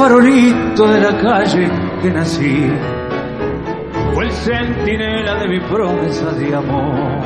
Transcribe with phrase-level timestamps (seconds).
[0.00, 1.68] Farolito de la calle
[2.00, 2.72] que nací
[4.14, 7.20] fue el centinela de mi promesa de amor.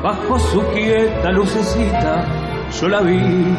[0.00, 2.24] Bajo su quieta lucecita
[2.80, 3.56] yo la vi,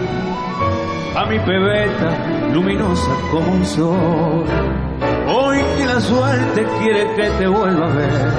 [1.17, 2.09] a mi pebeta
[2.53, 4.45] luminosa como un sol.
[5.27, 8.31] Hoy que la suerte quiere que te vuelva a ver,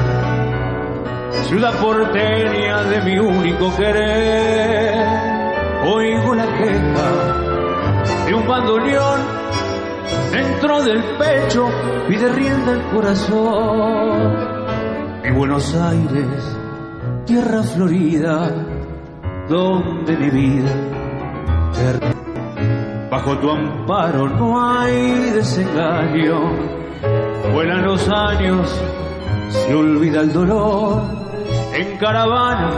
[1.45, 4.95] ciudad porteña de mi único querer,
[5.85, 7.33] oigo la queja
[8.25, 9.32] de un bandoneón
[10.33, 11.69] dentro del pecho
[12.09, 14.33] y de rienda el corazón.
[15.23, 16.57] Mi Buenos Aires,
[17.27, 18.51] tierra florida,
[19.49, 20.75] donde mi vida.
[23.11, 26.41] Bajo tu amparo no hay desengaño,
[27.53, 28.81] vuelan los años,
[29.51, 31.03] se olvida el dolor,
[31.75, 32.71] en caravana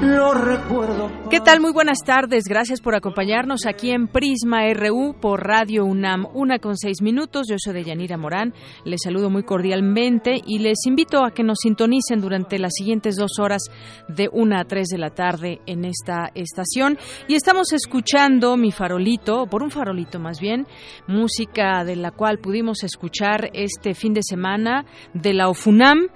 [0.00, 1.10] lo recuerdo.
[1.28, 1.60] ¿Qué tal?
[1.60, 2.44] Muy buenas tardes.
[2.44, 7.48] Gracias por acompañarnos aquí en Prisma RU por Radio UNAM, una con seis minutos.
[7.50, 8.54] Yo soy Deyanira Morán.
[8.84, 13.40] Les saludo muy cordialmente y les invito a que nos sintonicen durante las siguientes dos
[13.40, 13.64] horas
[14.06, 16.96] de una a tres de la tarde en esta estación.
[17.26, 20.68] Y estamos escuchando mi farolito, por un farolito más bien,
[21.08, 26.06] música de la cual pudimos escuchar este fin de semana de la OFUNAM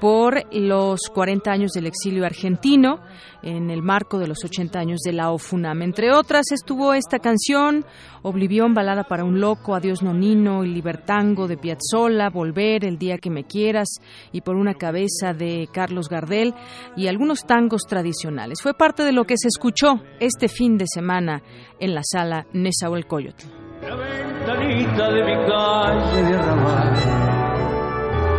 [0.00, 3.00] por los 40 años del exilio argentino
[3.42, 5.82] en el marco de los 80 años de la OFUNAM.
[5.82, 7.84] Entre otras estuvo esta canción,
[8.22, 13.30] Oblivión, Balada para un Loco, Adiós Nonino, El Libertango de Piazzolla, Volver, El Día que
[13.30, 13.88] Me Quieras
[14.32, 16.54] y Por una Cabeza de Carlos Gardel
[16.96, 18.60] y algunos tangos tradicionales.
[18.62, 21.42] Fue parte de lo que se escuchó este fin de semana
[21.78, 23.46] en la sala Nezahualcóyotl.
[23.82, 26.36] La ventanita de mi calle de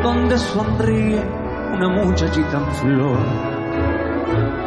[0.04, 1.22] donde sonríe
[1.74, 3.51] una muchachita en flor.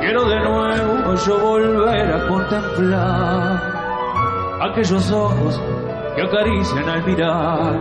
[0.04, 3.56] Quiero de nuevo yo volver a contemplar
[4.60, 5.58] aquellos ojos
[6.14, 7.74] que acarician al mirar.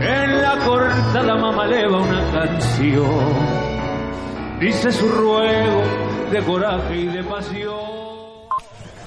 [0.00, 3.10] En la cortada mamá leva una canción,
[4.60, 5.82] dice su ruego
[6.30, 7.74] de coraje y de pasión.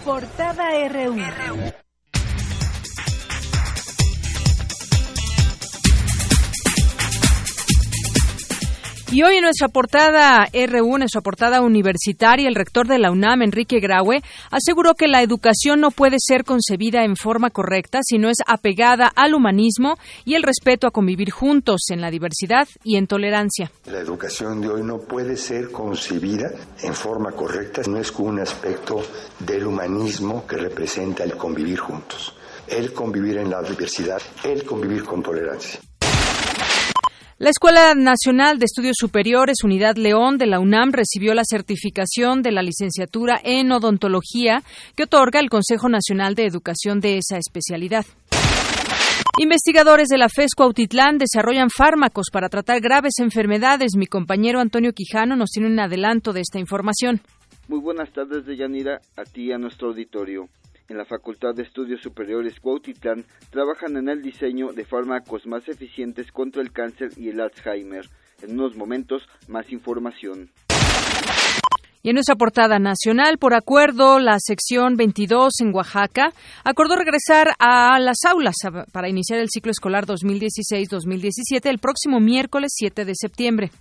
[0.04, 1.83] Portada RU.
[9.14, 13.44] Y hoy en nuestra portada RU, en nuestra portada universitaria, el rector de la UNAM,
[13.44, 18.28] Enrique Graue, aseguró que la educación no puede ser concebida en forma correcta si no
[18.28, 23.06] es apegada al humanismo y el respeto a convivir juntos en la diversidad y en
[23.06, 23.72] tolerancia.
[23.86, 26.50] La educación de hoy no puede ser concebida
[26.82, 29.00] en forma correcta si no es un aspecto
[29.38, 32.34] del humanismo que representa el convivir juntos,
[32.68, 35.80] el convivir en la diversidad, el convivir con tolerancia.
[37.44, 42.54] La Escuela Nacional de Estudios Superiores Unidad León de la UNAM recibió la certificación de
[42.54, 44.64] la licenciatura en odontología
[44.96, 48.06] que otorga el Consejo Nacional de Educación de esa especialidad.
[49.38, 53.98] Investigadores de la FESCO Autitlán desarrollan fármacos para tratar graves enfermedades.
[53.98, 57.20] Mi compañero Antonio Quijano nos tiene un adelanto de esta información.
[57.68, 60.48] Muy buenas tardes, Deyanira, a ti y a nuestro auditorio
[60.90, 66.32] en la Facultad de Estudios Superiores Cuautitlán trabajan en el diseño de fármacos más eficientes
[66.32, 68.10] contra el cáncer y el Alzheimer.
[68.42, 70.50] En unos momentos, más información.
[72.06, 76.34] Y en nuestra portada nacional, por acuerdo, la sección 22 en Oaxaca
[76.66, 78.56] acordó regresar a las aulas
[78.92, 83.72] para iniciar el ciclo escolar 2016-2017 el próximo miércoles 7 de septiembre.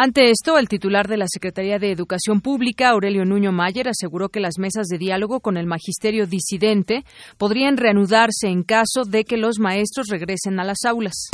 [0.00, 4.38] Ante esto, el titular de la Secretaría de Educación Pública, Aurelio Nuño Mayer, aseguró que
[4.38, 7.04] las mesas de diálogo con el magisterio disidente
[7.36, 11.30] podrían reanudarse en caso de que los maestros regresen a las aulas.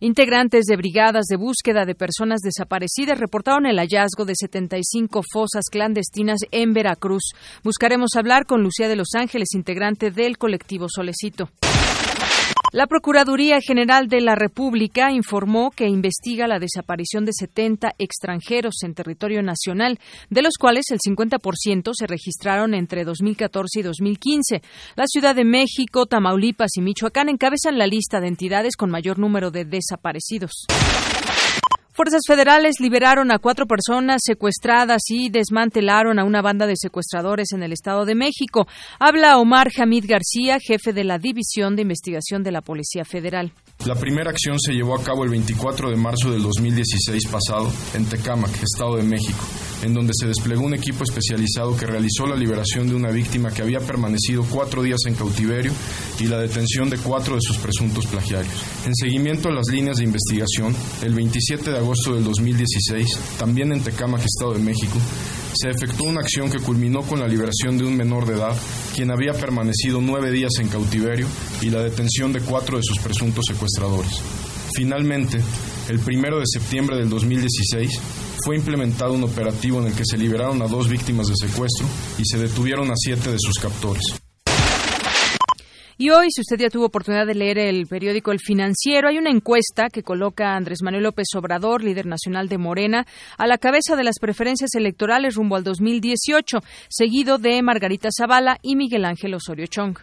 [0.00, 6.38] Integrantes de brigadas de búsqueda de personas desaparecidas reportaron el hallazgo de 75 fosas clandestinas
[6.50, 7.32] en Veracruz.
[7.62, 11.50] Buscaremos hablar con Lucía de Los Ángeles, integrante del colectivo Solecito.
[12.70, 18.92] La Procuraduría General de la República informó que investiga la desaparición de 70 extranjeros en
[18.92, 19.98] territorio nacional,
[20.28, 24.62] de los cuales el 50% se registraron entre 2014 y 2015.
[24.96, 29.50] La Ciudad de México, Tamaulipas y Michoacán encabezan la lista de entidades con mayor número
[29.50, 30.66] de desaparecidos.
[31.98, 37.64] Fuerzas federales liberaron a cuatro personas secuestradas y desmantelaron a una banda de secuestradores en
[37.64, 38.68] el Estado de México.
[39.00, 43.52] Habla Omar Hamid García, jefe de la División de Investigación de la Policía Federal.
[43.84, 48.04] La primera acción se llevó a cabo el 24 de marzo del 2016 pasado en
[48.04, 49.44] Tecámac, Estado de México,
[49.82, 53.62] en donde se desplegó un equipo especializado que realizó la liberación de una víctima que
[53.62, 55.72] había permanecido cuatro días en cautiverio
[56.20, 58.54] y la detención de cuatro de sus presuntos plagiarios.
[58.86, 63.06] En seguimiento a las líneas de investigación, el 27 de agosto del 2016,
[63.38, 64.98] también en Tecámac, Estado de México,
[65.54, 68.56] se efectuó una acción que culminó con la liberación de un menor de edad,
[68.94, 71.26] quien había permanecido nueve días en cautiverio,
[71.62, 74.20] y la detención de cuatro de sus presuntos secuestradores.
[74.74, 75.40] Finalmente,
[75.88, 78.00] el primero de septiembre del 2016,
[78.44, 81.86] fue implementado un operativo en el que se liberaron a dos víctimas de secuestro
[82.18, 84.20] y se detuvieron a siete de sus captores.
[86.00, 89.32] Y hoy, si usted ya tuvo oportunidad de leer el periódico El Financiero, hay una
[89.32, 93.04] encuesta que coloca a Andrés Manuel López Obrador, líder nacional de Morena,
[93.36, 96.58] a la cabeza de las preferencias electorales rumbo al 2018,
[96.88, 99.98] seguido de Margarita Zavala y Miguel Ángel Osorio Chong.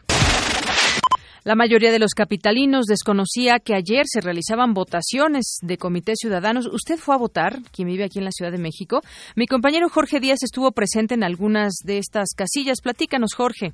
[1.46, 6.68] La mayoría de los capitalinos desconocía que ayer se realizaban votaciones de comités ciudadanos.
[6.74, 9.00] ¿Usted fue a votar, quien vive aquí en la Ciudad de México?
[9.38, 12.82] Mi compañero Jorge Díaz estuvo presente en algunas de estas casillas.
[12.82, 13.74] Platícanos, Jorge.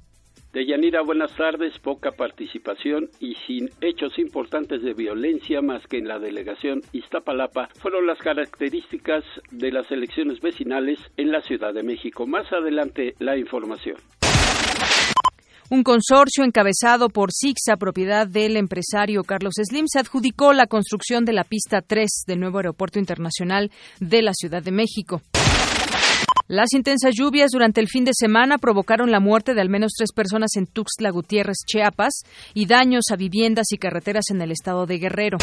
[0.53, 1.79] Deyanira, buenas tardes.
[1.79, 8.05] Poca participación y sin hechos importantes de violencia más que en la delegación Iztapalapa fueron
[8.05, 12.27] las características de las elecciones vecinales en la Ciudad de México.
[12.27, 13.95] Más adelante la información.
[15.69, 21.31] Un consorcio encabezado por Sixa, propiedad del empresario Carlos Slim, se adjudicó la construcción de
[21.31, 23.71] la pista 3 del nuevo aeropuerto internacional
[24.01, 25.21] de la Ciudad de México.
[26.51, 30.11] Las intensas lluvias durante el fin de semana provocaron la muerte de al menos tres
[30.13, 34.97] personas en Tuxtla Gutiérrez, Chiapas, y daños a viviendas y carreteras en el estado de
[34.97, 35.37] Guerrero.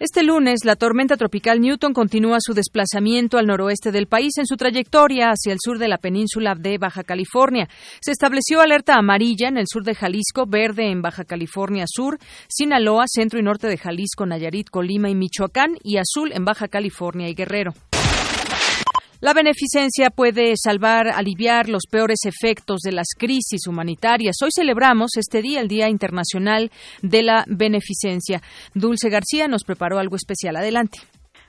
[0.00, 4.56] Este lunes, la tormenta tropical Newton continúa su desplazamiento al noroeste del país en su
[4.56, 7.68] trayectoria hacia el sur de la península de Baja California.
[8.00, 12.18] Se estableció alerta amarilla en el sur de Jalisco, verde en Baja California Sur,
[12.48, 17.28] Sinaloa, centro y norte de Jalisco, Nayarit, Colima y Michoacán, y azul en Baja California
[17.28, 17.72] y Guerrero.
[19.22, 24.36] La beneficencia puede salvar, aliviar los peores efectos de las crisis humanitarias.
[24.44, 26.70] Hoy celebramos este día, el Día Internacional
[27.00, 28.40] de la Beneficencia.
[28.74, 30.56] Dulce García nos preparó algo especial.
[30.56, 30.98] Adelante.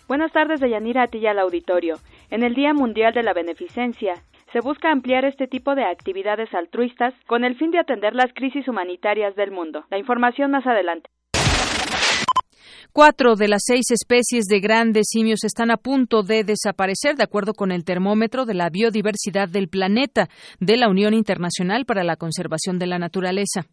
[0.08, 1.96] Buenas tardes, Deyanira, a ti y al auditorio.
[2.30, 4.14] En el Día Mundial de la Beneficencia,
[4.54, 8.70] se busca ampliar este tipo de actividades altruistas con el fin de atender las crisis
[8.70, 9.84] humanitarias del mundo.
[9.90, 11.10] La información más adelante.
[12.98, 17.54] Cuatro de las seis especies de grandes simios están a punto de desaparecer, de acuerdo
[17.54, 20.30] con el termómetro de la biodiversidad del planeta
[20.60, 23.68] de la Unión Internacional para la Conservación de la Naturaleza.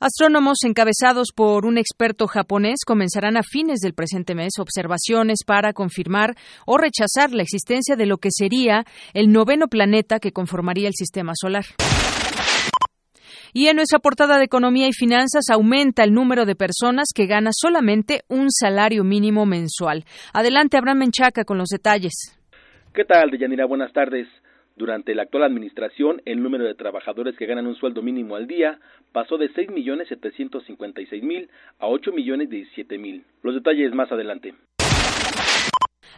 [0.00, 6.34] Astrónomos encabezados por un experto japonés comenzarán a fines del presente mes observaciones para confirmar
[6.66, 11.34] o rechazar la existencia de lo que sería el noveno planeta que conformaría el sistema
[11.40, 11.64] solar.
[13.56, 17.50] Y en nuestra portada de Economía y Finanzas aumenta el número de personas que gana
[17.52, 20.02] solamente un salario mínimo mensual.
[20.32, 22.36] Adelante, Abraham Menchaca, con los detalles.
[22.92, 23.66] ¿Qué tal, Deyanira?
[23.66, 24.26] Buenas tardes.
[24.74, 28.80] Durante la actual administración, el número de trabajadores que ganan un sueldo mínimo al día
[29.12, 31.48] pasó de 6.756.000
[31.78, 33.22] a 8.017.000.
[33.44, 34.54] Los detalles más adelante.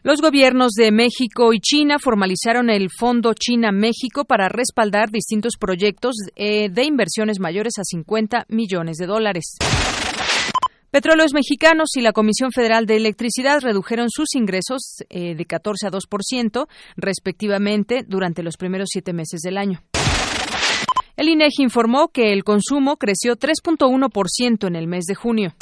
[0.02, 6.68] Los gobiernos de México y China formalizaron el Fondo China-México para respaldar distintos proyectos eh,
[6.70, 9.56] de inversiones mayores a 50 millones de dólares.
[10.90, 15.90] Petróleos Mexicanos y la Comisión Federal de Electricidad redujeron sus ingresos eh, de 14 a
[15.90, 19.82] 2%, respectivamente, durante los primeros siete meses del año.
[21.16, 25.54] El INEGI informó que el consumo creció 3.1% en el mes de junio.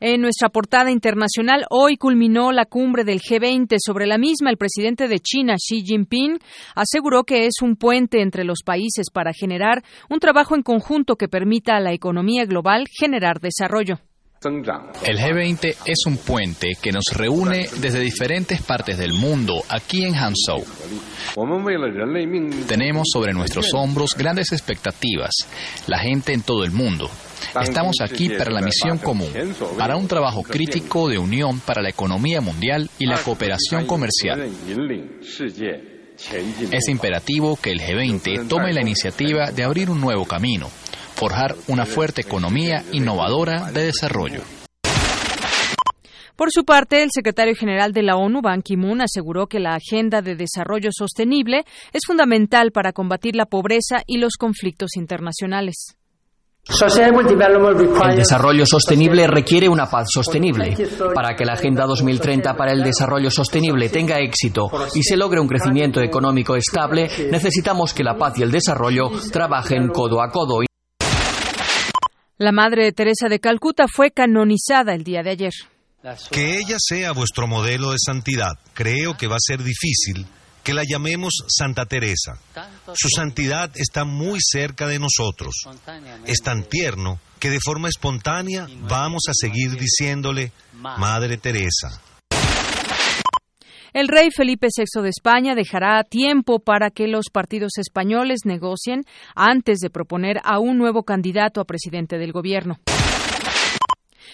[0.00, 3.78] En nuestra portada internacional, hoy culminó la cumbre del G20.
[3.84, 6.38] Sobre la misma, el presidente de China, Xi Jinping,
[6.76, 11.26] aseguró que es un puente entre los países para generar un trabajo en conjunto que
[11.26, 13.98] permita a la economía global generar desarrollo.
[15.04, 20.14] El G20 es un puente que nos reúne desde diferentes partes del mundo aquí en
[20.14, 20.64] Hangzhou.
[22.68, 25.32] Tenemos sobre nuestros hombros grandes expectativas,
[25.88, 27.10] la gente en todo el mundo.
[27.60, 29.30] Estamos aquí para la misión común,
[29.76, 34.48] para un trabajo crítico de unión para la economía mundial y la cooperación comercial.
[36.72, 40.68] Es imperativo que el G20 tome la iniciativa de abrir un nuevo camino,
[41.14, 44.42] forjar una fuerte economía innovadora de desarrollo.
[46.38, 50.22] Por su parte, el secretario general de la ONU, Ban Ki-moon, aseguró que la agenda
[50.22, 55.97] de desarrollo sostenible es fundamental para combatir la pobreza y los conflictos internacionales.
[58.10, 60.76] El desarrollo sostenible requiere una paz sostenible.
[61.14, 65.48] Para que la Agenda 2030 para el Desarrollo Sostenible tenga éxito y se logre un
[65.48, 70.60] crecimiento económico estable, necesitamos que la paz y el desarrollo trabajen codo a codo.
[72.36, 75.52] La Madre Teresa de Calcuta fue canonizada el día de ayer.
[76.30, 78.52] Que ella sea vuestro modelo de santidad.
[78.74, 80.26] Creo que va a ser difícil
[80.68, 82.38] que la llamemos Santa Teresa.
[82.92, 85.54] Su santidad está muy cerca de nosotros.
[86.26, 92.02] Es tan tierno que de forma espontánea vamos a seguir diciéndole, Madre Teresa.
[93.94, 99.78] El rey Felipe VI de España dejará tiempo para que los partidos españoles negocien antes
[99.78, 102.78] de proponer a un nuevo candidato a presidente del gobierno.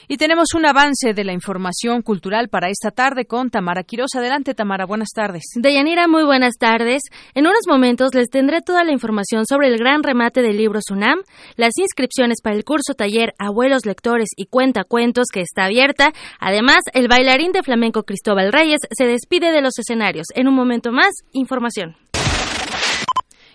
[0.08, 4.14] Y tenemos un avance de la información cultural para esta tarde con Tamara Quiroz.
[4.14, 5.42] Adelante, Tamara, buenas tardes.
[5.56, 7.02] Deyanira, muy buenas tardes.
[7.34, 11.20] En unos momentos les tendré toda la información sobre el gran remate del libro Sunam,
[11.56, 16.12] las inscripciones para el curso taller Abuelos Lectores y Cuenta Cuentos que está abierta.
[16.38, 20.26] Además, el bailarín de flamenco Cristóbal Reyes se despide de los escenarios.
[20.34, 22.03] En un momento más, información.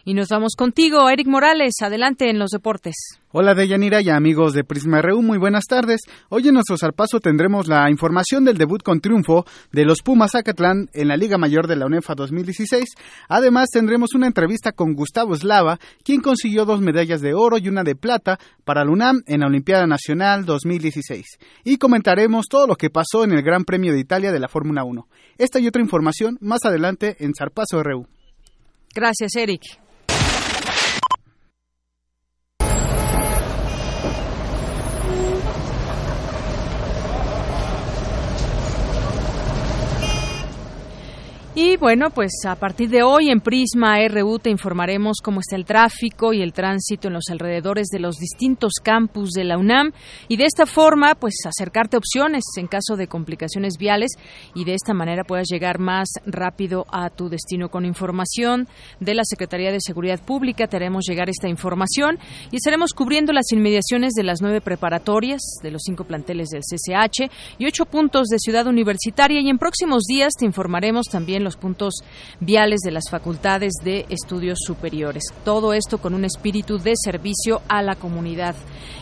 [0.10, 1.76] Y nos vamos contigo, Eric Morales.
[1.84, 2.96] Adelante en los deportes.
[3.32, 6.02] Hola Deyanira y amigos de Prisma RU, muy buenas tardes.
[6.30, 10.90] Hoy en nuestro zarpazo tendremos la información del debut con triunfo de los Pumas Zacatlán
[10.94, 12.86] en la Liga Mayor de la UNEFA 2016.
[13.28, 17.84] Además tendremos una entrevista con Gustavo Slava, quien consiguió dos medallas de oro y una
[17.84, 21.38] de plata para la UNAM en la Olimpiada Nacional 2016.
[21.66, 24.84] Y comentaremos todo lo que pasó en el Gran Premio de Italia de la Fórmula
[24.84, 25.08] 1.
[25.38, 28.08] Esta y otra información más adelante en Zarpazo RU.
[28.96, 29.62] Gracias, Eric.
[41.62, 45.66] Y bueno, pues a partir de hoy en Prisma RU te informaremos cómo está el
[45.66, 49.92] tráfico y el tránsito en los alrededores de los distintos campus de la UNAM
[50.30, 54.12] y de esta forma pues acercarte opciones en caso de complicaciones viales
[54.56, 58.70] y de esta manera puedas llegar más rápido a tu destino con información
[59.02, 60.68] de la Secretaría de Seguridad Pública.
[60.68, 62.20] Te haremos llegar esta información
[62.52, 67.30] y estaremos cubriendo las inmediaciones de las nueve preparatorias de los cinco planteles del CCH
[67.58, 71.96] y ocho puntos de Ciudad Universitaria y en próximos días te informaremos también los puntos
[72.40, 75.24] viales de las facultades de estudios superiores.
[75.44, 78.56] Todo esto con un espíritu de servicio a la comunidad.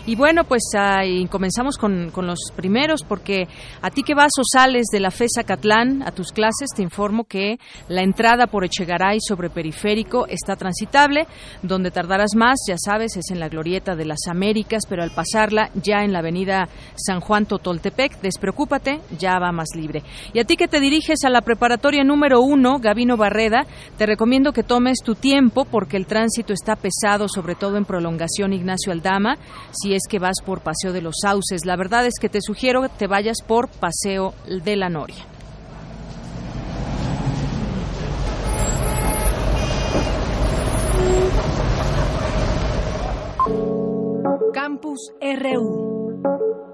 [0.06, 3.50] Y bueno, pues ahí comenzamos con, con, los primeros, porque
[3.82, 7.26] a ti que vas o sales de la FESA Catlán a tus clases, te informo
[7.26, 11.28] que la entrada por Echegaray sobre Periférico está transitable.
[11.62, 15.70] Donde tardarás más, ya sabes, es en la Glorieta de las Américas, pero al pasarla
[15.76, 20.04] ya en la avenida San Juan Totoltepec, despreocúpate, ya va más libre.
[20.34, 23.66] Y a ti que te diriges a la preparatoria número uno, Gabino Barreda,
[23.98, 28.54] te recomiendo que tomes tu tiempo porque el tránsito está pesado, sobre todo en prolongación
[28.54, 29.38] Ignacio Aldama.
[29.72, 31.66] Si es que vas por Paseo de los Sauces.
[31.66, 35.26] La verdad es que te sugiero que te vayas por Paseo de la Noria.
[44.54, 46.67] Campus RU.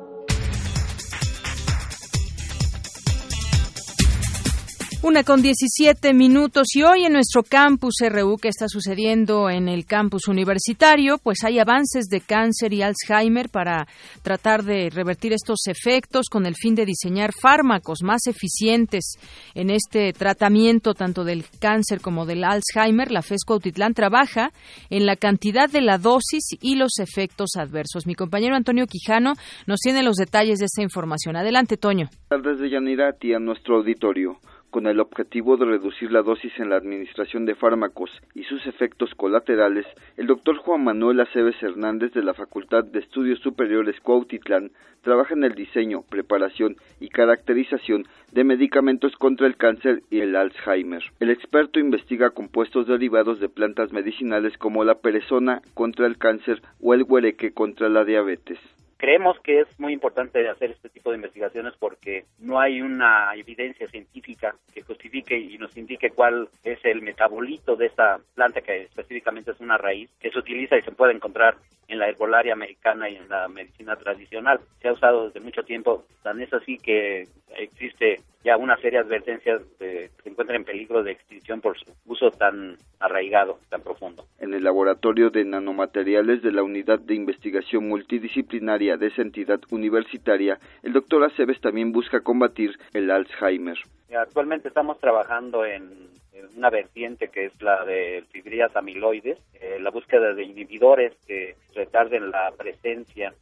[5.05, 9.85] Una con 17 minutos y hoy en nuestro campus RU, que está sucediendo en el
[9.85, 11.17] campus universitario?
[11.21, 13.85] Pues hay avances de cáncer y Alzheimer para
[14.21, 19.17] tratar de revertir estos efectos con el fin de diseñar fármacos más eficientes
[19.53, 23.11] en este tratamiento tanto del cáncer como del Alzheimer.
[23.11, 24.51] La FESCO Autitlán trabaja
[24.89, 28.07] en la cantidad de la dosis y los efectos adversos.
[28.07, 29.33] Mi compañero Antonio Quijano
[29.67, 31.35] nos tiene los detalles de esta información.
[31.35, 32.07] Adelante, Toño.
[32.29, 34.39] Buenas tardes, a nuestro auditorio
[34.73, 39.13] con el objetivo de reducir la dosis en la administración de fármacos y sus efectos
[39.13, 39.85] colaterales,
[40.17, 44.71] el doctor Juan Manuel Aceves Hernández de la Facultad de Estudios Superiores Cuautitlán
[45.03, 51.03] trabaja en el diseño, preparación y caracterización de medicamentos contra el cáncer y el Alzheimer.
[51.19, 56.95] El experto investiga compuestos derivados de plantas medicinales como la perezona contra el cáncer o
[56.95, 58.57] el huereque contra la diabetes
[59.03, 63.85] creemos que es muy importante hacer este tipo de investigaciones porque no hay una evidencia
[63.89, 69.51] científica que justifique y nos indique cuál es el metabolito de esta planta que específicamente
[69.51, 71.57] es una raíz que se utiliza y se puede encontrar
[71.93, 74.59] en la herbolaria americana y en la medicina tradicional.
[74.81, 79.05] Se ha usado desde mucho tiempo, tan es así que existe ya una serie de
[79.05, 83.81] advertencias de que se encuentra en peligro de extinción por su uso tan arraigado, tan
[83.81, 84.25] profundo.
[84.39, 90.57] En el laboratorio de nanomateriales de la Unidad de Investigación Multidisciplinaria de esa entidad universitaria,
[90.81, 93.77] el doctor Aceves también busca combatir el Alzheimer.
[94.15, 96.09] Actualmente estamos trabajando en
[96.55, 99.37] una vertiente que es la de fibrillas amiloides,
[99.79, 103.33] la búsqueda de inhibidores que retarden la presencia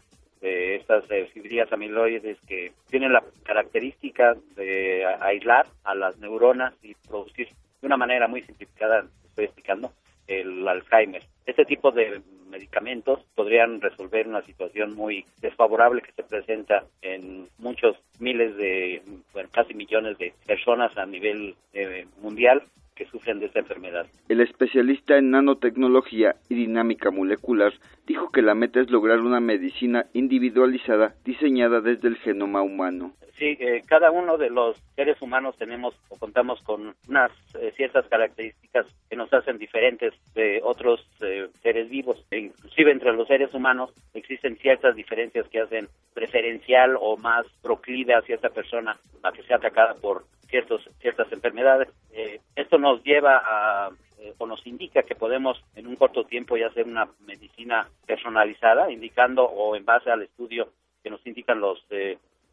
[0.41, 7.47] de estas fibrillas amiloides que tienen la característica de aislar a las neuronas y producir
[7.81, 9.91] de una manera muy simplificada, estoy explicando,
[10.27, 11.23] el Alzheimer.
[11.45, 17.95] Este tipo de medicamentos podrían resolver una situación muy desfavorable que se presenta en muchos
[18.19, 19.01] miles de,
[19.33, 22.61] bueno, casi millones de personas a nivel eh, mundial
[22.95, 24.05] que sufren de esta enfermedad.
[24.29, 27.73] El especialista en nanotecnología y dinámica molecular
[28.05, 33.13] dijo que la meta es lograr una medicina individualizada diseñada desde el genoma humano.
[33.41, 38.05] Sí, eh, cada uno de los seres humanos tenemos o contamos con unas eh, ciertas
[38.07, 42.23] características que nos hacen diferentes de otros eh, seres vivos.
[42.29, 48.13] E inclusive entre los seres humanos existen ciertas diferencias que hacen preferencial o más proclive
[48.13, 51.89] a cierta persona a que sea atacada por ciertos, ciertas enfermedades.
[52.55, 53.89] esto nos lleva a
[54.37, 59.45] o nos indica que podemos en un corto tiempo ya hacer una medicina personalizada, indicando
[59.45, 60.69] o en base al estudio
[61.01, 61.83] que nos indican los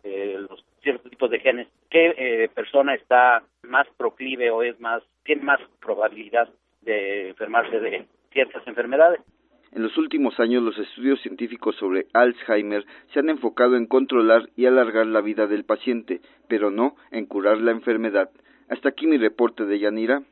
[0.05, 5.43] los ciertos tipos de genes, qué eh, persona está más proclive o es más, tiene
[5.43, 6.49] más probabilidad
[6.83, 9.21] de enfermarse de ciertas enfermedades.
[9.73, 14.67] En los últimos años, los estudios científicos sobre Alzheimer se han enfocado en controlar y
[14.67, 18.31] alargar la vida del paciente, pero no en curar la enfermedad.
[18.69, 20.23] Hasta aquí mi reporte de Yanira.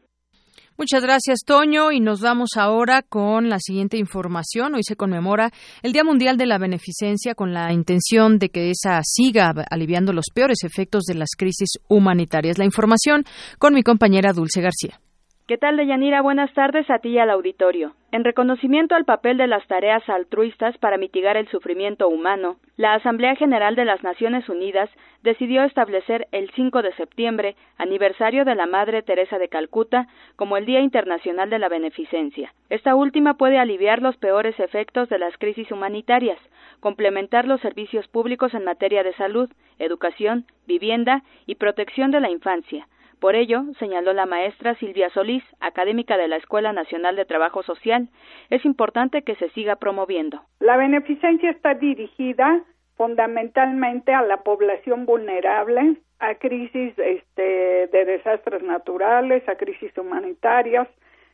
[0.78, 1.90] Muchas gracias, Toño.
[1.90, 4.74] Y nos vamos ahora con la siguiente información.
[4.74, 5.50] Hoy se conmemora
[5.82, 10.26] el Día Mundial de la Beneficencia con la intención de que esa siga aliviando los
[10.34, 12.58] peores efectos de las crisis humanitarias.
[12.58, 13.24] La información
[13.58, 15.00] con mi compañera Dulce García.
[15.48, 16.22] ¿Qué tal, Deyanira?
[16.22, 17.92] Buenas tardes a ti y al auditorio.
[18.10, 23.36] En reconocimiento al papel de las tareas altruistas para mitigar el sufrimiento humano, la Asamblea
[23.36, 24.90] General de las Naciones Unidas
[25.22, 30.66] decidió establecer el 5 de septiembre, aniversario de la Madre Teresa de Calcuta, como el
[30.66, 32.52] Día Internacional de la Beneficencia.
[32.68, 36.40] Esta última puede aliviar los peores efectos de las crisis humanitarias,
[36.80, 39.48] complementar los servicios públicos en materia de salud,
[39.78, 42.88] educación, vivienda y protección de la infancia,
[43.20, 48.08] por ello, señaló la maestra Silvia Solís, académica de la Escuela Nacional de Trabajo Social,
[48.50, 50.42] es importante que se siga promoviendo.
[50.60, 52.62] La beneficencia está dirigida
[52.96, 60.88] fundamentalmente a la población vulnerable, a crisis este, de desastres naturales, a crisis humanitarias,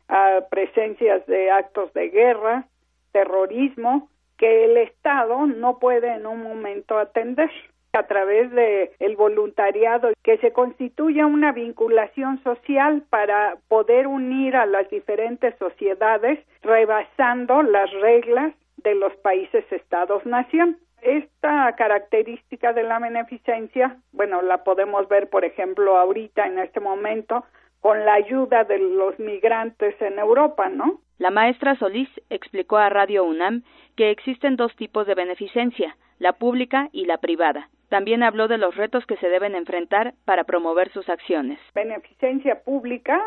[0.08, 2.66] a presencias de actos de guerra,
[3.12, 7.50] terrorismo, que el Estado no puede en un momento atender
[7.92, 14.66] a través de el voluntariado que se constituya una vinculación social para poder unir a
[14.66, 22.98] las diferentes sociedades rebasando las reglas de los países estados nación esta característica de la
[23.00, 27.44] beneficencia, bueno, la podemos ver, por ejemplo, ahorita en este momento
[27.80, 31.00] con la ayuda de los migrantes en Europa, ¿no?
[31.18, 33.64] La maestra Solís explicó a Radio UNAM
[33.96, 37.68] que existen dos tipos de beneficencia, la pública y la privada.
[37.88, 41.58] También habló de los retos que se deben enfrentar para promover sus acciones.
[41.74, 43.20] Beneficencia pública,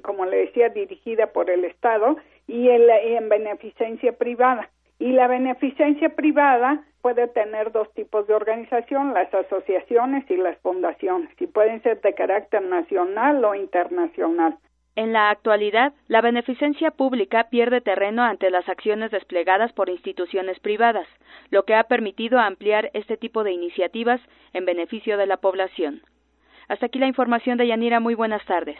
[0.00, 2.16] como le decía, dirigida por el Estado,
[2.48, 4.70] y en beneficencia privada.
[4.98, 11.30] Y la beneficencia privada puede tener dos tipos de organización, las asociaciones y las fundaciones,
[11.38, 14.56] y pueden ser de carácter nacional o internacional.
[14.94, 21.08] En la actualidad, la beneficencia pública pierde terreno ante las acciones desplegadas por instituciones privadas,
[21.50, 24.20] lo que ha permitido ampliar este tipo de iniciativas
[24.52, 26.02] en beneficio de la población.
[26.68, 28.00] Hasta aquí la información de Yanira.
[28.00, 28.78] Muy buenas tardes.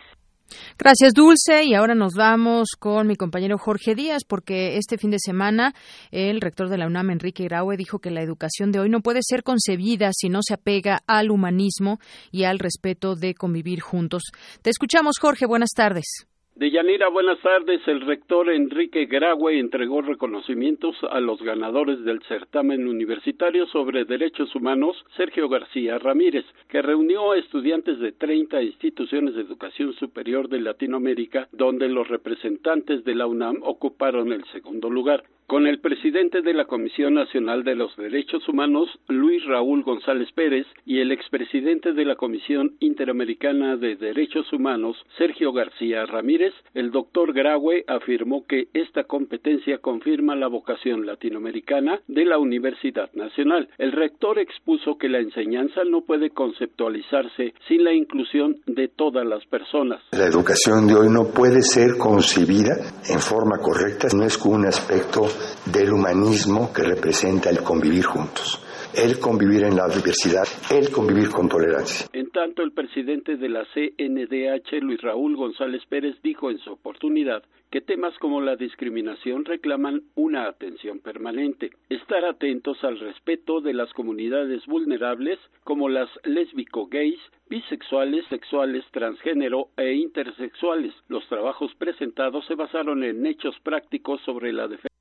[0.79, 1.65] Gracias, Dulce.
[1.65, 5.75] Y ahora nos vamos con mi compañero Jorge Díaz, porque este fin de semana
[6.11, 9.21] el rector de la UNAM, Enrique Graue, dijo que la educación de hoy no puede
[9.23, 11.99] ser concebida si no se apega al humanismo
[12.31, 14.23] y al respeto de convivir juntos.
[14.63, 15.47] Te escuchamos, Jorge.
[15.47, 16.27] Buenas tardes.
[16.55, 17.81] De Yanira, buenas tardes.
[17.89, 25.03] El rector Enrique Graue entregó reconocimientos a los ganadores del certamen universitario sobre derechos humanos
[25.17, 31.49] Sergio García Ramírez, que reunió a estudiantes de 30 instituciones de educación superior de Latinoamérica,
[31.53, 36.65] donde los representantes de la UNAM ocuparon el segundo lugar con el presidente de la
[36.65, 42.17] Comisión Nacional de los Derechos Humanos, Luis Raúl González Pérez, y el expresidente de la
[42.17, 49.77] Comisión Interamericana de Derechos Humanos, Sergio García Ramírez, el doctor Graue afirmó que esta competencia
[49.77, 53.69] confirma la vocación latinoamericana de la Universidad Nacional.
[53.77, 59.45] El rector expuso que la enseñanza no puede conceptualizarse sin la inclusión de todas las
[59.45, 60.01] personas.
[60.13, 62.73] La educación de hoy no puede ser concebida
[63.07, 65.27] en forma correcta, no es un aspecto
[65.67, 68.61] del humanismo que representa el convivir juntos.
[68.95, 72.07] el convivir en la diversidad, el convivir con tolerancia.
[72.13, 77.43] En tanto, el presidente de la CNDH, Luis Raúl González Pérez, dijo en su oportunidad
[77.71, 83.91] que temas como la discriminación reclaman una atención permanente, estar atentos al respeto de las
[83.95, 90.93] comunidades vulnerables como las lésbico-gays, bisexuales, sexuales, transgénero e intersexuales.
[91.09, 94.92] Los trabajos presentados se basaron en hechos prácticos sobre la defensa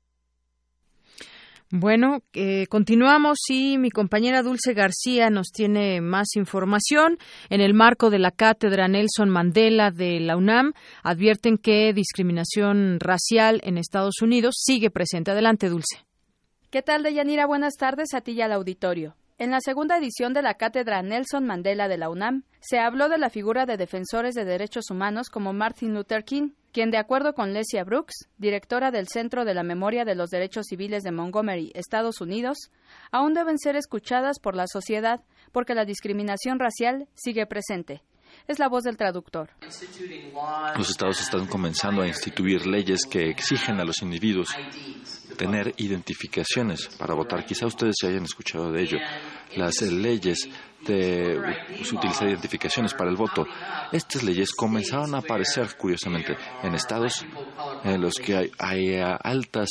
[1.74, 7.16] bueno, eh, continuamos y mi compañera Dulce García nos tiene más información.
[7.48, 13.62] En el marco de la cátedra Nelson Mandela de la UNAM, advierten que discriminación racial
[13.64, 15.30] en Estados Unidos sigue presente.
[15.30, 16.04] Adelante, Dulce.
[16.68, 17.46] ¿Qué tal, Deyanira?
[17.46, 19.16] Buenas tardes a ti y al auditorio.
[19.42, 23.18] En la segunda edición de la cátedra Nelson Mandela de la UNAM, se habló de
[23.18, 27.52] la figura de defensores de derechos humanos como Martin Luther King, quien, de acuerdo con
[27.52, 32.20] Lesia Brooks, directora del Centro de la Memoria de los Derechos Civiles de Montgomery, Estados
[32.20, 32.70] Unidos,
[33.10, 38.04] aún deben ser escuchadas por la sociedad porque la discriminación racial sigue presente.
[38.46, 39.50] Es la voz del traductor.
[40.76, 44.54] Los estados están comenzando a instituir leyes que exigen a los individuos
[45.36, 47.44] tener identificaciones para votar.
[47.44, 48.98] Quizá ustedes se hayan escuchado de ello.
[49.56, 50.48] Las leyes
[50.86, 51.38] de
[51.92, 53.46] utilizar identificaciones para el voto.
[53.92, 57.24] Estas leyes comenzaron a aparecer, curiosamente, en estados
[57.84, 59.68] en los que hay, altas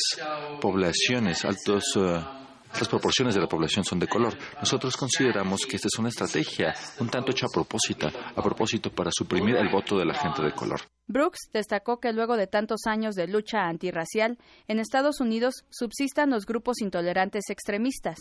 [0.60, 1.84] poblaciones, altos...
[1.96, 4.38] las uh, proporciones de la población son de color.
[4.60, 9.12] Nosotros consideramos que esta es una estrategia un tanto hecha a propósito, a propósito para
[9.12, 10.82] suprimir el voto de la gente de color.
[11.12, 16.46] Brooks destacó que luego de tantos años de lucha antirracial, en Estados Unidos subsistan los
[16.46, 18.18] grupos intolerantes extremistas.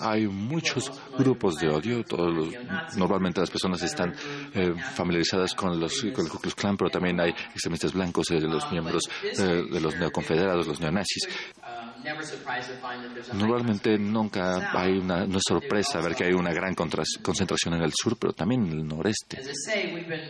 [0.00, 2.04] Hay muchos grupos de odio.
[2.04, 2.54] Todos
[2.96, 4.14] normalmente las personas están
[4.54, 8.40] eh, familiarizadas con, los, con el Ku Klux Klan, pero también hay extremistas blancos, eh,
[8.40, 11.28] los miembros eh, de los neoconfederados, los neonazis.
[13.32, 17.92] Normalmente nunca hay una, no es sorpresa ver que hay una gran concentración en el
[17.92, 19.42] sur, pero también en el noreste.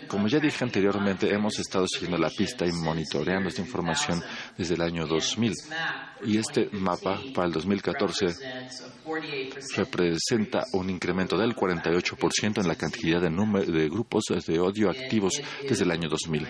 [0.09, 4.23] Como ya dije anteriormente, hemos estado siguiendo la pista y monitoreando esta información
[4.57, 5.53] desde el año 2000.
[6.25, 8.27] Y este mapa para el 2014
[9.77, 13.31] representa un incremento del 48% en la cantidad de,
[13.73, 16.47] de grupos de odio activos desde el año 2000.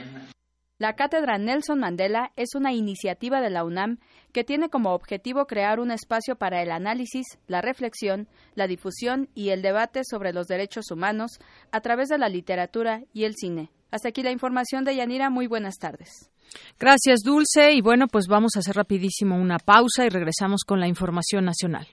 [0.79, 3.99] La Cátedra Nelson Mandela es una iniciativa de la UNAM
[4.33, 9.49] que tiene como objetivo crear un espacio para el análisis, la reflexión, la difusión y
[9.49, 11.39] el debate sobre los derechos humanos
[11.73, 13.71] a través de la literatura y el cine.
[13.91, 15.31] Hasta aquí la información de Yanira.
[15.31, 16.31] Muy buenas tardes.
[16.79, 17.73] Gracias, Dulce.
[17.73, 21.87] Y bueno, pues vamos a hacer rapidísimo una pausa y regresamos con la información nacional.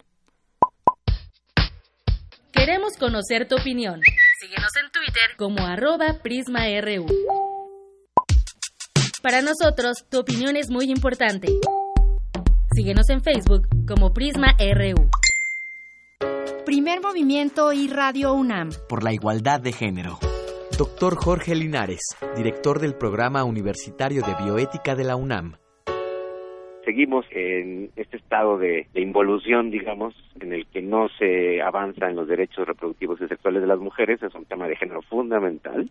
[2.51, 4.01] Queremos conocer tu opinión.
[4.39, 7.07] Síguenos en Twitter como arroba PrismaRU.
[9.21, 11.47] Para nosotros, tu opinión es muy importante.
[12.75, 15.09] Síguenos en Facebook como Prisma RU.
[16.65, 18.71] Primer movimiento y Radio UNAM.
[18.89, 20.19] Por la igualdad de género.
[20.77, 22.01] Doctor Jorge Linares,
[22.35, 25.53] director del Programa Universitario de Bioética de la UNAM
[26.83, 32.27] seguimos en este estado de, involución, digamos, en el que no se avanza en los
[32.27, 35.89] derechos reproductivos y sexuales de las mujeres, es un tema de género fundamental.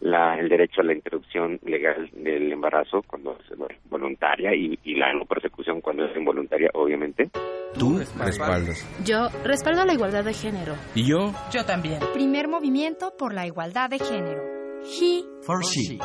[0.00, 5.12] La, el derecho a la interrupción legal del embarazo cuando es voluntaria y, y, la
[5.12, 7.30] no persecución cuando es involuntaria, obviamente.
[7.78, 8.86] Tú respaldas.
[9.04, 10.74] Yo respaldo la igualdad de género.
[10.94, 11.32] ¿Y yo?
[11.52, 11.98] Yo también.
[12.14, 14.42] Primer movimiento por la igualdad de género.
[14.84, 15.98] He for she.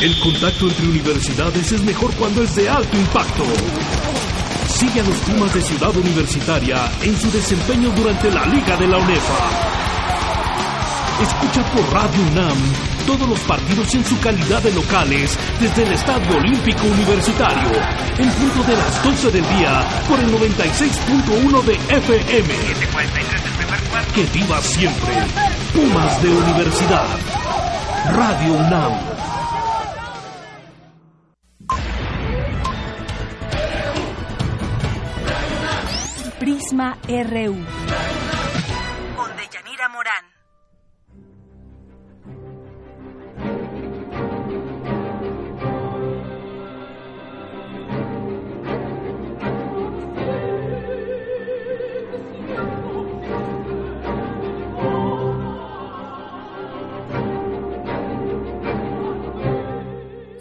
[0.00, 3.44] El contacto entre universidades es mejor cuando es de alto impacto.
[4.66, 8.98] Sigue a los Pumas de Ciudad Universitaria en su desempeño durante la Liga de la
[8.98, 9.83] UNEFA.
[11.22, 12.58] Escucha por Radio UNAM
[13.06, 17.68] todos los partidos en su calidad de locales desde el Estadio Olímpico Universitario,
[18.18, 22.54] en punto de las 12 del día por el 96.1 de FM.
[24.14, 25.14] Que viva siempre
[25.74, 27.06] Pumas de Universidad.
[28.12, 28.92] Radio UNAM.
[36.38, 37.56] Prisma RU.
[39.16, 40.33] Con Deyanira Morán.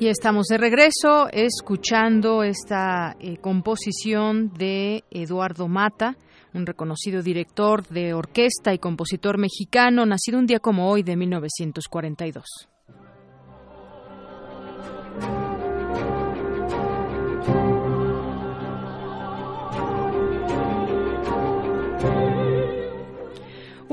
[0.03, 6.17] Y estamos de regreso escuchando esta eh, composición de Eduardo Mata,
[6.53, 12.72] un reconocido director de orquesta y compositor mexicano, nacido un día como hoy de 1942.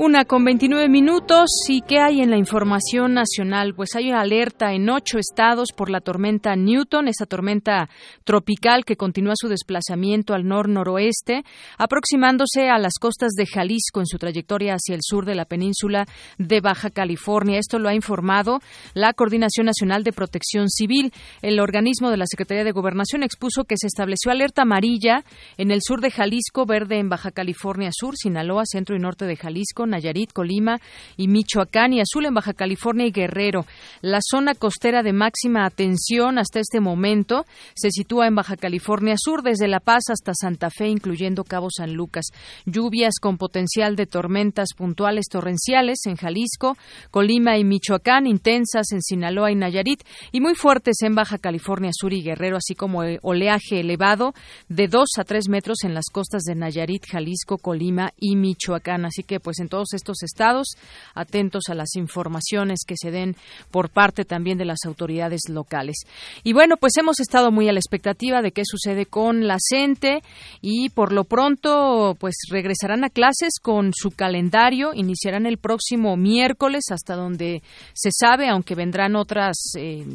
[0.03, 1.45] Una con 29 minutos.
[1.69, 3.75] ¿Y qué hay en la información nacional?
[3.75, 7.87] Pues hay alerta en ocho estados por la tormenta Newton, esa tormenta
[8.23, 11.43] tropical que continúa su desplazamiento al nor-noroeste,
[11.77, 16.07] aproximándose a las costas de Jalisco en su trayectoria hacia el sur de la península
[16.39, 17.59] de Baja California.
[17.59, 18.57] Esto lo ha informado
[18.95, 21.13] la Coordinación Nacional de Protección Civil.
[21.43, 25.23] El organismo de la Secretaría de Gobernación expuso que se estableció alerta amarilla
[25.57, 29.35] en el sur de Jalisco, verde en Baja California Sur, Sinaloa, centro y norte de
[29.35, 30.79] Jalisco, Nayarit, Colima
[31.17, 33.65] y Michoacán y azul en Baja California y Guerrero.
[34.01, 39.43] La zona costera de máxima atención hasta este momento se sitúa en Baja California Sur,
[39.43, 42.25] desde La Paz hasta Santa Fe, incluyendo Cabo San Lucas.
[42.65, 46.77] Lluvias con potencial de tormentas puntuales torrenciales en Jalisco,
[47.11, 52.13] Colima y Michoacán, intensas en Sinaloa y Nayarit y muy fuertes en Baja California Sur
[52.13, 54.33] y Guerrero, así como oleaje elevado
[54.69, 59.05] de 2 a 3 metros en las costas de Nayarit, Jalisco, Colima y Michoacán.
[59.05, 60.67] Así que, pues, en todos estos estados,
[61.15, 63.35] atentos a las informaciones que se den
[63.71, 66.03] por parte también de las autoridades locales.
[66.43, 70.21] Y bueno, pues hemos estado muy a la expectativa de qué sucede con la CENTE
[70.61, 76.83] y por lo pronto, pues regresarán a clases con su calendario, iniciarán el próximo miércoles
[76.91, 80.05] hasta donde se sabe, aunque vendrán otras eh,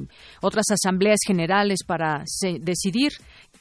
[0.43, 2.23] otras asambleas generales para
[2.61, 3.13] decidir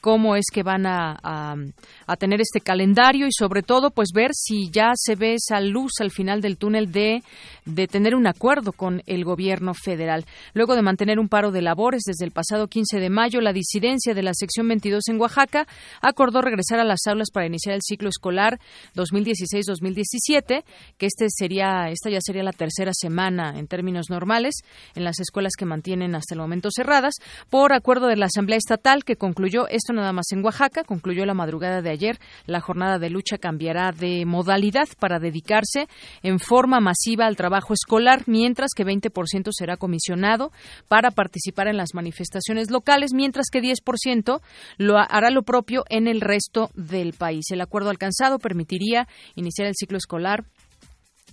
[0.06, 4.70] cómo es que van a, a, tener este calendario y sobre todo pues ver si
[4.70, 7.24] ya se ve esa luz al final del túnel de,
[7.64, 10.24] de tener un acuerdo con el gobierno federal.
[10.54, 14.14] Luego de mantener un paro de labores desde el pasado 15 de mayo, la disidencia
[14.14, 15.66] de la sección 22 en Oaxaca
[16.00, 18.60] acordó regresar a las aulas para iniciar el ciclo escolar
[18.94, 20.62] 2016-2017,
[20.98, 24.54] que este sería, esta ya sería la tercera semana en términos normales
[24.94, 27.14] en las escuelas que mantienen hasta el momento cerradas,
[27.50, 30.84] por acuerdo de la Asamblea Estatal que concluyó esto nada más en Oaxaca.
[30.84, 32.18] Concluyó la madrugada de ayer.
[32.46, 35.88] La jornada de lucha cambiará de modalidad para dedicarse
[36.22, 40.52] en forma masiva al trabajo escolar, mientras que 20% será comisionado
[40.88, 44.40] para participar en las manifestaciones locales, mientras que 10%
[44.78, 47.46] lo hará lo propio en el resto del país.
[47.50, 50.44] El acuerdo alcanzado permitiría iniciar el ciclo escolar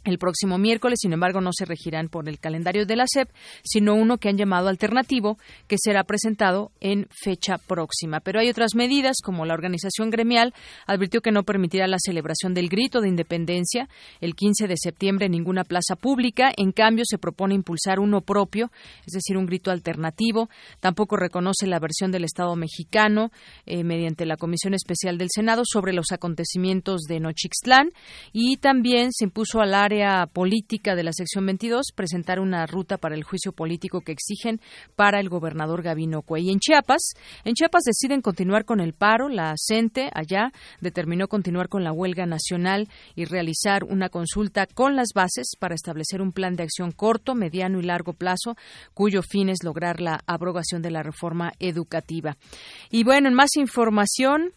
[0.03, 3.29] el próximo miércoles, sin embargo, no se regirán por el calendario de la SEP,
[3.63, 5.37] sino uno que han llamado alternativo,
[5.67, 8.19] que será presentado en fecha próxima.
[8.19, 10.53] Pero hay otras medidas, como la organización gremial
[10.87, 13.87] advirtió que no permitirá la celebración del grito de independencia
[14.19, 16.51] el 15 de septiembre en ninguna plaza pública.
[16.57, 18.71] En cambio, se propone impulsar uno propio,
[19.05, 20.49] es decir, un grito alternativo.
[20.79, 23.31] Tampoco reconoce la versión del Estado mexicano
[23.65, 27.91] eh, mediante la Comisión Especial del Senado sobre los acontecimientos de Nochixtlán
[28.31, 29.92] y también se impuso al área
[30.31, 34.59] política de la sección 22 presentar una ruta para el juicio político que exigen
[34.95, 36.49] para el gobernador Gavino Cuey.
[36.49, 39.29] En Chiapas, en Chiapas deciden continuar con el paro.
[39.29, 40.51] La CENTE allá
[40.81, 46.21] determinó continuar con la huelga nacional y realizar una consulta con las bases para establecer
[46.21, 48.55] un plan de acción corto, mediano y largo plazo,
[48.93, 52.37] cuyo fin es lograr la abrogación de la reforma educativa.
[52.89, 54.53] Y bueno, en más información,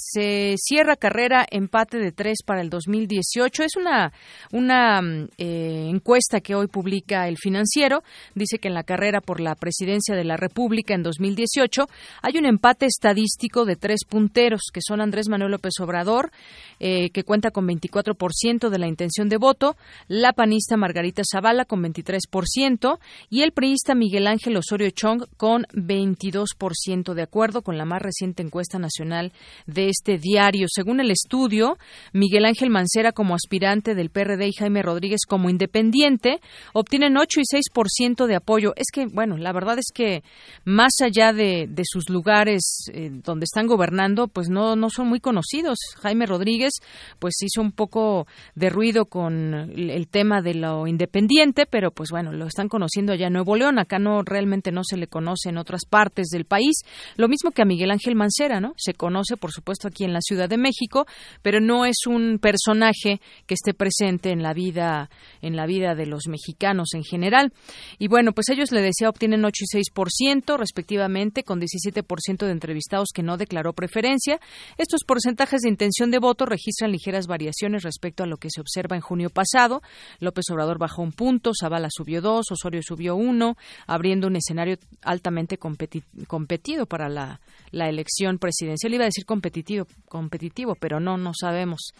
[0.00, 3.62] se cierra carrera empate de tres para el 2018.
[3.62, 4.12] Es una,
[4.50, 5.00] una
[5.36, 8.02] eh, encuesta que hoy publica el financiero.
[8.34, 11.86] Dice que en la carrera por la presidencia de la República en 2018
[12.22, 16.30] hay un empate estadístico de tres punteros, que son Andrés Manuel López Obrador,
[16.78, 19.76] eh, que cuenta con 24% de la intención de voto,
[20.08, 27.14] la panista Margarita Zavala con 23% y el priista Miguel Ángel Osorio Chong con 22%,
[27.14, 29.32] de acuerdo con la más reciente encuesta nacional
[29.66, 30.66] de este diario.
[30.68, 31.76] Según el estudio,
[32.12, 36.40] Miguel Ángel Mancera como aspirante del PRD y Jaime Rodríguez como independiente
[36.72, 38.72] obtienen 8 y 6% de apoyo.
[38.76, 40.22] Es que, bueno, la verdad es que
[40.64, 45.78] más allá de, sus lugares eh, donde están gobernando, pues no, no son muy conocidos.
[46.00, 46.74] Jaime Rodríguez,
[47.18, 52.32] pues hizo un poco de ruido con el tema de lo independiente, pero pues bueno,
[52.32, 53.78] lo están conociendo allá en Nuevo León.
[53.78, 56.76] Acá no realmente no se le conoce en otras partes del país.
[57.16, 58.74] Lo mismo que a Miguel Ángel Mancera, ¿no?
[58.76, 61.06] Se conoce, por supuesto, aquí en la Ciudad de México,
[61.42, 65.10] pero no es un personaje que esté presente en la vida
[65.42, 67.52] en la vida de los mexicanos en general.
[67.98, 73.08] Y bueno, pues ellos le decía obtienen 8 y 6% respectivamente con 17% de entrevistados
[73.14, 74.40] que no declaró preferencia.
[74.78, 78.96] Estos porcentajes de intención de voto registran ligeras variaciones respecto a lo que se observa
[78.96, 79.82] en junio pasado.
[80.18, 83.56] López Obrador bajó un punto, Zavala subió dos, Osorio subió uno,
[83.86, 88.94] abriendo un escenario altamente competido para la, la elección presidencial.
[88.94, 89.24] Iba a decir
[89.60, 91.92] competitivo competitivo, pero no, no sabemos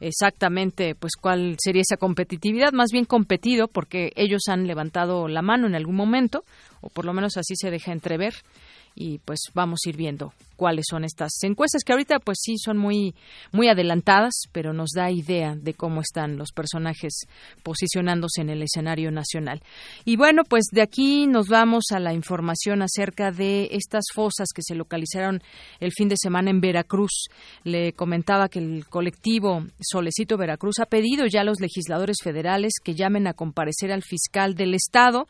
[0.00, 5.66] exactamente pues cuál sería esa competitividad, más bien competido porque ellos han levantado la mano
[5.66, 6.44] en algún momento,
[6.80, 8.34] o por lo menos así se deja entrever
[8.98, 12.78] y pues vamos a ir viendo cuáles son estas encuestas que ahorita pues sí son
[12.78, 13.14] muy
[13.52, 17.20] muy adelantadas, pero nos da idea de cómo están los personajes
[17.62, 19.62] posicionándose en el escenario nacional.
[20.04, 24.62] Y bueno, pues de aquí nos vamos a la información acerca de estas fosas que
[24.62, 25.42] se localizaron
[25.78, 27.28] el fin de semana en Veracruz.
[27.62, 32.96] Le comentaba que el colectivo Solecito Veracruz ha pedido ya a los legisladores federales que
[32.96, 35.28] llamen a comparecer al fiscal del estado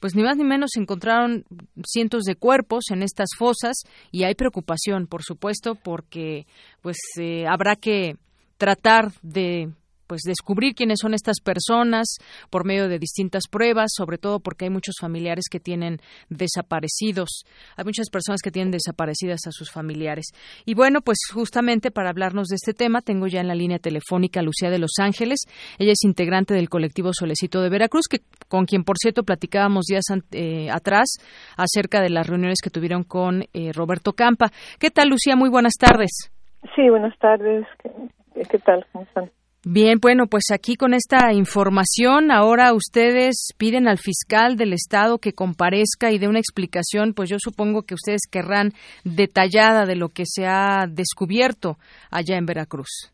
[0.00, 1.44] pues ni más ni menos se encontraron
[1.84, 3.76] cientos de cuerpos en estas fosas
[4.10, 6.46] y hay preocupación, por supuesto, porque
[6.82, 8.16] pues eh, habrá que
[8.58, 9.70] tratar de
[10.06, 12.16] pues descubrir quiénes son estas personas
[12.50, 17.44] por medio de distintas pruebas, sobre todo porque hay muchos familiares que tienen desaparecidos,
[17.76, 20.26] hay muchas personas que tienen desaparecidas a sus familiares.
[20.64, 24.40] Y bueno, pues justamente para hablarnos de este tema tengo ya en la línea telefónica
[24.40, 25.40] a Lucía de Los Ángeles,
[25.78, 30.04] ella es integrante del colectivo Solecito de Veracruz, que con quien por cierto platicábamos días
[30.32, 31.18] eh, atrás
[31.56, 34.50] acerca de las reuniones que tuvieron con eh, Roberto Campa.
[34.78, 35.36] ¿Qué tal Lucía?
[35.36, 36.30] Muy buenas tardes.
[36.74, 37.66] Sí, buenas tardes.
[37.82, 38.86] ¿Qué, qué tal?
[38.92, 39.30] ¿Cómo están?
[39.68, 45.32] Bien, bueno, pues aquí con esta información, ahora ustedes piden al fiscal del Estado que
[45.32, 48.70] comparezca y dé una explicación, pues yo supongo que ustedes querrán
[49.02, 51.78] detallada de lo que se ha descubierto
[52.12, 53.12] allá en Veracruz.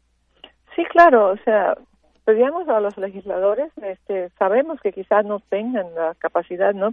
[0.77, 1.73] Sí, claro, o sea,
[2.27, 6.88] pedíamos a los legisladores, este, sabemos que quizás no tengan la capacidad, ¿no?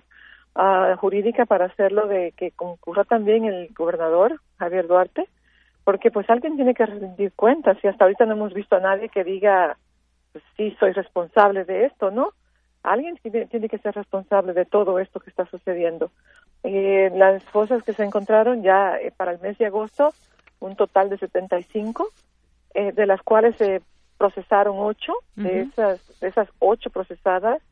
[0.56, 5.28] Uh, jurídica para hacerlo de que concurra también el gobernador Javier Duarte
[5.90, 9.10] porque pues alguien tiene que rendir cuentas y hasta ahorita no hemos visto a nadie
[9.10, 9.76] que diga
[10.32, 12.34] pues, sí soy responsable de esto, ¿no?
[12.84, 16.12] Alguien tiene, tiene que ser responsable de todo esto que está sucediendo.
[16.62, 20.14] Eh, las fosas que se encontraron ya eh, para el mes de agosto,
[20.60, 22.08] un total de 75,
[22.76, 23.82] eh, de las cuales se
[24.20, 27.64] procesaron ocho, de esas de esas ocho procesadas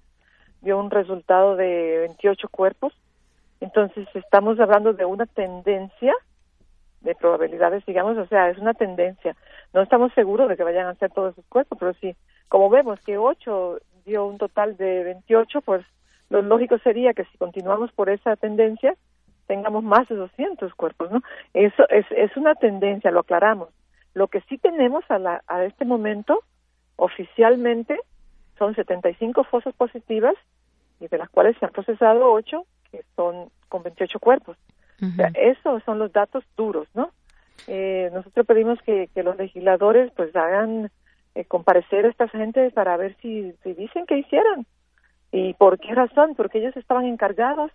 [0.62, 2.94] dio un resultado de 28 cuerpos.
[3.62, 6.16] Entonces estamos hablando de una tendencia
[7.02, 9.36] de probabilidades, digamos, o sea, es una tendencia.
[9.74, 12.16] No estamos seguros de que vayan a ser todos esos cuerpos, pero sí,
[12.50, 15.86] como vemos que 8 dio un total de 28, pues
[16.30, 18.96] lo lógico sería que si continuamos por esa tendencia,
[19.46, 21.22] tengamos más de 200 cuerpos, ¿no?
[21.54, 23.70] Eso es, es una tendencia, lo aclaramos.
[24.14, 26.42] Lo que sí tenemos a, la, a este momento,
[26.96, 28.00] oficialmente,
[28.58, 30.36] son 75 fosas positivas,
[31.00, 34.58] y de las cuales se han procesado 8, que son con 28 cuerpos
[35.36, 37.12] esos son los datos duros, ¿no?
[37.68, 40.90] Eh, nosotros pedimos que, los legisladores pues hagan
[41.36, 44.66] eh, comparecer a esta gente para ver si, si dicen que hicieran
[45.32, 47.72] y por qué razón, porque ellos estaban encargados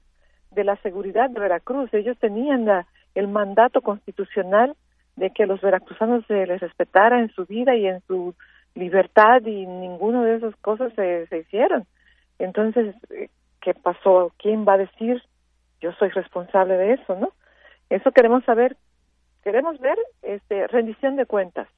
[0.50, 4.74] de la seguridad de Veracruz, ellos tenían la, el mandato constitucional
[5.16, 8.34] de que los veracruzanos se les respetara en su vida y en su
[8.74, 11.84] libertad y ninguno de esas cosas se, se hicieron.
[12.38, 13.28] Entonces, eh,
[13.60, 14.32] ¿qué pasó?
[14.38, 15.22] ¿Quién va a decir
[15.82, 17.32] yo soy responsable de eso, ¿no?
[17.90, 18.76] Eso queremos saber,
[19.42, 21.68] queremos ver este rendición de cuentas.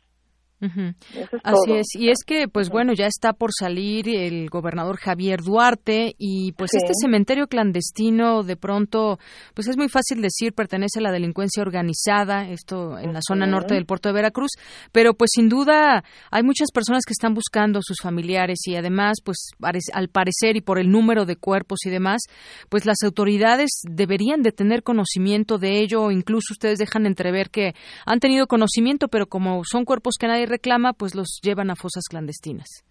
[1.42, 6.14] Así es, y es que, pues bueno, ya está por salir el gobernador Javier Duarte
[6.18, 9.18] y pues este cementerio clandestino de pronto,
[9.54, 13.74] pues es muy fácil decir, pertenece a la delincuencia organizada, esto en la zona norte
[13.74, 14.52] del puerto de Veracruz,
[14.92, 19.18] pero pues sin duda hay muchas personas que están buscando a sus familiares y además,
[19.24, 19.50] pues
[19.92, 22.22] al parecer y por el número de cuerpos y demás,
[22.68, 26.10] pues las autoridades deberían de tener conocimiento de ello.
[26.10, 27.74] Incluso ustedes dejan entrever que
[28.06, 32.04] han tenido conocimiento, pero como son cuerpos que nadie reclama, pues los llevan a fosas
[32.08, 32.84] clandestinas.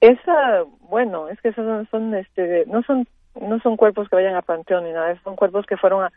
[0.00, 3.06] Esa, bueno, es que esos no son, este, no son,
[3.40, 6.08] no son cuerpos que vayan a panteón ni nada, son cuerpos que fueron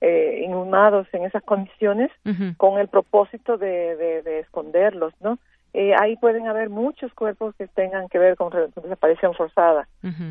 [0.00, 2.10] eh, inhumados en esas condiciones
[2.56, 5.38] con el propósito de, de, esconderlos, ¿no?
[5.72, 8.50] Eh, ahí pueden haber muchos cuerpos que tengan que ver con,
[8.82, 9.86] desaparición forzada.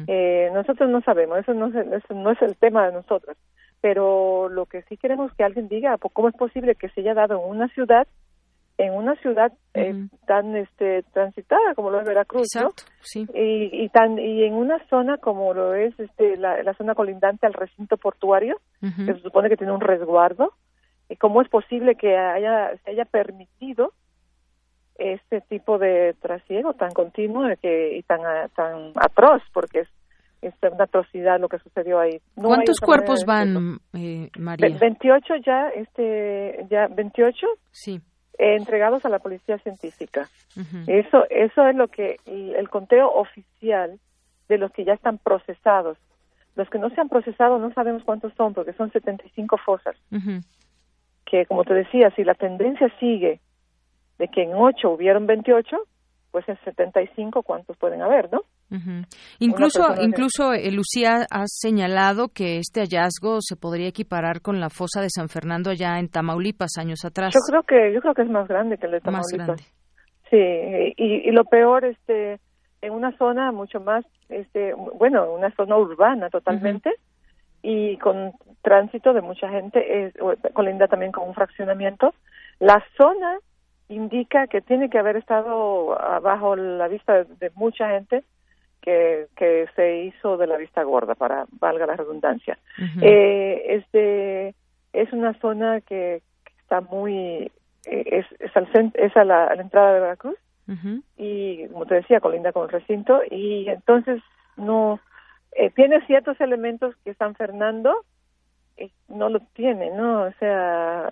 [0.07, 3.37] eh, nosotros no sabemos, eso no, es, eso no es el tema de nosotros,
[3.79, 7.35] pero lo que sí queremos que alguien diga, ¿cómo es posible que se haya dado
[7.35, 8.07] en una ciudad
[8.79, 12.69] en una ciudad eh, tan este transitada como lo es Veracruz, ¿no?
[13.01, 13.27] Sí.
[13.33, 17.45] Y, y tan y en una zona como lo es este la, la zona colindante
[17.45, 20.53] al recinto portuario, que se supone que tiene un resguardo,
[21.09, 23.91] y cómo es posible que haya se haya permitido
[24.95, 28.21] este tipo de trasiego tan continuo que, y tan
[28.55, 29.89] tan atroz, porque es
[30.41, 32.21] es una atrocidad lo que sucedió ahí.
[32.33, 34.77] ¿Cuántos cuerpos van, eh, María?
[34.79, 37.45] 28 ya, este, ya 28.
[37.71, 37.99] Sí
[38.39, 40.29] entregados a la policía científica.
[40.87, 43.99] Eso eso es lo que el, conteo oficial
[44.47, 45.97] de los que ya están procesados.
[46.55, 49.95] Los que no se han procesado no sabemos cuántos son porque son 75 fosas.
[51.25, 53.41] Que como te decía, si la tendencia sigue
[54.17, 55.77] de que en 8 hubieron 28,
[56.31, 58.41] pues en 75 cuántos pueden haber, ¿no?
[59.39, 65.01] Incluso, incluso eh, Lucía ha señalado que este hallazgo se podría equiparar con la fosa
[65.01, 67.33] de San Fernando allá en Tamaulipas años atrás.
[67.33, 69.61] Yo creo que yo creo que es más grande que el de Tamaulipas.
[70.29, 72.39] Sí, y, y lo peor, este,
[72.81, 76.91] en una zona mucho más, este, bueno, una zona urbana totalmente
[77.61, 80.13] y con tránsito de mucha gente, es,
[80.53, 82.13] colinda también con un fraccionamiento.
[82.59, 83.39] La zona
[83.89, 88.23] indica que tiene que haber estado bajo la vista de, mucha gente
[88.81, 92.57] que, que se hizo de la vista gorda, para valga la redundancia.
[93.01, 94.55] eh, este,
[94.93, 96.21] es una zona que,
[96.61, 97.51] está muy,
[97.85, 100.37] eh, es, es, al, es a, la, a la entrada de Veracruz
[101.17, 104.21] y como te decía, colinda con el recinto y entonces
[104.55, 104.99] no
[105.53, 108.05] eh, tiene ciertos elementos que San Fernando
[108.77, 110.25] eh, no lo tiene, ¿no?
[110.25, 111.09] O sea,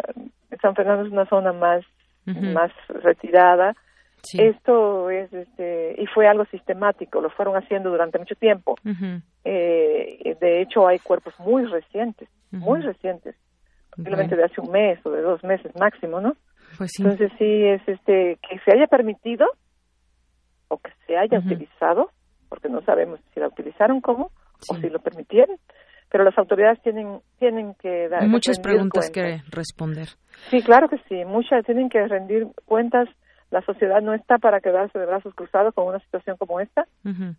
[0.62, 1.84] San Fernando es una zona más
[2.28, 3.74] más retirada.
[4.34, 8.76] Esto es este y fue algo sistemático, lo fueron haciendo durante mucho tiempo.
[9.46, 13.36] eh, de hecho, hay cuerpos muy recientes, muy recientes,
[13.92, 16.36] posiblemente de hace un mes o de dos meses máximo, ¿no?
[16.78, 19.48] Pues Entonces sí es este que se haya permitido
[20.68, 22.12] o que se haya utilizado,
[22.50, 24.32] porque no sabemos si la utilizaron como
[24.70, 25.58] o si lo permitieron,
[26.10, 30.08] pero las autoridades tienen tienen que dar muchas preguntas que responder.
[30.50, 33.10] Sí, claro que sí, muchas tienen que rendir cuentas.
[33.50, 36.86] La sociedad no está para quedarse de brazos cruzados con una situación como esta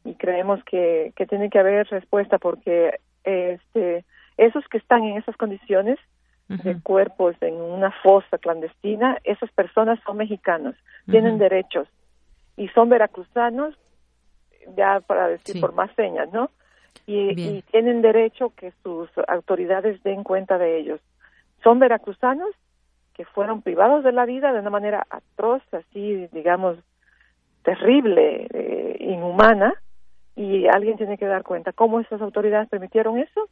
[0.04, 4.04] y creemos que, que tiene que haber respuesta porque este
[4.38, 5.98] esos que están en esas condiciones
[6.48, 11.86] de cuerpos en una fosa clandestina, esas personas son mexicanos, tienen derechos
[12.56, 13.74] y son veracruzanos,
[14.74, 16.50] ya para decir por más señas, ¿no?
[17.07, 21.01] Y, y, tienen derecho que sus autoridades den cuenta de ellos.
[21.62, 22.51] Son veracruzanos
[23.14, 26.78] que fueron privados de la vida de una manera atroz, así, digamos,
[27.62, 29.74] terrible, eh, inhumana,
[30.36, 31.72] y alguien tiene que dar cuenta.
[31.72, 33.49] ¿Cómo esas autoridades permitieron eso?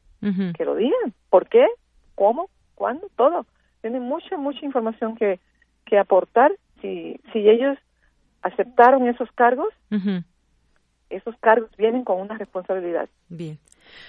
[0.57, 1.13] Que lo digan.
[1.31, 1.67] ¿Por qué?
[2.15, 2.49] ¿Cómo?
[2.77, 3.09] ¿Cuándo?
[3.17, 3.45] Todo.
[3.81, 5.41] Tienen mucha, mucha información que,
[5.85, 6.53] que aportar.
[6.81, 7.77] Si, si ellos
[8.43, 9.69] aceptaron esos cargos,
[11.11, 13.09] esos cargos vienen con una responsabilidad.
[13.29, 13.59] Bien.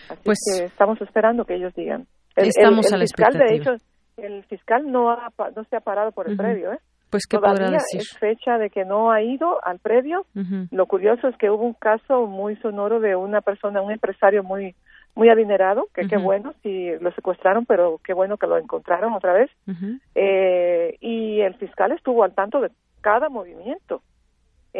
[0.09, 2.07] Así pues que estamos esperando que ellos digan.
[2.35, 3.75] El, estamos el, a la fiscal, de expectativa.
[3.75, 3.83] hecho,
[4.17, 6.43] el fiscal no, ha, no se ha parado por el Ujú.
[6.43, 6.79] previo, ¿eh?
[7.09, 8.01] Pues qué Todavía podrá decir.
[8.01, 10.25] es fecha de que no ha ido al previo.
[10.35, 10.67] Ujú.
[10.71, 14.75] Lo curioso es que hubo un caso muy sonoro de una persona, un empresario muy
[15.15, 16.25] muy adinerado, que qué Ujú.
[16.25, 19.49] bueno si lo secuestraron, pero qué bueno que lo encontraron otra vez.
[19.67, 19.97] Ujú.
[20.13, 22.69] Eh, y el fiscal estuvo al tanto de
[23.01, 24.01] cada movimiento.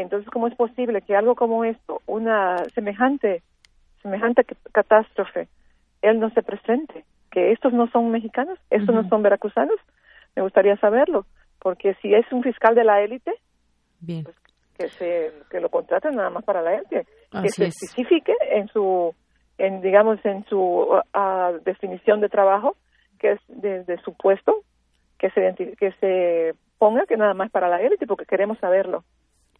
[0.02, 3.41] Entonces, ¿cómo es posible que algo como esto, una semejante,
[4.04, 5.48] semejante catástrofe,
[6.04, 7.04] él no se presente?
[7.32, 9.78] Que estos no son mexicanos, estos no son veracruzanos.
[10.36, 11.26] Me gustaría saberlo,
[11.60, 13.34] porque si es un fiscal de la élite,
[14.00, 14.24] Bien.
[14.78, 17.08] que se que lo contraten nada más para la élite,
[17.41, 17.82] que se es.
[17.82, 19.16] especifique en su,
[19.58, 22.78] en digamos en su ah, definición de trabajo,
[23.18, 24.62] que es de, de su puesto,
[25.18, 29.04] que se que se ponga que nada más para la élite, porque queremos saberlo.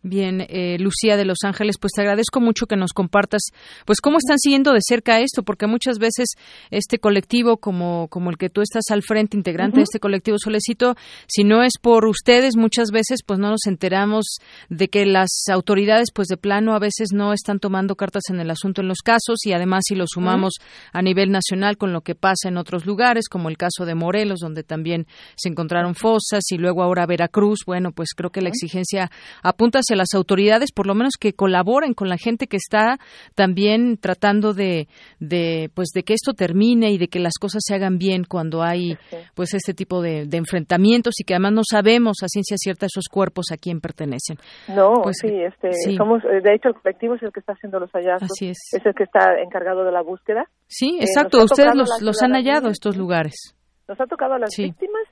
[0.08, 3.42] Bien, eh, Lucía de Los Ángeles, pues te agradezco mucho que nos compartas,
[3.86, 6.30] pues cómo están siguiendo de cerca esto, porque muchas veces
[6.72, 10.96] este colectivo, como como el que tú estás al frente, integrante de este colectivo Solecito,
[11.28, 14.38] si no es por ustedes, muchas veces pues no nos enteramos
[14.70, 18.50] de que las autoridades, pues de plano a veces no están tomando cartas en el
[18.50, 20.54] asunto en los casos y además si lo sumamos
[20.94, 24.40] a nivel nacional con lo que pasa en otros lugares, como el caso de Morelos,
[24.40, 25.06] donde también
[25.36, 29.12] se encontraron fosas y luego ahora Veracruz, bueno, pues creo que la exigencia
[29.44, 32.98] apunta hacia las autoridades, por lo menos que colaboren con la gente que está
[33.36, 34.88] también tratando de,
[35.20, 38.64] de pues de que esto termine y de que las cosas se hagan bien cuando
[38.64, 38.98] hay
[39.36, 43.06] pues este tipo de, de enfrentamientos y que además no sabemos a ciencia cierta esos
[43.12, 44.38] cuerpos a quién pertenecen.
[44.70, 45.96] No, Pues, sí, este, sí.
[45.98, 48.58] somos, eh, de hecho el colectivo es el que está haciendo los hallazgos, Así es.
[48.74, 50.46] el que está encargado de la búsqueda.
[50.68, 53.56] Sí, Eh, exacto, ustedes los, los han hallado estos lugares.
[53.88, 54.64] Nos ha tocado a las Sí.
[54.64, 55.04] víctimas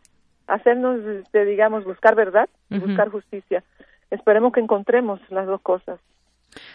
[0.48, 2.86] hacernos, este, digamos, buscar verdad, Ujú.
[2.88, 3.64] buscar justicia.
[4.12, 6.00] Esperemos que encontremos las dos cosas.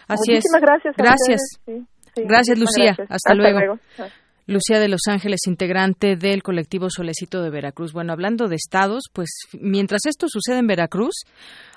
[0.07, 0.61] Así Muchísimas es.
[0.61, 0.95] gracias.
[0.97, 1.41] Gracias.
[1.57, 2.85] ustedes, sí, sí, Gracias, Lucía.
[2.97, 3.11] gracias.
[3.11, 3.79] Hasta luego.
[3.97, 4.07] Ah.
[4.47, 7.93] Lucía de Los Ángeles, integrante del colectivo Solecito de Veracruz.
[7.93, 9.29] Bueno, hablando de estados, pues
[9.59, 11.13] mientras esto sucede en Veracruz,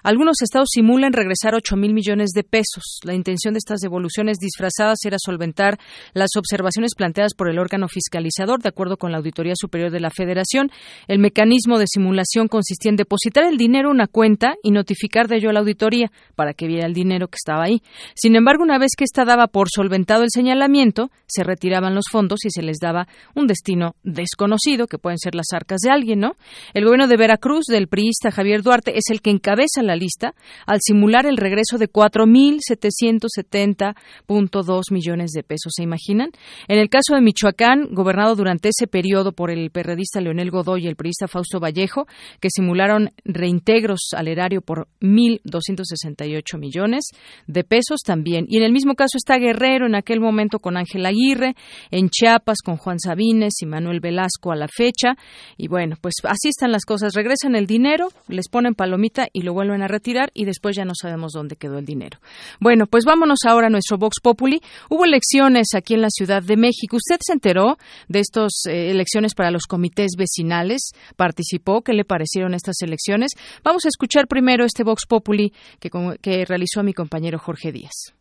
[0.05, 3.01] algunos estados simulan regresar 8 mil millones de pesos.
[3.05, 5.79] La intención de estas devoluciones disfrazadas era solventar
[6.13, 10.11] las observaciones planteadas por el órgano fiscalizador, de acuerdo con la Auditoría Superior de la
[10.11, 10.71] Federación.
[11.09, 15.37] El mecanismo de simulación consistía en depositar el dinero en una cuenta y notificar de
[15.37, 17.83] ello a la auditoría para que viera el dinero que estaba ahí.
[18.15, 22.45] Sin embargo, una vez que ésta daba por solventado el señalamiento, se retiraban los fondos
[22.45, 26.37] y se les daba un destino desconocido, que pueden ser las arcas de alguien, ¿no?
[26.75, 30.35] El gobierno de Veracruz, del priista Javier Duarte, es el que encabeza la lista
[30.67, 35.73] al simular el regreso de 4.770.2 millones de pesos.
[35.77, 36.31] ¿Se imaginan?
[36.69, 40.89] En el caso de Michoacán, gobernado durante ese periodo por el perredista Leonel Godoy y
[40.89, 42.07] el periodista Fausto Vallejo,
[42.41, 47.11] que simularon reintegros al erario por 1.268 millones
[47.47, 48.47] de pesos también.
[48.49, 51.55] Y en el mismo caso está Guerrero, en aquel momento con Ángel Aguirre,
[51.91, 55.17] en Chiapas con Juan Sabines y Manuel Velasco a la fecha.
[55.57, 57.15] Y bueno, pues así están las cosas.
[57.15, 60.95] Regresan el dinero, les ponen palomita y lo vuelven a retirar y después ya no
[60.95, 62.19] sabemos dónde quedó el dinero.
[62.61, 64.61] Bueno, pues vámonos ahora a nuestro Vox Populi.
[64.91, 66.97] Hubo elecciones aquí en la Ciudad de México.
[66.97, 67.77] ¿Usted se enteró
[68.09, 70.91] de estas eh, elecciones para los comités vecinales?
[71.17, 71.83] ¿Participó?
[71.83, 73.33] ¿Qué le parecieron estas elecciones?
[73.63, 78.15] Vamos a escuchar primero este Vox Populi que, que realizó mi compañero Jorge Díaz.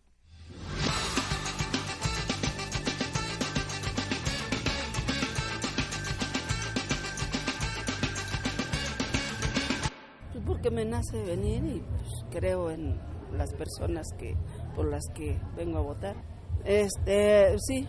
[10.64, 12.98] Que me nace venir y pues, creo en
[13.38, 14.36] las personas que
[14.76, 16.16] por las que vengo a votar.
[16.64, 17.88] Este, sí,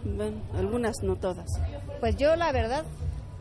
[0.54, 1.46] algunas, no todas.
[2.00, 2.84] Pues yo la verdad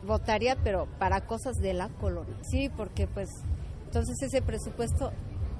[0.06, 2.36] votaría, pero para cosas de la colonia.
[2.48, 3.28] Sí, porque pues
[3.86, 5.10] entonces ese presupuesto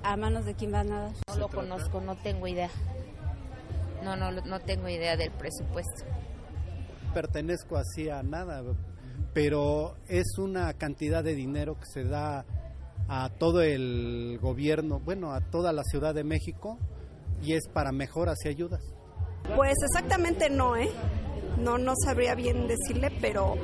[0.04, 1.12] a manos de quién va nada.
[1.28, 2.70] No lo conozco, no tengo idea.
[4.04, 6.04] No, no, no tengo idea del presupuesto.
[7.12, 8.62] Pertenezco así a nada,
[9.32, 12.44] pero es una cantidad de dinero que se da
[13.08, 16.78] a todo el gobierno, bueno, a toda la Ciudad de México
[17.42, 18.82] y es para mejoras y ayudas.
[19.56, 20.90] Pues exactamente no, ¿eh?
[21.58, 23.56] No, no sabría bien decirle, pero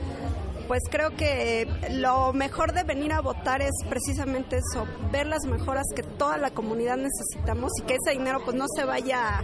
[0.68, 5.84] pues creo que lo mejor de venir a votar es precisamente eso, ver las mejoras
[5.96, 9.42] que toda la comunidad necesitamos y que ese dinero pues no se vaya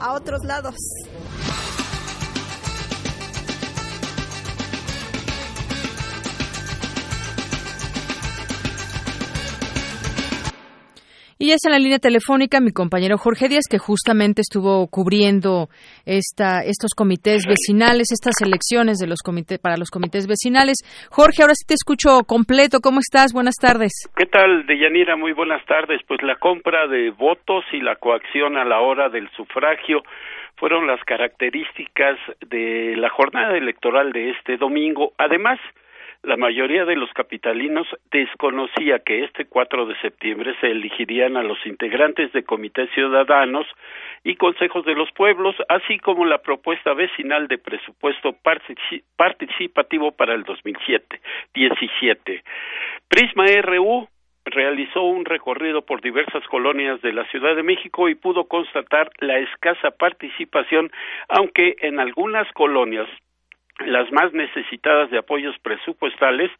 [0.00, 0.74] a otros lados.
[11.38, 15.68] Y ya está en la línea telefónica mi compañero Jorge Díaz, que justamente estuvo cubriendo
[16.06, 20.78] esta, estos comités vecinales, estas elecciones de los comités, para los comités vecinales.
[21.10, 22.80] Jorge, ahora sí te escucho completo.
[22.80, 23.34] ¿Cómo estás?
[23.34, 23.92] Buenas tardes.
[24.16, 25.16] ¿Qué tal, Deyanira?
[25.16, 26.00] Muy buenas tardes.
[26.08, 30.04] Pues la compra de votos y la coacción a la hora del sufragio
[30.56, 32.16] fueron las características
[32.48, 35.12] de la jornada electoral de este domingo.
[35.18, 35.60] Además,
[36.26, 41.64] la mayoría de los capitalinos desconocía que este 4 de septiembre se elegirían a los
[41.64, 43.64] integrantes de comités ciudadanos
[44.24, 48.34] y consejos de los pueblos, así como la propuesta vecinal de presupuesto
[49.16, 52.42] participativo para el 2017.
[53.08, 54.08] Prisma RU
[54.46, 59.38] realizó un recorrido por diversas colonias de la Ciudad de México y pudo constatar la
[59.38, 60.90] escasa participación,
[61.28, 63.06] aunque en algunas colonias
[63.84, 66.50] las más necesitadas de apoyos presupuestales,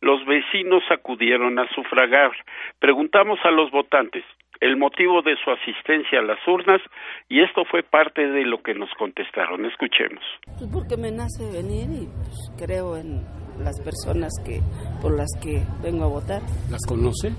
[0.00, 2.32] los vecinos acudieron a sufragar.
[2.80, 4.24] Preguntamos a los votantes
[4.60, 6.80] el motivo de su asistencia a las urnas
[7.28, 9.64] y esto fue parte de lo que nos contestaron.
[9.66, 10.24] Escuchemos.
[10.58, 13.24] Pues porque me nace venir y pues creo en
[13.58, 14.60] las personas que
[15.02, 16.40] por las que vengo a votar.
[16.70, 17.32] ¿Las conoce?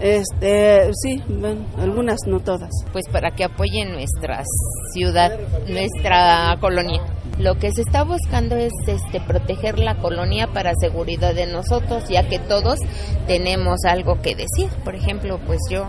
[0.00, 1.22] Este, sí,
[1.78, 2.70] algunas, no todas.
[2.92, 4.42] Pues para que apoyen nuestra
[4.92, 5.38] ciudad,
[5.68, 7.02] nuestra colonia.
[7.38, 12.26] Lo que se está buscando es este proteger la colonia para seguridad de nosotros, ya
[12.28, 12.78] que todos
[13.26, 14.70] tenemos algo que decir.
[14.84, 15.86] Por ejemplo, pues yo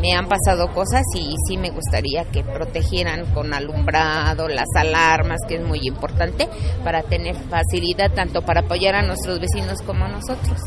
[0.00, 5.56] me han pasado cosas y sí me gustaría que protegieran con alumbrado, las alarmas, que
[5.56, 6.48] es muy importante,
[6.84, 10.58] para tener facilidad tanto para apoyar a nuestros vecinos como a nosotros.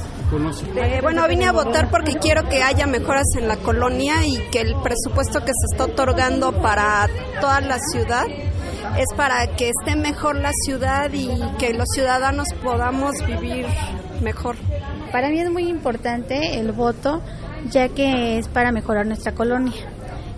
[0.75, 4.61] Eh, bueno, vine a votar porque quiero que haya mejoras en la colonia y que
[4.61, 7.07] el presupuesto que se está otorgando para
[7.41, 8.25] toda la ciudad
[8.97, 13.65] es para que esté mejor la ciudad y que los ciudadanos podamos vivir
[14.21, 14.55] mejor.
[15.11, 17.21] Para mí es muy importante el voto
[17.65, 19.73] ya que es para mejorar nuestra colonia.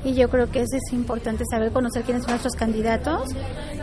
[0.03, 3.30] Y yo creo que eso es importante saber conocer quiénes son nuestros candidatos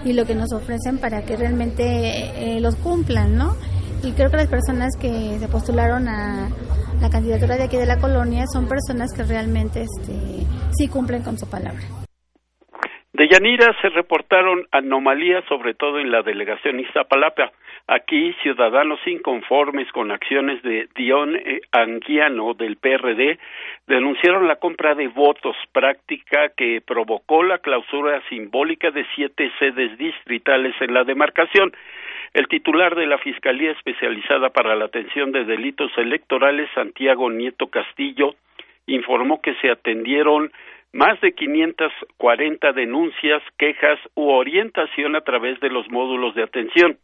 [0.05, 3.55] y lo que nos ofrecen para que realmente eh, los cumplan, ¿no?
[4.03, 6.49] Y creo que las personas que se postularon a
[7.01, 11.39] la candidatura de aquí de la colonia son personas que realmente este, sí cumplen con
[11.39, 11.83] su palabra.
[13.13, 17.51] De Yanira se reportaron anomalías, sobre todo en la delegación Iztapalapa.
[17.91, 23.39] Aquí, ciudadanos inconformes con acciones de Dion eh, Anguiano del PRD
[23.87, 30.75] denunciaron la compra de votos, práctica que provocó la clausura simbólica de siete sedes distritales
[30.83, 31.73] en la demarcación.
[32.35, 38.35] El titular de la Fiscalía Especializada para la Atención de Delitos Electorales, Santiago Nieto Castillo,
[38.87, 40.53] informó que se atendieron
[40.93, 46.99] más de 540 denuncias, quejas u orientación a través de los módulos de atención.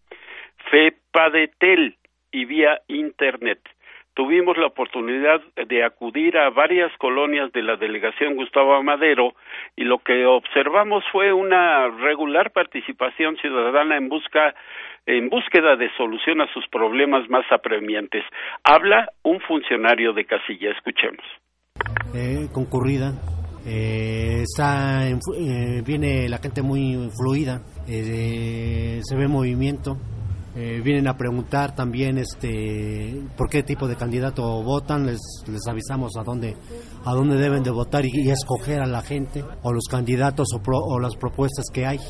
[0.71, 1.97] FEPADETEL
[2.33, 3.61] y vía Internet.
[4.15, 9.35] tuvimos la oportunidad de acudir a varias colonias de la delegación Gustavo Amadero
[9.75, 14.55] y lo que observamos fue una regular participación ciudadana en busca
[15.07, 18.25] en búsqueda de solución a sus problemas más apremiantes.
[18.63, 21.25] Habla un funcionario de casilla, escuchemos.
[22.15, 23.13] Eh, concurrida,
[23.67, 29.97] eh, está eh, viene la gente muy fluida, se ve movimiento,
[30.57, 36.13] eh, vienen a preguntar también este por qué tipo de candidato votan, les, les avisamos
[36.17, 36.57] a dónde
[37.05, 41.01] a dónde deben de votar y, escoger a la gente o los candidatos o, o
[41.01, 42.01] las propuestas que hay.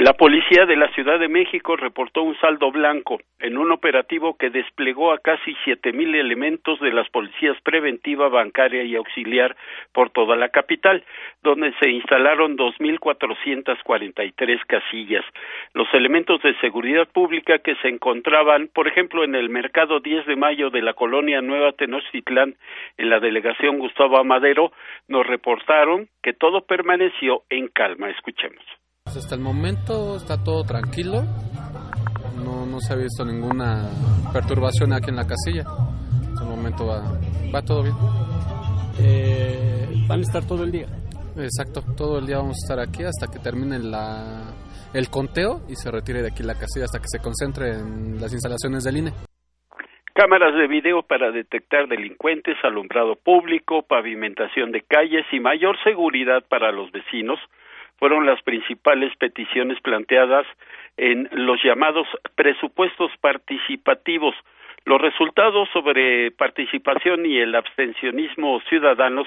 [0.00, 4.48] La policía de la Ciudad de México reportó un saldo blanco en un operativo que
[4.48, 9.56] desplegó a casi siete mil elementos de las policías preventiva, bancaria y auxiliar
[9.92, 11.04] por toda la capital,
[11.42, 15.24] donde se instalaron dos mil cuatrocientas cuarenta y tres casillas.
[15.74, 20.36] Los elementos de seguridad pública que se encontraban, por ejemplo, en el mercado 10 de
[20.36, 22.54] mayo de la colonia Nueva Tenochtitlán,
[22.98, 24.70] en la delegación Gustavo Amadero,
[25.08, 28.10] nos reportaron que todo permaneció en calma.
[28.10, 28.64] Escuchemos.
[29.08, 31.22] Pues hasta el momento está todo tranquilo,
[32.44, 33.88] no, no se ha visto ninguna
[34.34, 35.64] perturbación aquí en la casilla.
[35.64, 37.18] Hasta el momento va,
[37.50, 37.94] va todo bien.
[39.00, 40.88] Eh, ¿Van a estar todo el día?
[41.38, 44.52] Exacto, todo el día vamos a estar aquí hasta que termine la,
[44.92, 48.30] el conteo y se retire de aquí la casilla hasta que se concentre en las
[48.34, 49.12] instalaciones del INE.
[50.12, 56.72] Cámaras de video para detectar delincuentes, alumbrado público, pavimentación de calles y mayor seguridad para
[56.72, 57.38] los vecinos
[57.98, 60.46] fueron las principales peticiones planteadas
[60.96, 64.34] en los llamados presupuestos participativos.
[64.84, 69.26] Los resultados sobre participación y el abstencionismo ciudadanos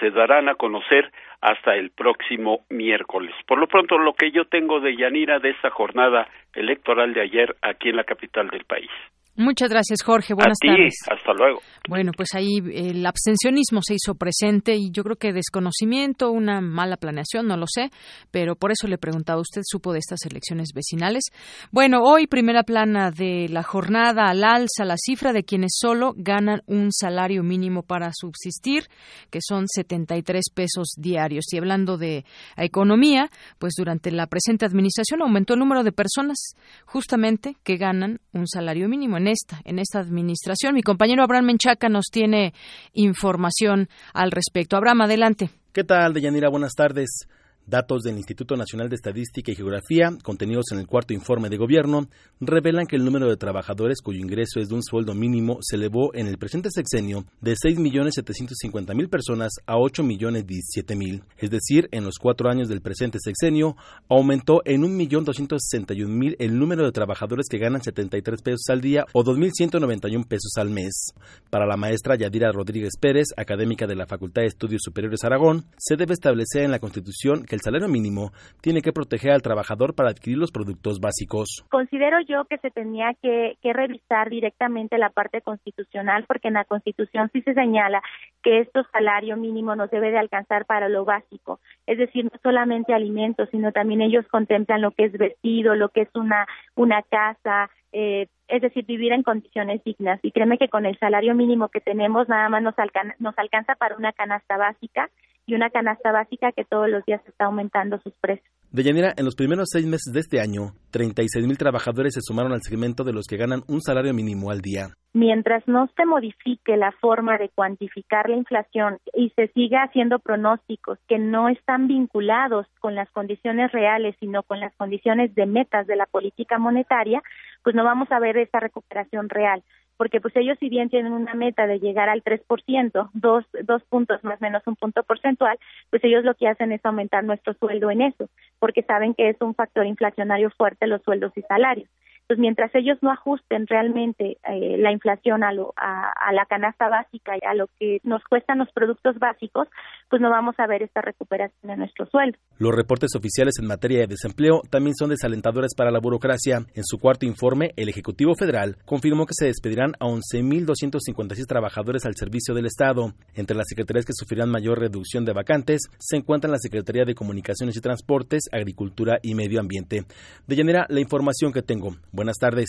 [0.00, 3.34] se darán a conocer hasta el próximo miércoles.
[3.46, 7.56] Por lo pronto, lo que yo tengo de Yanira de esta jornada electoral de ayer
[7.62, 8.90] aquí en la capital del país.
[9.38, 10.34] Muchas gracias, Jorge.
[10.34, 10.94] Buenas a ti, tardes.
[11.08, 11.60] Hasta luego.
[11.88, 16.96] Bueno, pues ahí el abstencionismo se hizo presente y yo creo que desconocimiento, una mala
[16.96, 17.90] planeación, no lo sé,
[18.32, 21.22] pero por eso le preguntaba, ¿usted supo de estas elecciones vecinales?
[21.70, 26.62] Bueno, hoy primera plana de la jornada al alza la cifra de quienes solo ganan
[26.66, 28.88] un salario mínimo para subsistir,
[29.30, 31.44] que son 73 pesos diarios.
[31.52, 32.24] Y hablando de
[32.56, 38.48] economía, pues durante la presente administración aumentó el número de personas justamente que ganan un
[38.48, 40.74] salario mínimo en esta, en esta administración.
[40.74, 42.52] Mi compañero Abraham Menchaca nos tiene
[42.92, 44.76] información al respecto.
[44.76, 45.50] Abraham, adelante.
[45.72, 46.48] ¿Qué tal, Deyanira?
[46.48, 47.28] Buenas tardes.
[47.68, 52.08] Datos del Instituto Nacional de Estadística y Geografía, contenidos en el cuarto informe de gobierno,
[52.40, 56.14] revelan que el número de trabajadores cuyo ingreso es de un sueldo mínimo se elevó
[56.14, 61.24] en el presente sexenio de 6.750.000 personas a 8.017.000.
[61.36, 63.76] Es decir, en los cuatro años del presente sexenio,
[64.08, 70.26] aumentó en 1.261.000 el número de trabajadores que ganan 73 pesos al día o 2.191
[70.26, 71.12] pesos al mes.
[71.50, 75.96] Para la maestra Yadira Rodríguez Pérez, académica de la Facultad de Estudios Superiores Aragón, se
[75.96, 78.30] debe establecer en la Constitución que el salario mínimo
[78.62, 81.64] tiene que proteger al trabajador para adquirir los productos básicos.
[81.70, 87.28] Considero yo que se tenía que, revisar directamente la parte constitucional porque en la Constitución
[87.32, 88.02] sí se señala
[88.42, 92.94] que este salario mínimo nos debe de alcanzar para lo básico, es decir, no solamente
[92.94, 96.46] alimentos, sino también ellos contemplan lo que es vestido, lo que es una,
[96.76, 100.18] una casa, eh, es decir, vivir en condiciones dignas.
[100.22, 102.74] Y créeme que con el salario mínimo que tenemos nada más nos,
[103.18, 105.10] nos alcanza para una canasta básica
[105.48, 108.46] y una canasta básica que todos los días está aumentando sus precios.
[108.70, 112.60] Deyanira, en los primeros seis meses de este año, 36 mil trabajadores se sumaron al
[112.60, 114.88] segmento de los que ganan un salario mínimo al día.
[115.14, 120.98] Mientras no se modifique la forma de cuantificar la inflación y se siga haciendo pronósticos
[121.08, 125.96] que no están vinculados con las condiciones reales, sino con las condiciones de metas de
[125.96, 127.22] la política monetaria,
[127.64, 129.62] pues no vamos a ver esa recuperación real
[129.98, 134.24] porque pues ellos si bien tienen una meta de llegar al 3%, dos, dos puntos
[134.24, 135.58] más menos un punto porcentual,
[135.90, 139.36] pues ellos lo que hacen es aumentar nuestro sueldo en eso, porque saben que es
[139.42, 141.90] un factor inflacionario fuerte los sueldos y salarios
[142.28, 147.32] pues mientras ellos no ajusten realmente eh, la inflación a, lo, a, la canasta básica
[147.40, 149.66] y a lo que nos cuestan los productos básicos,
[150.10, 152.36] pues no vamos a ver esta recuperación de nuestro sueldo.
[152.58, 156.58] Los reportes oficiales en materia de desempleo también son desalentadores para la burocracia.
[156.74, 162.14] En su cuarto informe, el Ejecutivo Federal confirmó que se despedirán a 11.256 trabajadores al
[162.14, 163.14] servicio del Estado.
[163.36, 167.74] Entre las secretarías que sufrirán mayor reducción de vacantes se encuentran la Secretaría de Comunicaciones
[167.76, 170.04] y Transportes, Agricultura y Medio Ambiente.
[170.46, 171.96] De llanera, la información que tengo.
[172.18, 172.66] Buenas tardes.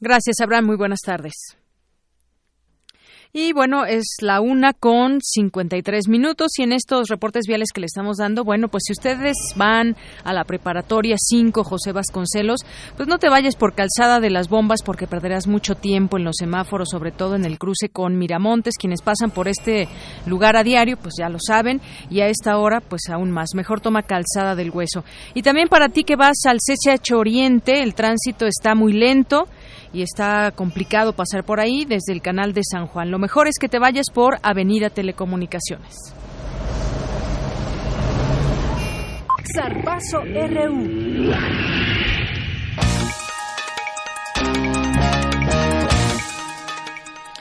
[0.00, 0.64] Gracias, Abraham.
[0.64, 1.34] Muy buenas tardes.
[3.32, 7.86] Y bueno, es la una con 53 minutos y en estos reportes viales que le
[7.86, 12.62] estamos dando, bueno, pues si ustedes van a la preparatoria 5 José Vasconcelos,
[12.96, 16.38] pues no te vayas por calzada de las bombas porque perderás mucho tiempo en los
[16.40, 18.74] semáforos, sobre todo en el cruce con Miramontes.
[18.76, 19.86] Quienes pasan por este
[20.26, 23.50] lugar a diario, pues ya lo saben y a esta hora, pues aún más.
[23.54, 25.04] Mejor toma calzada del hueso.
[25.34, 29.46] Y también para ti que vas al CCH Oriente, el tránsito está muy lento
[29.92, 33.10] y está complicado pasar por ahí desde el canal de San Juan.
[33.10, 36.14] Lo mejor es que te vayas por Avenida Telecomunicaciones.
[39.54, 41.32] Zarpazo RU.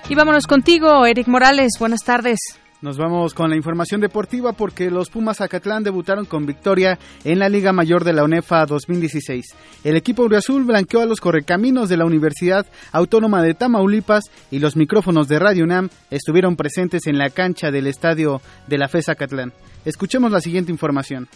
[0.10, 1.74] Y vámonos contigo, Eric Morales.
[1.80, 2.40] Buenas tardes.
[2.82, 7.50] Nos vamos con la información deportiva porque los Pumas Acatlán debutaron con victoria en la
[7.50, 9.48] Liga Mayor de la UNEFA 2016.
[9.84, 14.78] El equipo Azul blanqueó a los correcaminos de la Universidad Autónoma de Tamaulipas y los
[14.78, 19.52] micrófonos de Radio UNAM estuvieron presentes en la cancha del estadio de la FES Acatlán.
[19.84, 21.28] Escuchemos la siguiente información.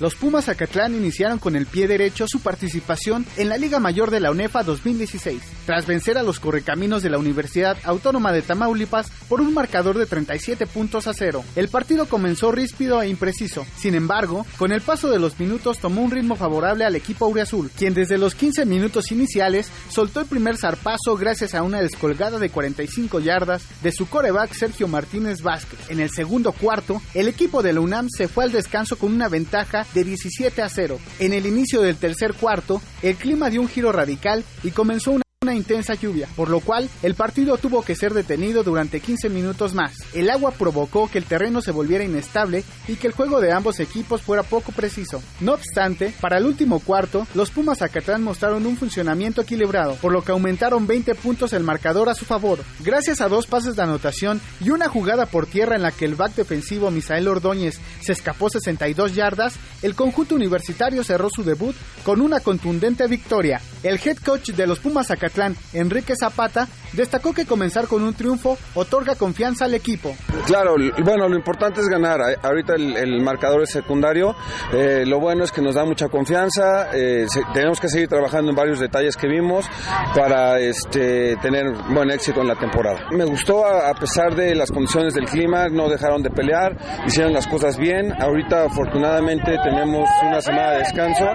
[0.00, 4.20] Los Pumas Acatlán iniciaron con el pie derecho su participación en la Liga Mayor de
[4.20, 9.42] la UNEFA 2016, tras vencer a los correcaminos de la Universidad Autónoma de Tamaulipas por
[9.42, 11.44] un marcador de 37 puntos a cero.
[11.54, 16.00] El partido comenzó ríspido e impreciso, sin embargo, con el paso de los minutos tomó
[16.00, 20.56] un ritmo favorable al equipo auriazul, quien desde los 15 minutos iniciales soltó el primer
[20.56, 25.78] zarpazo gracias a una descolgada de 45 yardas de su coreback Sergio Martínez Vázquez.
[25.90, 29.28] En el segundo cuarto, el equipo de la UNAM se fue al descanso con una
[29.28, 30.98] ventaja de 17 a 0.
[31.18, 35.22] En el inicio del tercer cuarto, el clima dio un giro radical y comenzó una
[35.54, 39.92] intensa lluvia, por lo cual el partido tuvo que ser detenido durante 15 minutos más.
[40.14, 43.80] El agua provocó que el terreno se volviera inestable y que el juego de ambos
[43.80, 45.22] equipos fuera poco preciso.
[45.40, 50.22] No obstante, para el último cuarto, los Pumas Acatlán mostraron un funcionamiento equilibrado, por lo
[50.22, 52.60] que aumentaron 20 puntos el marcador a su favor.
[52.80, 56.14] Gracias a dos pases de anotación y una jugada por tierra en la que el
[56.14, 61.74] back defensivo Misael Ordóñez se escapó 62 yardas, el conjunto universitario cerró su debut
[62.04, 63.60] con una contundente victoria.
[63.82, 65.39] El head coach de los Pumas Acatlán
[65.72, 70.16] Enrique Zapata, destacó que comenzar con un triunfo otorga confianza al equipo.
[70.46, 70.74] Claro,
[71.04, 72.20] bueno, lo importante es ganar.
[72.42, 74.34] Ahorita el, marcador es secundario.
[74.72, 76.88] Eh, lo bueno es que nos da mucha confianza.
[76.94, 79.66] Eh, tenemos que seguir trabajando en varios detalles que vimos
[80.14, 83.08] para este, tener buen éxito en la temporada.
[83.10, 86.76] Me gustó a, pesar de las condiciones del clima, no dejaron de pelear,
[87.06, 88.12] hicieron las cosas bien.
[88.20, 91.26] Ahorita afortunadamente tenemos una semana de descanso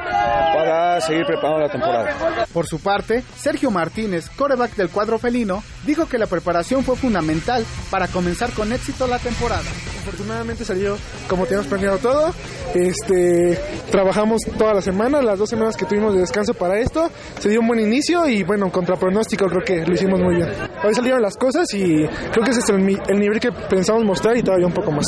[0.53, 2.45] para seguir preparando la temporada.
[2.51, 5.44] Por su parte, Sergio Martínez, coreback del cuadro felino,
[5.85, 9.63] dijo que la preparación fue fundamental para comenzar con éxito la temporada.
[10.01, 12.33] Afortunadamente salió como teníamos planeado todo.
[12.73, 13.59] Este,
[13.91, 17.09] trabajamos toda la semana, las dos semanas que tuvimos de descanso para esto.
[17.39, 20.49] Se dio un buen inicio y bueno, contra pronóstico creo que lo hicimos muy bien.
[20.83, 24.37] Hoy salieron las cosas y creo que ese es el, el nivel que pensamos mostrar
[24.37, 25.05] y todavía un poco más.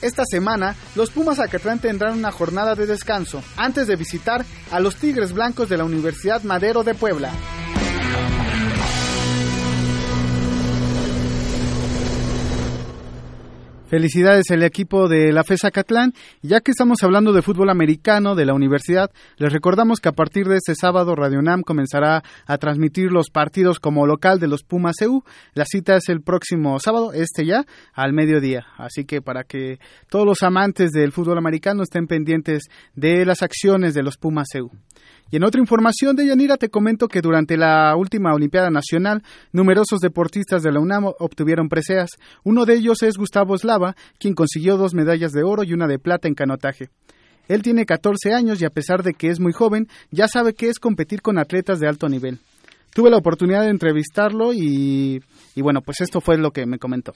[0.00, 4.96] Esta semana, los Pumas Acatlán tendrán una jornada de descanso antes de visitar a los
[4.96, 7.32] Tigres Blancos de la Universidad Madero de Puebla.
[13.88, 16.12] Felicidades al equipo de la FESA Catlán.
[16.42, 20.46] Ya que estamos hablando de fútbol americano de la universidad, les recordamos que a partir
[20.46, 25.00] de este sábado Radio Nam comenzará a transmitir los partidos como local de los Pumas
[25.00, 25.22] EU.
[25.54, 27.64] La cita es el próximo sábado, este ya,
[27.94, 28.66] al mediodía.
[28.76, 29.78] Así que para que
[30.10, 32.64] todos los amantes del fútbol americano estén pendientes
[32.94, 34.70] de las acciones de los Pumas EU.
[35.30, 39.22] Y en otra información de Yanira te comento que durante la última Olimpiada Nacional,
[39.52, 42.10] numerosos deportistas de la UNAM obtuvieron preseas.
[42.44, 45.98] Uno de ellos es Gustavo Slava, quien consiguió dos medallas de oro y una de
[45.98, 46.88] plata en canotaje.
[47.46, 50.68] Él tiene 14 años y a pesar de que es muy joven, ya sabe qué
[50.68, 52.38] es competir con atletas de alto nivel.
[52.94, 55.22] Tuve la oportunidad de entrevistarlo y,
[55.54, 57.12] y bueno, pues esto fue lo que me comentó.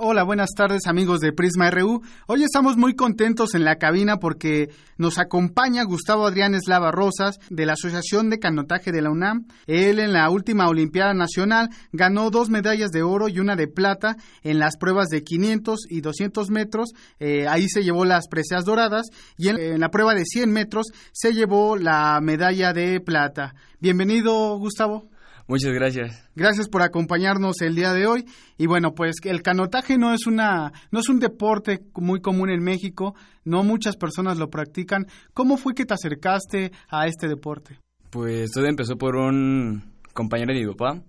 [0.00, 2.02] Hola, buenas tardes amigos de Prisma RU.
[2.28, 7.66] Hoy estamos muy contentos en la cabina porque nos acompaña Gustavo Adrián Eslava Rosas de
[7.66, 9.46] la Asociación de Canotaje de la UNAM.
[9.66, 14.16] Él en la última Olimpiada Nacional ganó dos medallas de oro y una de plata
[14.44, 16.90] en las pruebas de 500 y 200 metros.
[17.18, 20.86] Eh, ahí se llevó las preseas doradas y en, en la prueba de 100 metros
[21.10, 23.56] se llevó la medalla de plata.
[23.80, 25.08] Bienvenido, Gustavo.
[25.48, 26.28] Muchas gracias.
[26.36, 28.26] Gracias por acompañarnos el día de hoy.
[28.58, 32.62] Y bueno, pues el canotaje no es una no es un deporte muy común en
[32.62, 35.06] México, no muchas personas lo practican.
[35.32, 37.78] ¿Cómo fue que te acercaste a este deporte?
[38.10, 39.82] Pues todo empezó por un
[40.12, 41.02] compañero de mi papá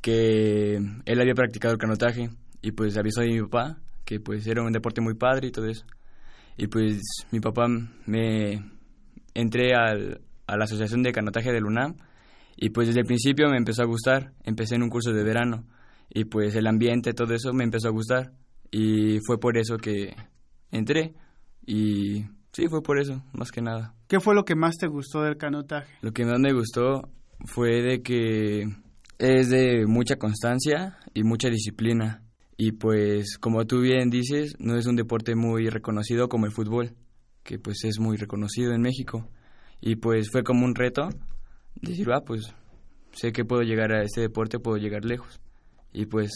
[0.00, 2.30] que él había practicado el canotaje
[2.62, 5.66] y pues avisó a mi papá que pues era un deporte muy padre y todo
[5.66, 5.84] eso.
[6.56, 7.00] Y pues
[7.32, 7.66] mi papá
[8.06, 8.70] me
[9.34, 11.96] entré al, a la Asociación de Canotaje del UNAM
[12.64, 15.66] y pues desde el principio me empezó a gustar, empecé en un curso de verano
[16.08, 18.32] y pues el ambiente, todo eso me empezó a gustar
[18.70, 20.16] y fue por eso que
[20.70, 21.12] entré
[21.66, 23.94] y sí, fue por eso, más que nada.
[24.08, 25.92] ¿Qué fue lo que más te gustó del canotaje?
[26.00, 27.10] Lo que más me gustó
[27.44, 28.66] fue de que
[29.18, 32.22] es de mucha constancia y mucha disciplina.
[32.56, 36.94] Y pues, como tú bien dices, no es un deporte muy reconocido como el fútbol,
[37.42, 39.28] que pues es muy reconocido en México.
[39.82, 41.10] Y pues fue como un reto
[41.80, 42.54] decir, ah, pues
[43.12, 45.40] sé que puedo llegar a este deporte, puedo llegar lejos.
[45.92, 46.30] Y pues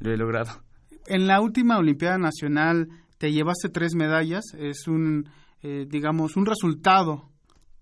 [0.00, 0.62] lo he logrado.
[1.06, 2.88] En la última Olimpiada Nacional
[3.18, 5.28] te llevaste tres medallas, es un,
[5.62, 7.30] eh, digamos, un resultado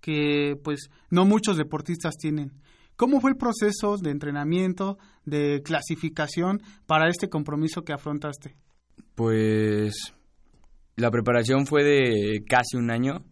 [0.01, 2.53] que pues no muchos deportistas tienen.
[2.97, 8.57] ¿Cómo fue el proceso de entrenamiento, de clasificación para este compromiso que afrontaste?
[9.15, 10.15] Pues
[10.97, 13.23] la preparación fue de casi un año,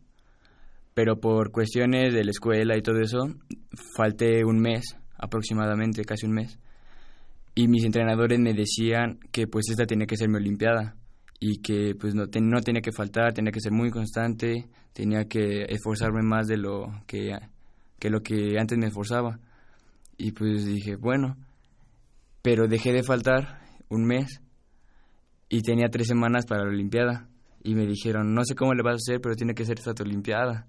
[0.95, 3.27] pero por cuestiones de la escuela y todo eso,
[3.97, 6.59] falté un mes, aproximadamente, casi un mes.
[7.55, 10.97] Y mis entrenadores me decían que pues esta tenía que ser mi olimpiada
[11.41, 15.67] y que pues no, no tenía que faltar, tenía que ser muy constante, tenía que
[15.69, 17.37] esforzarme más de lo que,
[17.99, 19.39] que lo que antes me esforzaba.
[20.17, 21.37] Y pues dije, bueno,
[22.43, 24.41] pero dejé de faltar un mes
[25.49, 27.29] y tenía tres semanas para la Olimpiada.
[27.63, 30.03] Y me dijeron, no sé cómo le vas a hacer, pero tiene que ser esta
[30.03, 30.67] Olimpiada.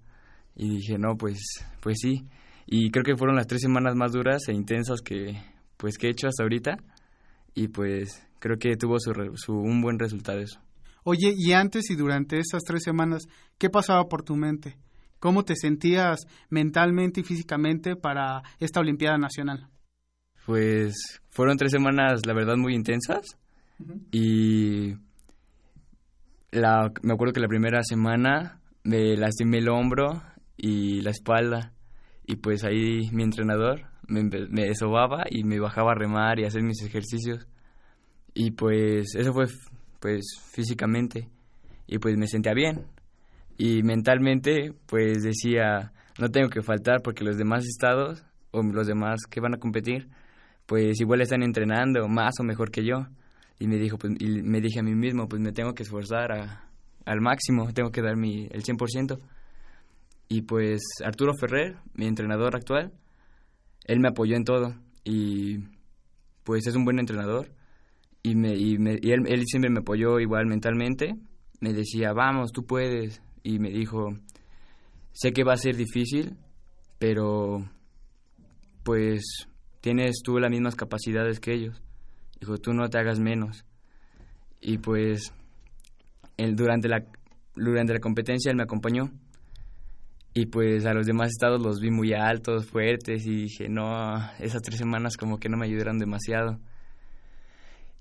[0.56, 1.38] Y dije, no, pues,
[1.80, 2.26] pues sí.
[2.66, 5.38] Y creo que fueron las tres semanas más duras e intensas que,
[5.76, 6.78] pues, que he hecho hasta ahorita.
[7.54, 10.60] Y pues creo que tuvo su, su, un buen resultado eso.
[11.04, 13.28] Oye, y antes y durante esas tres semanas,
[13.58, 14.76] ¿qué pasaba por tu mente?
[15.20, 19.68] ¿Cómo te sentías mentalmente y físicamente para esta Olimpiada Nacional?
[20.44, 20.94] Pues
[21.30, 23.24] fueron tres semanas, la verdad, muy intensas.
[24.10, 24.94] Y
[26.50, 30.22] la, me acuerdo que la primera semana me lastimé el hombro
[30.56, 31.72] y la espalda.
[32.26, 36.62] Y pues ahí mi entrenador me, me sobaba y me bajaba a remar y hacer
[36.62, 37.46] mis ejercicios.
[38.34, 39.46] Y pues eso fue
[40.00, 41.28] pues físicamente.
[41.86, 42.86] Y pues me sentía bien
[43.58, 49.20] y mentalmente pues decía no tengo que faltar porque los demás estados o los demás
[49.28, 50.08] que van a competir
[50.66, 53.06] pues igual están entrenando más o mejor que yo
[53.58, 56.32] y me dijo pues y me dije a mí mismo pues me tengo que esforzar
[56.32, 56.68] a,
[57.04, 59.18] al máximo tengo que dar mi el 100%
[60.28, 62.92] y pues Arturo Ferrer mi entrenador actual
[63.84, 64.74] él me apoyó en todo
[65.04, 65.58] y
[66.44, 67.48] pues es un buen entrenador
[68.22, 71.14] y me y, él, él siempre me apoyó igual mentalmente
[71.60, 74.08] me decía vamos tú puedes y me dijo,
[75.12, 76.36] sé que va a ser difícil,
[76.98, 77.64] pero
[78.82, 79.46] pues
[79.80, 81.80] tienes tú las mismas capacidades que ellos.
[82.40, 83.64] Dijo, tú no te hagas menos.
[84.60, 85.32] Y pues
[86.36, 87.04] él, durante, la,
[87.54, 89.12] durante la competencia él me acompañó.
[90.38, 94.60] Y pues a los demás estados los vi muy altos, fuertes, y dije, no, esas
[94.60, 96.60] tres semanas como que no me ayudaron demasiado.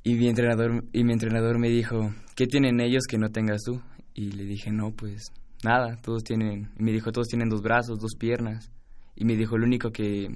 [0.04, 3.82] Y mi entrenador, y mi entrenador me dijo, ¿qué tienen ellos que no tengas tú?
[4.14, 5.32] Y le dije, no, pues
[5.64, 8.70] nada, todos tienen, y me dijo, todos tienen dos brazos, dos piernas.
[9.16, 10.28] Y me dijo, lo único que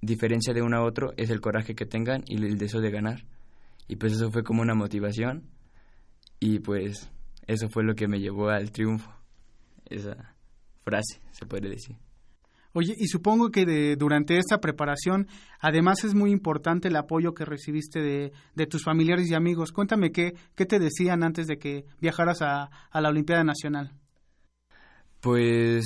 [0.00, 3.22] diferencia de uno a otro es el coraje que tengan y el deseo de ganar.
[3.86, 5.44] Y pues eso fue como una motivación
[6.40, 7.08] y pues
[7.46, 9.12] eso fue lo que me llevó al triunfo.
[9.88, 10.29] Esa
[10.84, 11.96] frase, se puede decir.
[12.72, 15.26] Oye, y supongo que de, durante esta preparación,
[15.58, 19.72] además es muy importante el apoyo que recibiste de, de tus familiares y amigos.
[19.72, 23.92] Cuéntame qué, qué te decían antes de que viajaras a, a la Olimpiada Nacional.
[25.20, 25.84] Pues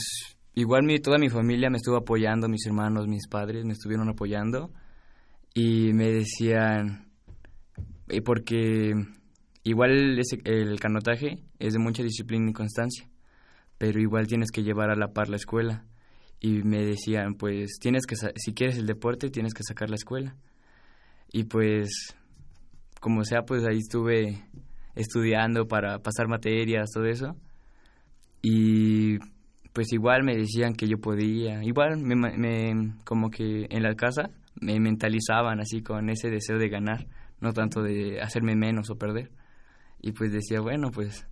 [0.55, 4.71] igual mi, toda mi familia me estuvo apoyando, mis hermanos, mis padres me estuvieron apoyando
[5.55, 7.09] y me decían,
[8.09, 8.93] eh, porque
[9.63, 13.09] igual ese, el canotaje es de mucha disciplina y constancia,
[13.85, 15.85] pero igual tienes que llevar a la par la escuela
[16.41, 20.37] y me decían, pues tienes que, si quieres el deporte, tienes que sacar la escuela.
[21.31, 22.17] Y pues,
[22.99, 24.43] como sea, pues ahí estuve
[24.95, 27.37] estudiando para pasar materias, todo eso.
[28.41, 29.19] Y
[29.75, 34.31] pues igual me decían que yo podía, igual me, me como que en la casa
[34.63, 37.07] me mentalizaban así con ese deseo de ganar,
[37.39, 39.31] no tanto de hacerme menos o perder.
[40.01, 41.27] Y pues decía, bueno, pues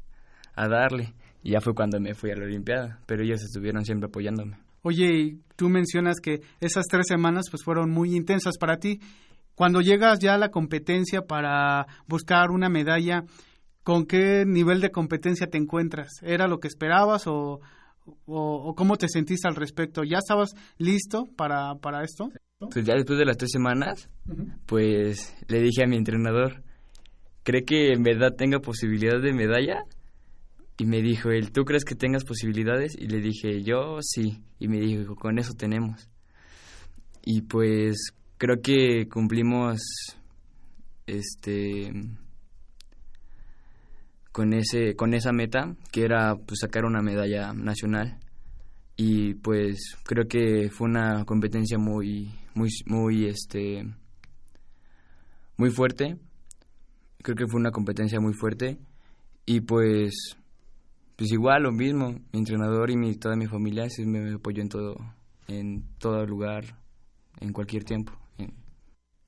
[0.55, 1.15] a darle.
[1.43, 4.59] Y ya fue cuando me fui a la Olimpiada, pero ellos estuvieron siempre apoyándome.
[4.83, 9.01] Oye, tú mencionas que esas tres semanas pues fueron muy intensas para ti.
[9.55, 13.25] Cuando llegas ya a la competencia para buscar una medalla,
[13.83, 16.09] ¿con qué nivel de competencia te encuentras?
[16.23, 17.61] ¿Era lo que esperabas o,
[18.27, 20.03] o, cómo te sentiste al respecto?
[20.05, 22.31] ¿Ya estabas listo para, para esto?
[22.59, 24.09] Pues ya después de las tres semanas,
[24.67, 26.63] pues le dije a mi entrenador,
[27.43, 29.85] ¿cree que en verdad tenga posibilidad de medalla?
[30.79, 32.97] Y me dijo él, ¿tú crees que tengas posibilidades?
[32.99, 34.43] Y le dije, yo sí.
[34.59, 36.09] Y me dijo, con eso tenemos.
[37.25, 39.81] Y pues creo que cumplimos
[41.07, 41.93] este
[44.33, 48.19] con ese con esa meta que era pues sacar una medalla nacional
[48.97, 53.85] y pues creo que fue una competencia muy muy muy este
[55.57, 56.17] muy fuerte
[57.23, 58.79] creo que fue una competencia muy fuerte
[59.45, 60.37] y pues
[61.23, 64.69] pues igual lo mismo mi entrenador y mi toda mi familia sí me apoyó en
[64.69, 64.97] todo
[65.47, 66.65] en todo lugar
[67.41, 68.13] en cualquier tiempo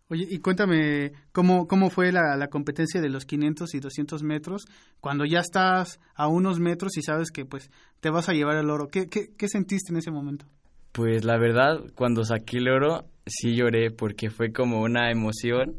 [0.09, 4.65] Oye, y cuéntame cómo, cómo fue la, la, competencia de los 500 y 200 metros
[5.01, 7.71] cuando ya estás a unos metros y sabes que pues
[8.01, 8.89] te vas a llevar el oro.
[8.89, 10.47] ¿Qué, qué, qué sentiste en ese momento?
[10.93, 15.77] Pues la verdad, cuando saqué el oro, sí lloré porque fue como una emoción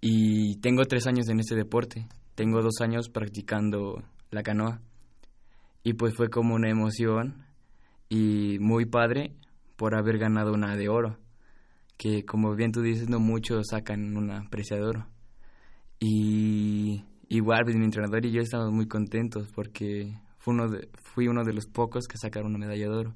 [0.00, 2.06] y tengo tres años en este deporte.
[2.34, 4.82] Tengo dos años practicando la canoa
[5.84, 7.46] y pues fue como una emoción
[8.08, 9.36] y muy padre
[9.76, 11.18] por haber ganado una de oro
[11.96, 15.06] que como bien tú dices, no muchos sacan una apreciador.
[16.00, 21.28] Y igual pues, mi entrenador y yo estamos muy contentos porque fue uno de, fui
[21.28, 23.14] uno de los pocos que sacaron una medalla de oro.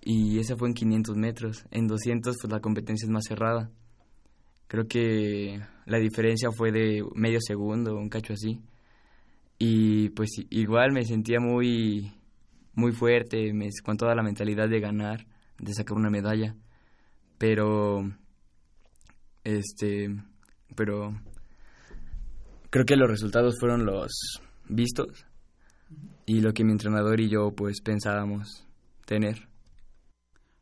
[0.00, 1.64] Y esa fue en 500 metros.
[1.70, 3.70] En 200 pues la competencia es más cerrada.
[4.66, 8.60] Creo que la diferencia fue de medio segundo, un cacho así.
[9.58, 12.12] Y pues igual me sentía muy,
[12.74, 13.52] muy fuerte,
[13.84, 15.26] con toda la mentalidad de ganar,
[15.58, 16.54] de sacar una medalla
[17.38, 18.10] pero
[19.44, 20.14] este
[20.74, 21.14] pero
[22.68, 25.24] creo que los resultados fueron los vistos
[26.26, 28.66] y lo que mi entrenador y yo pues pensábamos
[29.06, 29.48] tener.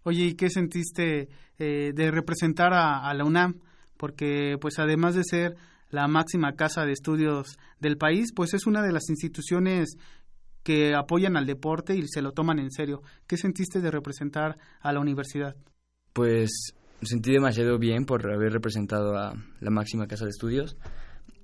[0.05, 1.29] Oye, ¿y qué sentiste
[1.59, 3.59] eh, de representar a, a, la UNAM?
[3.97, 5.57] Porque pues además de ser
[5.91, 9.97] la máxima casa de estudios del país, pues es una de las instituciones
[10.63, 13.03] que apoyan al deporte y se lo toman en serio.
[13.27, 15.57] ¿Qué sentiste de representar a la universidad?
[16.17, 16.73] pues
[17.03, 20.79] me sentí demasiado bien por haber representado a la máxima casa de estudios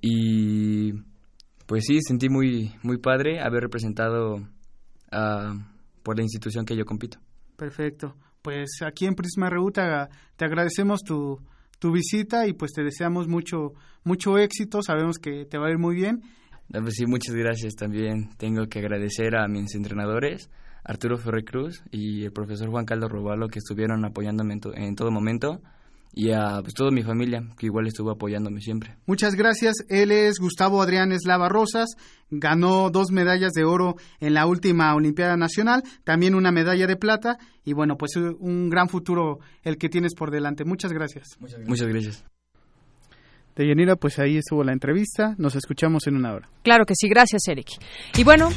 [0.01, 0.95] y
[1.67, 4.37] pues sí, sentí muy, muy padre haber representado
[6.03, 7.19] por la institución que yo compito.
[7.57, 8.17] Perfecto.
[8.41, 9.83] Pues aquí en Prisma RU te,
[10.37, 11.39] te agradecemos tu,
[11.83, 13.73] tu visita y pues te deseamos mucho,
[14.05, 14.83] mucho éxito.
[14.83, 16.23] Sabemos que te va a ir muy bien.
[16.71, 18.31] Pues sí, muchas gracias también.
[18.37, 20.49] Tengo que agradecer a mis entrenadores,
[20.85, 25.61] Arturo Ferrer Cruz y el profesor Juan Carlos Robalo que estuvieron apoyándome en, todo momento
[26.13, 28.97] y a pues, toda mi familia que igual estuvo apoyándome siempre.
[29.07, 29.75] Muchas gracias.
[29.89, 31.91] Él es Gustavo Adrián Eslava Rosas,
[32.31, 37.39] ganó dos medallas de oro en la última Olimpiada Nacional, también una medalla de plata
[37.65, 40.65] y bueno, pues un gran futuro el que tienes por delante.
[40.65, 41.29] Muchas gracias.
[41.39, 41.69] Muchas gracias.
[41.69, 42.32] Muchas gracias.
[43.57, 45.35] Deyanira, pues ahí estuvo la entrevista.
[45.39, 46.49] Nos escuchamos en una hora.
[46.63, 47.69] Claro que sí, gracias, Eric.
[48.17, 48.51] Y bueno,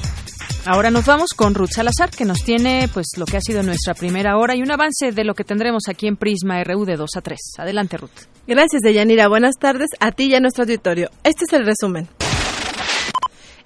[0.65, 3.93] ahora nos vamos con Ruth Salazar, que nos tiene pues lo que ha sido nuestra
[3.93, 7.09] primera hora y un avance de lo que tendremos aquí en Prisma RU de 2
[7.17, 7.39] a 3.
[7.57, 8.09] Adelante, Ruth.
[8.47, 9.27] Gracias, Deyanira.
[9.27, 11.09] Buenas tardes a ti y a nuestro auditorio.
[11.23, 12.07] Este es el resumen.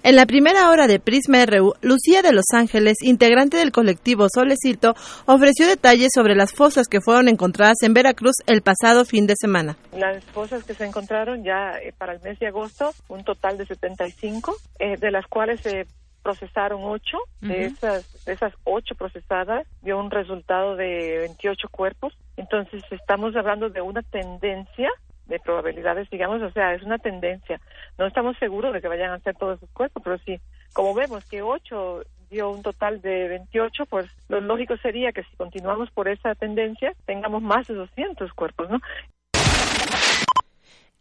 [0.02, 4.93] En la primera hora de Prisma RU, Lucía de Los Ángeles, integrante del colectivo Solecito,
[5.26, 9.76] ofreció detalles sobre las fosas que fueron encontradas en Veracruz el pasado fin de semana.
[9.91, 13.66] Las fosas que se encontraron ya eh, para el mes de agosto, un total de
[13.66, 15.86] 75, eh, de las cuales se
[16.24, 17.18] procesaron ocho.
[17.41, 22.14] De esas, de esas ocho procesadas dio un resultado de 28 cuerpos.
[22.38, 24.89] Entonces estamos hablando de una tendencia
[25.30, 27.61] de probabilidades, digamos, o sea, es una tendencia.
[27.97, 30.39] No estamos seguros de que vayan a ser todos esos cuerpos, pero sí,
[30.73, 35.36] como vemos que 8 dio un total de 28, pues lo lógico sería que si
[35.36, 38.80] continuamos por esa tendencia, tengamos más de 200 cuerpos, ¿no?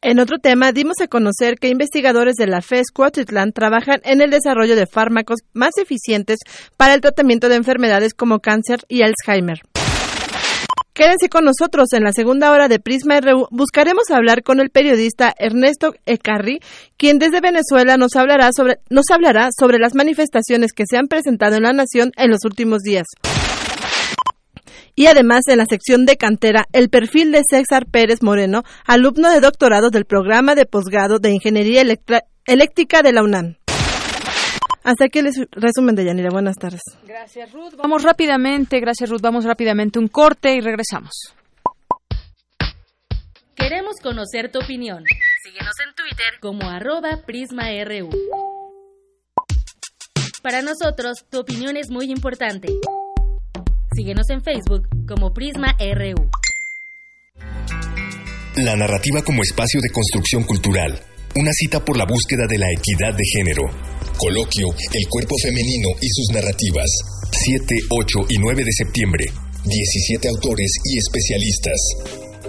[0.00, 4.30] En otro tema, dimos a conocer que investigadores de la FES Cuautitlán trabajan en el
[4.30, 6.38] desarrollo de fármacos más eficientes
[6.76, 9.60] para el tratamiento de enfermedades como cáncer y Alzheimer.
[10.98, 13.46] Quédense con nosotros en la segunda hora de Prisma RU.
[13.52, 16.58] Buscaremos hablar con el periodista Ernesto Ecarri,
[16.96, 21.54] quien desde Venezuela nos hablará sobre nos hablará sobre las manifestaciones que se han presentado
[21.54, 23.06] en la nación en los últimos días.
[24.96, 29.38] Y además, en la sección de cantera, el perfil de César Pérez Moreno, alumno de
[29.38, 31.84] doctorado del programa de posgrado de Ingeniería
[32.44, 33.57] Eléctrica de la UNAM.
[34.84, 36.30] Hasta aquí el resumen de Yanira.
[36.30, 36.80] Buenas tardes.
[37.06, 37.74] Gracias, Ruth.
[37.76, 39.20] Vamos rápidamente, gracias, Ruth.
[39.20, 41.34] Vamos rápidamente un corte y regresamos.
[43.54, 45.04] Queremos conocer tu opinión.
[45.42, 48.10] Síguenos en Twitter como arroba PrismaRU.
[50.42, 52.68] Para nosotros, tu opinión es muy importante.
[53.94, 56.30] Síguenos en Facebook como PrismaRU.
[58.56, 60.98] La narrativa como espacio de construcción cultural.
[61.34, 66.10] Una cita por la búsqueda de la equidad de género Coloquio El cuerpo femenino y
[66.10, 66.90] sus narrativas.
[67.30, 69.26] 7, 8 y 9 de septiembre.
[69.64, 71.78] 17 autores y especialistas.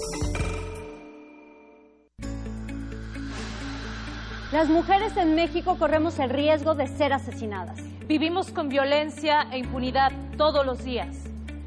[4.50, 7.78] Las mujeres en México corremos el riesgo de ser asesinadas.
[8.08, 11.14] Vivimos con violencia e impunidad todos los días.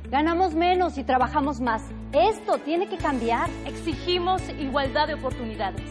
[0.10, 1.84] Ganamos menos y trabajamos más.
[2.14, 3.48] Esto tiene que cambiar.
[3.68, 5.84] Exigimos igualdad de oportunidades.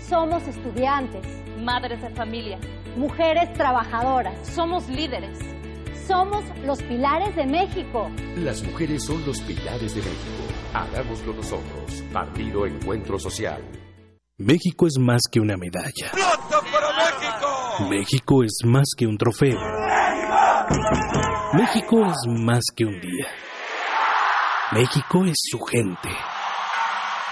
[0.00, 1.24] Somos estudiantes,
[1.60, 2.58] madres de familia,
[2.96, 4.34] mujeres trabajadoras.
[4.48, 5.38] Somos líderes.
[6.08, 8.10] Somos los pilares de México.
[8.38, 10.42] Las mujeres son los pilares de México.
[10.74, 12.02] Hagámoslo nosotros.
[12.12, 13.62] Partido Encuentro Social.
[14.36, 16.10] México es más que una medalla.
[16.12, 17.88] México!
[17.88, 19.81] México es más que un trofeo.
[21.54, 23.26] México es más que un día.
[24.72, 26.08] México es su gente.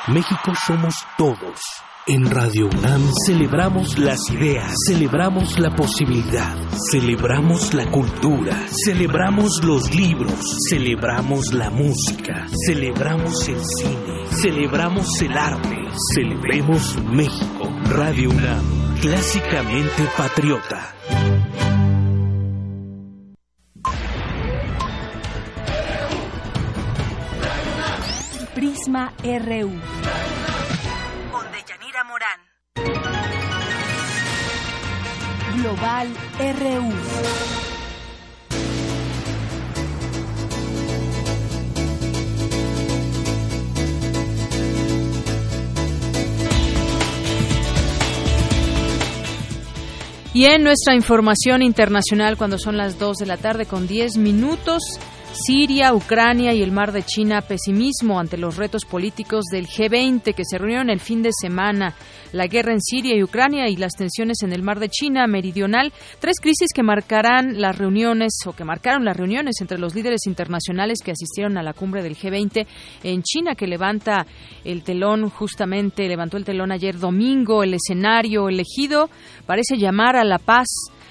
[0.08, 1.60] México somos todos.
[2.06, 6.56] En Radio UNAM celebramos las ideas, celebramos la posibilidad,
[6.90, 10.34] celebramos la cultura, celebramos los libros,
[10.68, 15.76] celebramos la música, celebramos el cine, celebramos el arte,
[16.14, 17.70] celebremos México.
[17.84, 20.94] Radio UNAM, clásicamente patriota.
[28.80, 29.70] Prisma RU.
[31.30, 32.40] Con Deyanira Morán.
[35.56, 36.08] Global
[36.38, 36.94] RU.
[50.32, 54.80] Y en nuestra información internacional, cuando son las 2 de la tarde con 10 minutos,
[55.32, 60.44] Siria, Ucrania y el Mar de China, pesimismo ante los retos políticos del G20 que
[60.44, 61.94] se reunieron el fin de semana.
[62.32, 65.92] La guerra en Siria y Ucrania y las tensiones en el Mar de China meridional,
[66.18, 70.98] tres crisis que marcarán las reuniones o que marcaron las reuniones entre los líderes internacionales
[71.00, 72.66] que asistieron a la cumbre del G20
[73.04, 74.26] en China que levanta
[74.64, 79.08] el telón justamente, levantó el telón ayer domingo, el escenario elegido
[79.46, 80.66] parece llamar a la paz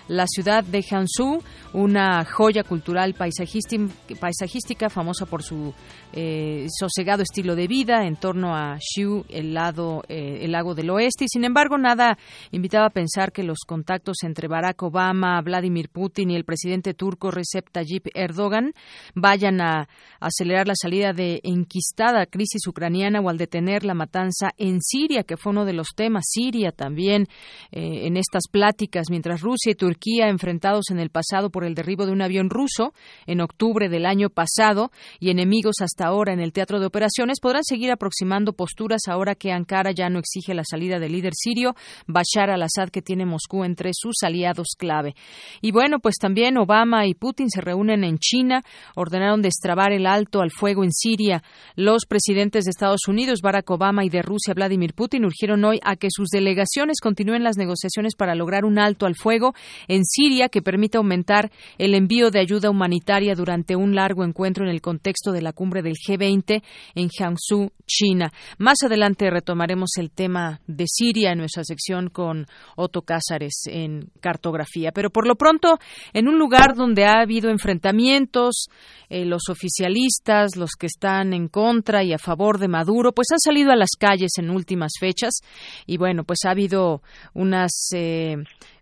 [0.09, 1.41] la ciudad de Jiangsu,
[1.73, 5.73] una joya cultural paisajística famosa por su
[6.13, 10.89] eh, sosegado estilo de vida en torno a Xiu, el, lado, eh, el lago del
[10.89, 11.25] oeste.
[11.25, 12.17] Y sin embargo, nada
[12.51, 17.29] invitaba a pensar que los contactos entre Barack Obama, Vladimir Putin y el presidente turco
[17.31, 18.73] Recep Tayyip Erdogan
[19.13, 19.87] vayan a
[20.19, 25.37] acelerar la salida de enquistada crisis ucraniana o al detener la matanza en Siria, que
[25.37, 26.25] fue uno de los temas.
[26.27, 27.27] Siria también
[27.71, 32.05] eh, en estas pláticas, mientras Rusia y Turquía enfrentados en el pasado por el derribo
[32.05, 32.93] de un avión ruso
[33.25, 37.63] en octubre del año pasado y enemigos hasta ahora en el teatro de operaciones podrán
[37.63, 41.75] seguir aproximando posturas ahora que Ankara ya no exige la salida del líder sirio
[42.07, 45.15] Bashar al-Assad que tiene Moscú entre sus aliados clave.
[45.61, 48.63] Y bueno, pues también Obama y Putin se reúnen en China,
[48.95, 51.43] ordenaron destrabar el alto al fuego en Siria.
[51.75, 55.95] Los presidentes de Estados Unidos, Barack Obama, y de Rusia, Vladimir Putin, urgieron hoy a
[55.95, 59.53] que sus delegaciones continúen las negociaciones para lograr un alto al fuego
[59.87, 64.71] en Siria que permita aumentar el envío de ayuda humanitaria durante un largo encuentro en
[64.71, 66.61] el contexto de la cumbre del G20
[66.95, 68.31] en Jiangsu, China.
[68.57, 72.45] Más adelante retomaremos el tema de Siria en nuestra sección con
[72.75, 74.91] Otto Cázares en cartografía.
[74.91, 75.79] Pero por lo pronto,
[76.13, 78.67] en un lugar donde ha habido enfrentamientos,
[79.09, 83.39] eh, los oficialistas, los que están en contra y a favor de Maduro, pues han
[83.39, 85.39] salido a las calles en últimas fechas
[85.85, 87.01] y bueno, pues ha habido
[87.33, 88.37] unas eh,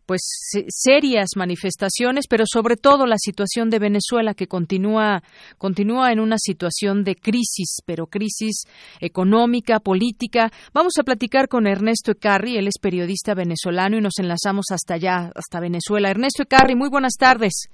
[0.08, 0.22] pues
[0.70, 5.22] serias manifestaciones, pero sobre todo la situación de Venezuela que continúa
[5.58, 8.64] continúa en una situación de crisis, pero crisis
[9.02, 10.52] económica, política.
[10.74, 15.32] Vamos a platicar con Ernesto Ecarri, él es periodista venezolano y nos enlazamos hasta allá,
[15.36, 16.10] hasta Venezuela.
[16.10, 17.68] Ernesto Ecarri, muy buenas tardes.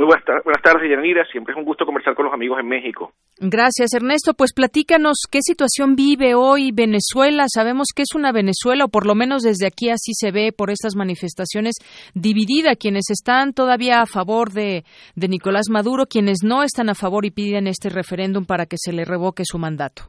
[0.00, 1.26] Muy buenas, buenas tardes, Yanira.
[1.26, 3.12] Siempre es un gusto conversar con los amigos en México.
[3.38, 4.32] Gracias, Ernesto.
[4.32, 7.44] Pues platícanos qué situación vive hoy Venezuela.
[7.54, 10.70] Sabemos que es una Venezuela, o por lo menos desde aquí así se ve por
[10.70, 11.74] estas manifestaciones,
[12.14, 12.76] dividida.
[12.76, 14.84] Quienes están todavía a favor de,
[15.16, 18.94] de Nicolás Maduro, quienes no están a favor y piden este referéndum para que se
[18.94, 20.04] le revoque su mandato.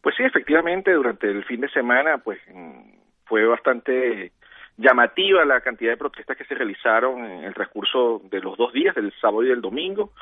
[0.00, 2.94] Pues sí, efectivamente, durante el fin de semana, pues mm,
[3.26, 4.32] fue bastante
[4.76, 8.94] llamativa la cantidad de protestas que se realizaron en el transcurso de los dos días,
[8.94, 10.12] del sábado y del domingo.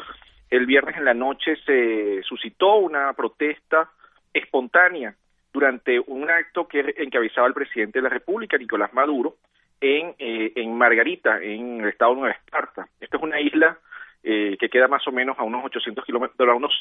[0.51, 3.91] El viernes en la noche se suscitó una protesta
[4.33, 5.15] espontánea
[5.53, 9.37] durante un acto que encabezaba el presidente de la República, Nicolás Maduro,
[9.81, 12.87] en, eh, en Margarita, en el estado de Nueva Esparta.
[13.01, 13.79] Esta es una isla
[14.23, 16.73] eh, que queda más o menos a unos 800 kilómetros, a unos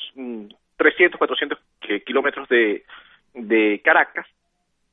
[0.77, 1.59] 300, 400
[2.05, 2.83] kilómetros de,
[3.33, 4.27] de Caracas,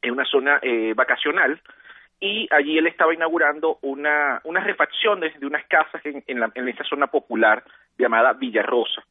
[0.00, 1.60] en una zona eh, vacacional,
[2.20, 6.68] y allí él estaba inaugurando una, una refacción de, unas casas en, en, la, en
[6.68, 7.62] esa zona popular
[7.96, 9.04] llamada Villarrosa.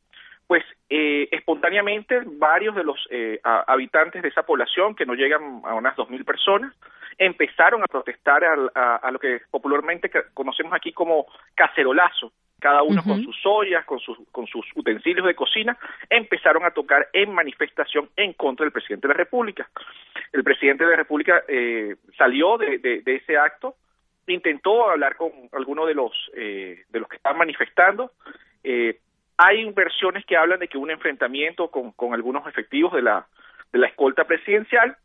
[0.48, 5.74] Pues eh, espontáneamente varios de los eh, habitantes de esa población, que no llegan a
[5.74, 6.74] unas 2.000 personas,
[7.18, 11.26] empezaron a protestar a, a, lo que popularmente conocemos aquí como
[11.56, 15.78] cacerolazo, cada uno con sus ollas, con sus, con sus utensilios de cocina,
[16.10, 19.70] empezaron a tocar en manifestación en contra del presidente de la República.
[20.32, 23.76] El presidente de la República eh, salió de, de, ese acto,
[24.28, 28.12] intentó hablar con alguno de los, eh, de los que están manifestando.
[28.64, 29.00] Eh,
[29.38, 33.28] hay versiones que hablan de que un enfrentamiento con, con algunos efectivos de la,
[33.72, 34.98] de la escolta presidencial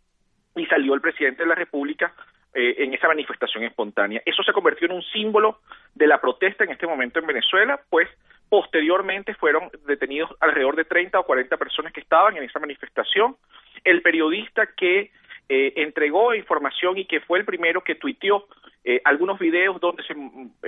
[0.56, 2.14] y salió el presidente de la República
[2.54, 4.22] eh, en esa manifestación espontánea.
[4.26, 5.60] Eso se convirtió en un símbolo
[5.94, 8.08] de la protesta en este momento en Venezuela, pues
[8.48, 13.36] posteriormente fueron detenidos alrededor de 30 o 40 personas que estaban en esa manifestación.
[13.84, 15.10] El periodista que
[15.48, 18.46] eh, entregó información y que fue el primero que tuiteó
[18.84, 20.14] eh, algunos videos donde se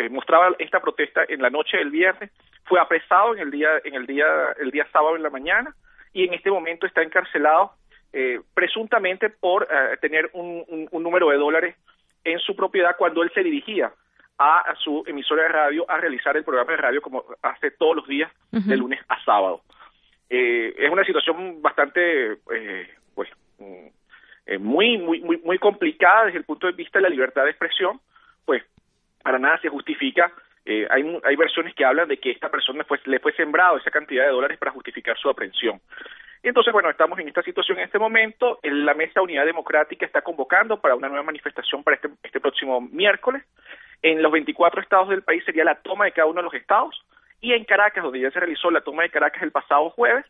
[0.08, 2.30] mostraba esta protesta en la noche del viernes
[2.64, 4.26] fue apresado en el día en el día
[4.60, 5.74] el día sábado en la mañana
[6.12, 7.72] y en este momento está encarcelado
[8.16, 11.74] eh, presuntamente por eh, tener un, número de dólares
[12.22, 13.92] en su propiedad cuando él se dirigía
[14.38, 18.06] a, su emisora de radio a realizar el programa de radio como hace todos los
[18.06, 19.62] días de lunes a sábado.
[20.30, 22.36] Eh, es una situación bastante,
[23.14, 23.28] pues,
[24.46, 27.50] mm, muy, muy, muy, muy complicada desde el punto de vista de la libertad de
[27.50, 28.00] expresión,
[28.44, 28.62] pues,
[29.22, 30.32] para nada se justifica
[30.66, 34.30] hay, hay versiones que hablan de que esta persona le fue sembrado esa cantidad de
[34.30, 35.80] dólares para justificar su aprehensión.
[36.42, 38.60] Y entonces, bueno, estamos en esta situación en este momento.
[38.62, 43.42] La Mesa Unidad Democrática está convocando para una nueva manifestación para este, este próximo miércoles.
[44.02, 47.02] En los 24 estados del país sería la toma de cada uno de los estados.
[47.40, 50.26] Y en Caracas, donde ya se realizó la toma de Caracas el pasado jueves,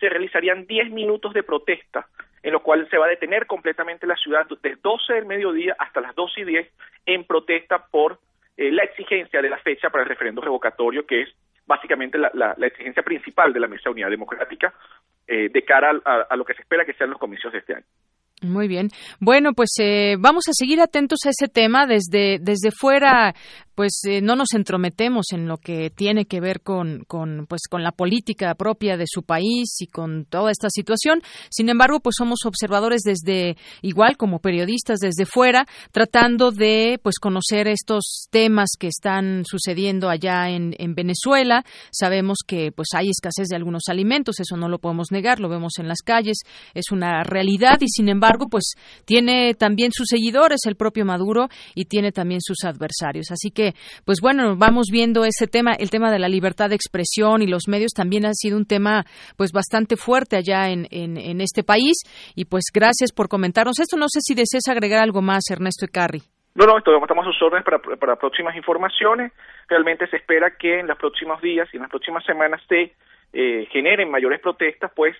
[0.00, 2.06] se realizarían 10 minutos de protesta,
[2.42, 6.00] en lo cual se va a detener completamente la ciudad desde 12 del mediodía hasta
[6.00, 6.68] las 12 y 10
[7.06, 8.18] en protesta por
[8.56, 11.28] eh, la exigencia de la fecha para el referendo revocatorio, que es
[11.66, 14.72] básicamente la, exigencia principal de la Mesa Unidad Democrática,
[15.26, 17.84] eh, de cara a, lo que se espera que sean los comicios de este año.
[18.42, 18.88] Muy bien.
[19.20, 23.34] Bueno, pues eh, vamos a seguir atentos a ese tema desde desde fuera
[23.78, 27.84] pues eh, no nos entrometemos en lo que tiene que ver con, con, pues con
[27.84, 31.22] la política propia de su país y con toda esta situación.
[31.48, 37.68] Sin embargo, pues somos observadores desde igual como periodistas desde fuera, tratando de pues conocer
[37.68, 41.64] estos temas que están sucediendo allá en, en Venezuela.
[41.92, 45.74] Sabemos que pues hay escasez de algunos alimentos, eso no lo podemos negar, lo vemos
[45.78, 46.38] en las calles,
[46.74, 48.72] es una realidad y sin embargo, pues
[49.04, 53.30] tiene también sus seguidores el propio Maduro y tiene también sus adversarios.
[53.30, 53.67] Así que
[54.04, 57.68] pues bueno, vamos viendo ese tema, el tema de la libertad de expresión y los
[57.68, 59.04] medios también ha sido un tema
[59.36, 61.96] pues bastante fuerte allá en, en, este país
[62.34, 63.96] y pues gracias por comentarnos esto.
[63.96, 66.22] No sé si deseas agregar algo más, Ernesto Ecarri.
[66.54, 69.32] No, no, estamos a sus órdenes para, para próximas informaciones.
[69.68, 72.94] Realmente se espera que en los próximos días y en las próximas semanas se
[73.32, 75.16] eh, generen mayores protestas, pues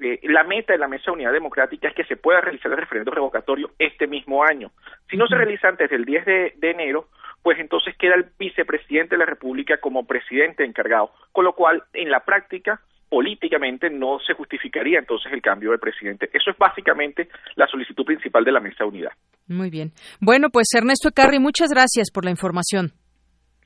[0.00, 2.78] eh, la meta de la Mesa de Unidad Democrática es que se pueda realizar el
[2.78, 4.72] referendo revocatorio este mismo año.
[5.08, 7.06] Si no se realiza antes del 10 de enero,
[7.42, 12.10] pues entonces queda el vicepresidente de la República como presidente encargado, con lo cual en
[12.10, 16.30] la práctica políticamente no se justificaría entonces el cambio de presidente.
[16.32, 19.10] Eso es básicamente la solicitud principal de la mesa de unidad.
[19.48, 19.92] Muy bien.
[20.20, 22.92] Bueno, pues Ernesto Carri, muchas gracias por la información.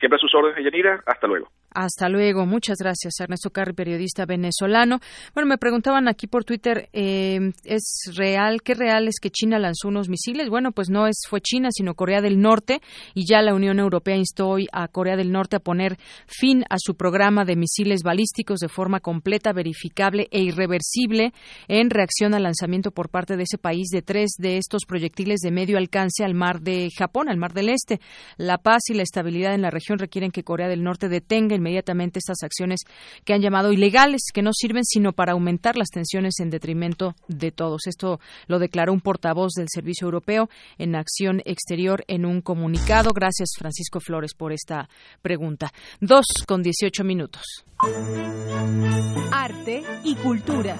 [0.01, 1.03] Siempre a sus órdenes, Yanira.
[1.07, 1.49] Hasta luego.
[1.75, 2.47] Hasta luego.
[2.47, 5.01] Muchas gracias, Ernesto Carri, periodista venezolano.
[5.35, 8.63] Bueno, me preguntaban aquí por Twitter, eh, ¿es real?
[8.63, 10.49] ¿Qué real es que China lanzó unos misiles?
[10.49, 12.81] Bueno, pues no es fue China, sino Corea del Norte,
[13.13, 15.99] y ya la Unión Europea instó hoy a Corea del Norte a poner
[16.29, 21.33] fin a su programa de misiles balísticos de forma completa, verificable e irreversible
[21.67, 25.51] en reacción al lanzamiento por parte de ese país de tres de estos proyectiles de
[25.51, 28.01] medio alcance al mar de Japón, al mar del Este.
[28.37, 32.19] La paz y la estabilidad en la región requieren que Corea del Norte detenga inmediatamente
[32.19, 32.81] estas acciones
[33.25, 37.51] que han llamado ilegales, que no sirven sino para aumentar las tensiones en detrimento de
[37.51, 37.87] todos.
[37.87, 43.11] Esto lo declaró un portavoz del Servicio Europeo en Acción Exterior en un comunicado.
[43.15, 44.89] Gracias, Francisco Flores, por esta
[45.23, 45.73] pregunta.
[46.01, 47.43] Dos con dieciocho minutos.
[49.33, 50.77] Arte y cultura.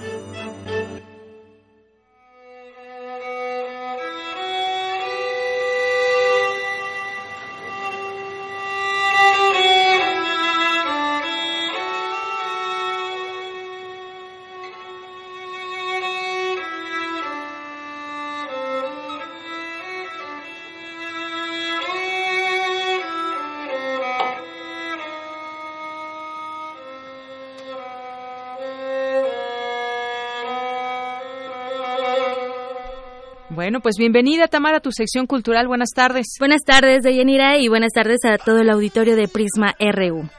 [33.65, 35.67] Bueno, pues bienvenida Tamara a tu sección cultural.
[35.67, 36.35] Buenas tardes.
[36.37, 40.29] Buenas tardes, Deyanira, y buenas tardes a todo el auditorio de Prisma RU.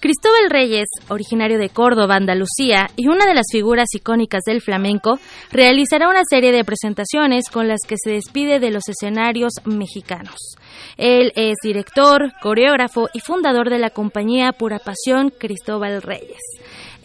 [0.00, 5.18] Cristóbal Reyes, originario de Córdoba, Andalucía, y una de las figuras icónicas del flamenco,
[5.52, 10.56] realizará una serie de presentaciones con las que se despide de los escenarios mexicanos.
[10.96, 16.40] Él es director, coreógrafo y fundador de la compañía Pura Pasión Cristóbal Reyes.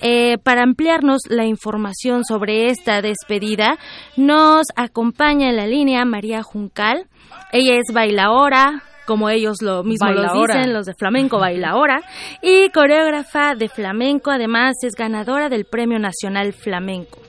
[0.02, 3.78] Eh, para ampliarnos la información sobre esta despedida,
[4.18, 7.08] nos acompaña en la línea María Juncal.
[7.52, 12.02] Ella es bailaora, como ellos lo mismo lo dicen, los de flamenco bailaora,
[12.42, 17.20] y coreógrafa de flamenco, además es ganadora del Premio Nacional Flamenco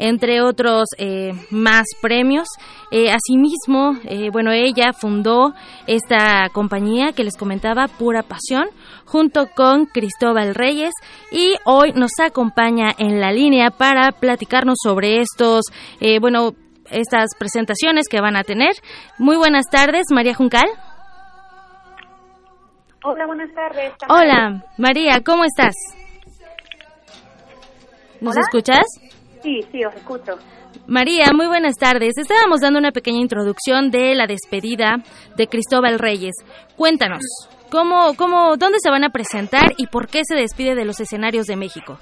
[0.00, 2.48] entre otros eh, más premios.
[2.90, 5.52] Eh, asimismo, eh, bueno, ella fundó
[5.86, 8.66] esta compañía que les comentaba, Pura Pasión,
[9.10, 10.92] junto con Cristóbal Reyes
[11.32, 15.64] y hoy nos acompaña en la línea para platicarnos sobre estos,
[16.20, 16.52] bueno,
[16.90, 18.72] estas presentaciones que van a tener.
[19.18, 20.68] Muy buenas tardes, María Juncal.
[23.02, 23.92] Hola, buenas tardes.
[24.08, 25.74] Hola, María, ¿cómo estás?
[28.20, 28.84] ¿Nos escuchas?
[29.42, 30.36] Sí, sí, os escucho.
[30.86, 32.18] María, muy buenas tardes.
[32.18, 34.96] Estábamos dando una pequeña introducción de la despedida
[35.36, 36.34] de Cristóbal Reyes.
[36.76, 37.22] Cuéntanos,
[37.70, 41.46] ¿cómo, cómo, ¿dónde se van a presentar y por qué se despide de los escenarios
[41.46, 41.98] de México?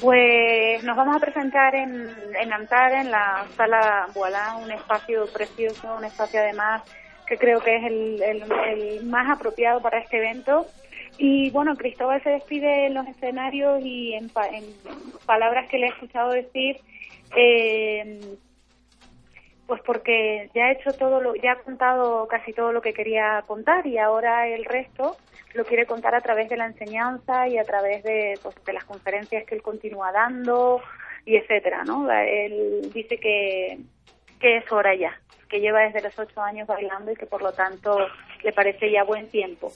[0.00, 2.08] Pues nos vamos a presentar en,
[2.40, 6.82] en Antara, en la sala Voilà, un espacio precioso, un espacio además
[7.26, 10.66] que creo que es el, el más apropiado para este evento
[11.18, 14.30] y bueno, Cristóbal se despide en los escenarios y en,
[15.24, 16.76] palabras que le he escuchado decir,
[17.36, 18.20] eh,
[19.66, 23.42] pues porque ya ha hecho todo lo, ya ha contado casi todo lo que quería
[23.46, 25.16] contar y ahora el resto
[25.54, 28.84] lo quiere contar a través de la enseñanza y a través de, pues, de las
[28.84, 30.80] conferencias que él continúa dando
[31.24, 32.08] y etcétera, ¿no?
[32.10, 33.78] Él dice que,
[34.38, 35.18] que es hora ya,
[35.48, 37.98] que lleva desde los ocho años bailando y que por lo tanto
[38.44, 39.72] le parece ya buen tiempo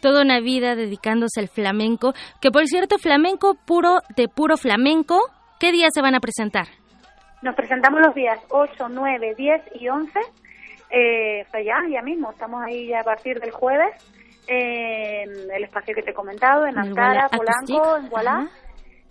[0.00, 5.22] toda una vida dedicándose al flamenco, que por cierto, flamenco puro de puro flamenco,
[5.60, 6.66] ¿qué días se van a presentar?
[7.42, 10.18] Nos presentamos los días 8, 9, 10 y 11,
[10.90, 13.90] eh, ya, ya mismo, estamos ahí ya a partir del jueves,
[14.46, 18.48] en el espacio que te he comentado, en Ankara, Polanco, en Gualá.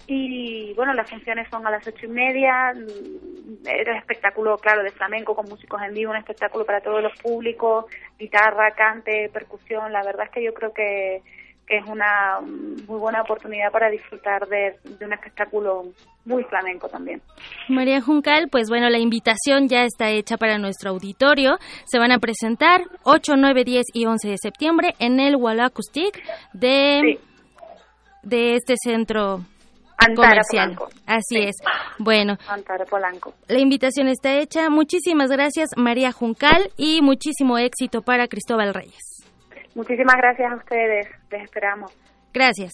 [0.07, 2.73] Y bueno, las funciones son a las ocho y media.
[3.65, 7.85] Era espectáculo, claro, de flamenco con músicos en vivo, un espectáculo para todos los públicos,
[8.17, 9.91] guitarra, cante, percusión.
[9.91, 11.21] La verdad es que yo creo que,
[11.67, 15.85] es una muy buena oportunidad para disfrutar de, un espectáculo
[16.25, 17.21] muy flamenco también.
[17.69, 21.57] María Juncal, pues bueno, la invitación ya está hecha para nuestro auditorio.
[21.85, 26.21] Se van a presentar 8, 9, 10 y 11 de septiembre en el Walla Acoustic
[26.53, 27.19] de,
[28.23, 29.41] de este centro
[29.97, 30.41] Antara
[31.05, 31.55] Así es.
[31.99, 32.37] Bueno,
[32.89, 33.35] Polanco.
[33.47, 34.69] la invitación está hecha.
[34.69, 39.10] Muchísimas gracias, María Juncal, y muchísimo éxito para Cristóbal Reyes.
[39.75, 41.07] Muchísimas gracias a ustedes.
[41.29, 41.91] Les esperamos.
[42.33, 42.73] Gracias.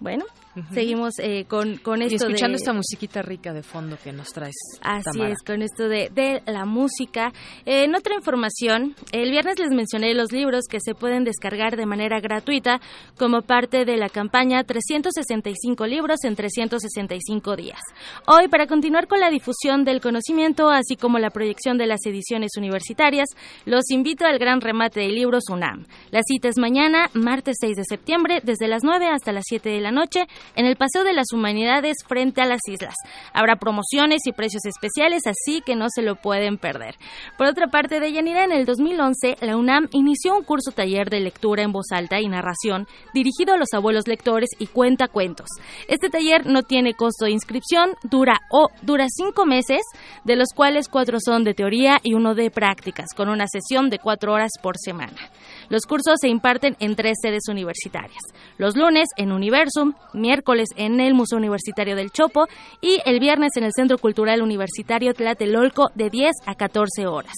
[0.00, 0.24] Bueno,
[0.74, 4.54] Seguimos eh, con, con esto y escuchando esta musiquita rica de fondo que nos traes.
[4.82, 7.32] Así es, con esto de, de la música.
[7.64, 11.86] Eh, en otra información, el viernes les mencioné los libros que se pueden descargar de
[11.86, 12.82] manera gratuita
[13.16, 17.80] como parte de la campaña 365 libros en 365 días.
[18.26, 22.50] Hoy, para continuar con la difusión del conocimiento, así como la proyección de las ediciones
[22.58, 23.28] universitarias,
[23.64, 25.86] los invito al gran remate de libros UNAM.
[26.10, 29.80] La cita es mañana, martes 6 de septiembre, desde las 9 hasta las 7 de
[29.80, 32.94] la noche en el Paseo de las Humanidades frente a las islas.
[33.32, 36.96] Habrá promociones y precios especiales, así que no se lo pueden perder.
[37.38, 41.20] Por otra parte, de Yanira, en el 2011, la UNAM inició un curso taller de
[41.20, 45.46] lectura en voz alta y narración dirigido a los abuelos lectores y cuenta cuentos.
[45.88, 49.82] Este taller no tiene costo de inscripción, dura o dura cinco meses,
[50.24, 53.98] de los cuales cuatro son de teoría y uno de prácticas, con una sesión de
[53.98, 55.18] cuatro horas por semana.
[55.72, 58.20] Los cursos se imparten en tres sedes universitarias.
[58.58, 62.46] Los lunes en Universum, miércoles en el Museo Universitario del Chopo
[62.82, 67.32] y el viernes en el Centro Cultural Universitario Tlatelolco de 10 a 14 horas.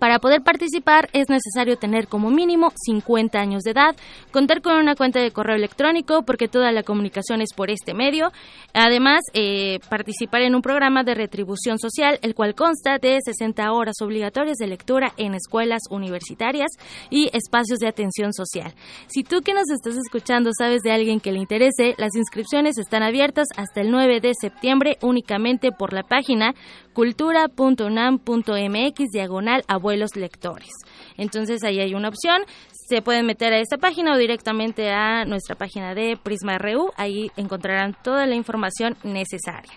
[0.00, 3.94] Para poder participar es necesario tener como mínimo 50 años de edad,
[4.32, 8.32] contar con una cuenta de correo electrónico porque toda la comunicación es por este medio,
[8.72, 13.96] además eh, participar en un programa de retribución social el cual consta de 60 horas
[14.00, 16.70] obligatorias de lectura en escuelas universitarias
[17.10, 18.72] y espacios de atención social.
[19.06, 23.02] Si tú que nos estás escuchando sabes de alguien que le interese, las inscripciones están
[23.02, 26.54] abiertas hasta el 9 de septiembre únicamente por la página
[26.92, 30.70] cultura.unam.mx diagonal abuelo abuelos lectores.
[31.16, 35.56] Entonces ahí hay una opción, se pueden meter a esta página o directamente a nuestra
[35.56, 39.72] página de Prisma RU, ahí encontrarán toda la información necesaria.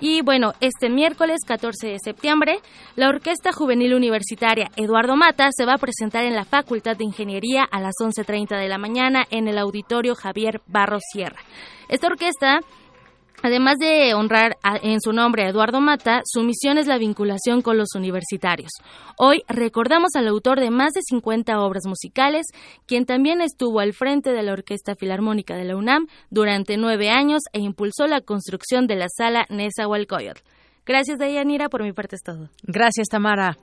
[0.00, 2.58] Y bueno, este miércoles 14 de septiembre,
[2.96, 7.64] la Orquesta Juvenil Universitaria Eduardo Mata se va a presentar en la Facultad de Ingeniería
[7.70, 11.40] a las 11.30 de la mañana en el Auditorio Javier Barros Sierra.
[11.88, 12.60] Esta orquesta
[13.42, 17.76] Además de honrar en su nombre a Eduardo Mata, su misión es la vinculación con
[17.76, 18.70] los universitarios.
[19.18, 22.46] Hoy recordamos al autor de más de 50 obras musicales,
[22.86, 27.42] quien también estuvo al frente de la Orquesta Filarmónica de la UNAM durante nueve años
[27.52, 30.40] e impulsó la construcción de la sala Nezahualcóyotl.
[30.86, 31.68] Gracias, Dayanira.
[31.68, 32.48] Por mi parte es todo.
[32.62, 33.56] Gracias, Tamara.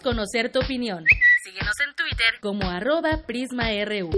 [0.00, 1.04] Queremos conocer tu opinión.
[1.44, 4.10] Síguenos en Twitter como arroba PrismaRU.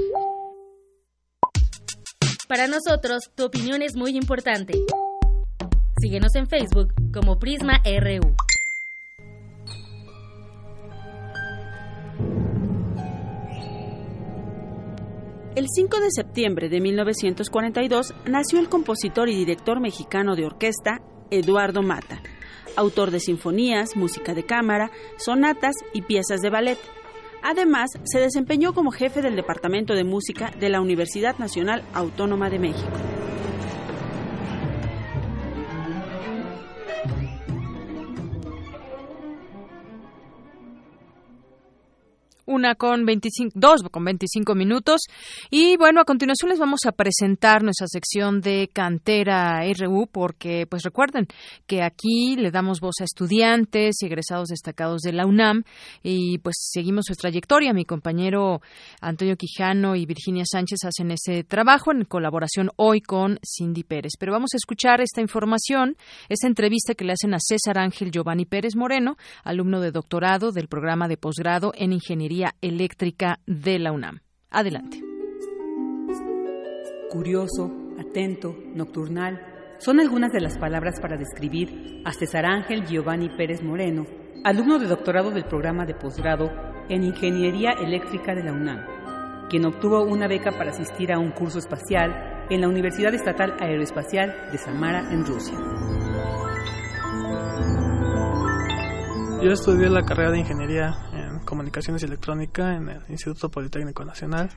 [2.49, 4.75] Para nosotros, tu opinión es muy importante.
[6.01, 8.35] Síguenos en Facebook como PrismaRU.
[15.55, 21.01] El 5 de septiembre de 1942 nació el compositor y director mexicano de orquesta
[21.31, 22.21] Eduardo Mata
[22.77, 26.79] autor de sinfonías, música de cámara, sonatas y piezas de ballet.
[27.43, 32.59] Además, se desempeñó como jefe del Departamento de Música de la Universidad Nacional Autónoma de
[32.61, 33.12] México.
[42.53, 45.01] Una con 25, dos con 25 minutos.
[45.51, 50.83] Y bueno, a continuación les vamos a presentar nuestra sección de Cantera RU, porque pues
[50.83, 51.27] recuerden
[51.67, 55.65] que aquí le damos voz a estudiantes y egresados destacados de la UNAM
[56.03, 57.73] y pues seguimos su trayectoria.
[57.73, 58.61] Mi compañero
[59.01, 64.13] Antonio Quijano y Virginia Sánchez hacen ese trabajo en colaboración hoy con Cindy Pérez.
[64.19, 65.97] Pero vamos a escuchar esta información,
[66.29, 70.69] esta entrevista que le hacen a César Ángel Giovanni Pérez Moreno, alumno de doctorado del
[70.69, 74.21] programa de posgrado en Ingeniería Eléctrica de la UNAM.
[74.51, 75.01] Adelante.
[77.11, 83.63] Curioso, atento, nocturnal, son algunas de las palabras para describir a César Ángel Giovanni Pérez
[83.63, 84.07] Moreno,
[84.45, 86.51] alumno de doctorado del programa de posgrado
[86.89, 91.59] en Ingeniería Eléctrica de la UNAM, quien obtuvo una beca para asistir a un curso
[91.59, 95.59] espacial en la Universidad Estatal Aeroespacial de Samara, en Rusia.
[99.43, 100.95] Yo estudié la carrera de Ingeniería
[101.53, 104.49] Comunicaciones y Electrónica en el Instituto Politécnico Nacional.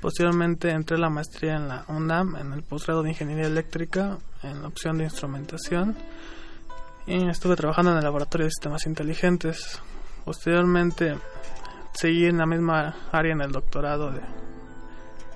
[0.00, 4.60] Posteriormente entré a la maestría en la UNAM, en el posgrado de Ingeniería Eléctrica, en
[4.60, 5.96] la opción de instrumentación.
[7.06, 9.80] Y estuve trabajando en el laboratorio de sistemas inteligentes.
[10.24, 11.16] Posteriormente
[11.92, 14.20] seguí en la misma área en el doctorado de,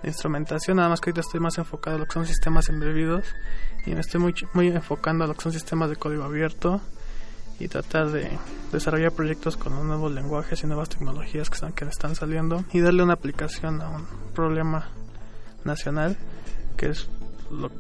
[0.02, 3.24] instrumentación, nada más que ahorita estoy más enfocado en lo que son sistemas embebidos
[3.86, 6.80] y me estoy muy, muy enfocando a lo que son sistemas de código abierto
[7.58, 8.30] y tratar de
[8.72, 13.02] desarrollar proyectos con nuevos lenguajes y nuevas tecnologías que están, que están saliendo y darle
[13.02, 14.88] una aplicación a un problema
[15.64, 16.16] nacional
[16.76, 17.08] que es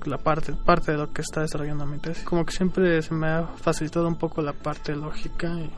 [0.06, 2.24] la parte parte de lo que está desarrollando mi tesis.
[2.24, 5.70] Como que siempre se me ha facilitado un poco la parte lógica y,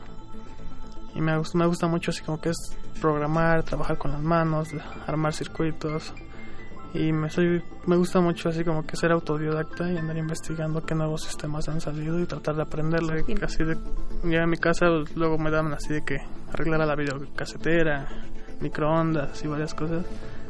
[1.15, 4.69] y me, me gusta mucho así como que es programar, trabajar con las manos,
[5.05, 6.13] armar circuitos,
[6.93, 10.93] y me soy me gusta mucho así como que ser autodidacta y andar investigando qué
[10.93, 13.13] nuevos sistemas han salido y tratar de aprenderlo
[13.43, 13.77] así de
[14.23, 16.17] ya en mi casa luego me daban así de que
[16.51, 18.07] arreglar a la videocasetera
[18.61, 20.05] microondas y varias cosas.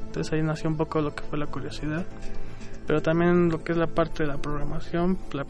[0.05, 2.05] Entonces ahí nació un poco lo que fue la curiosidad.
[2.85, 5.45] Pero también lo que es la parte de la programación el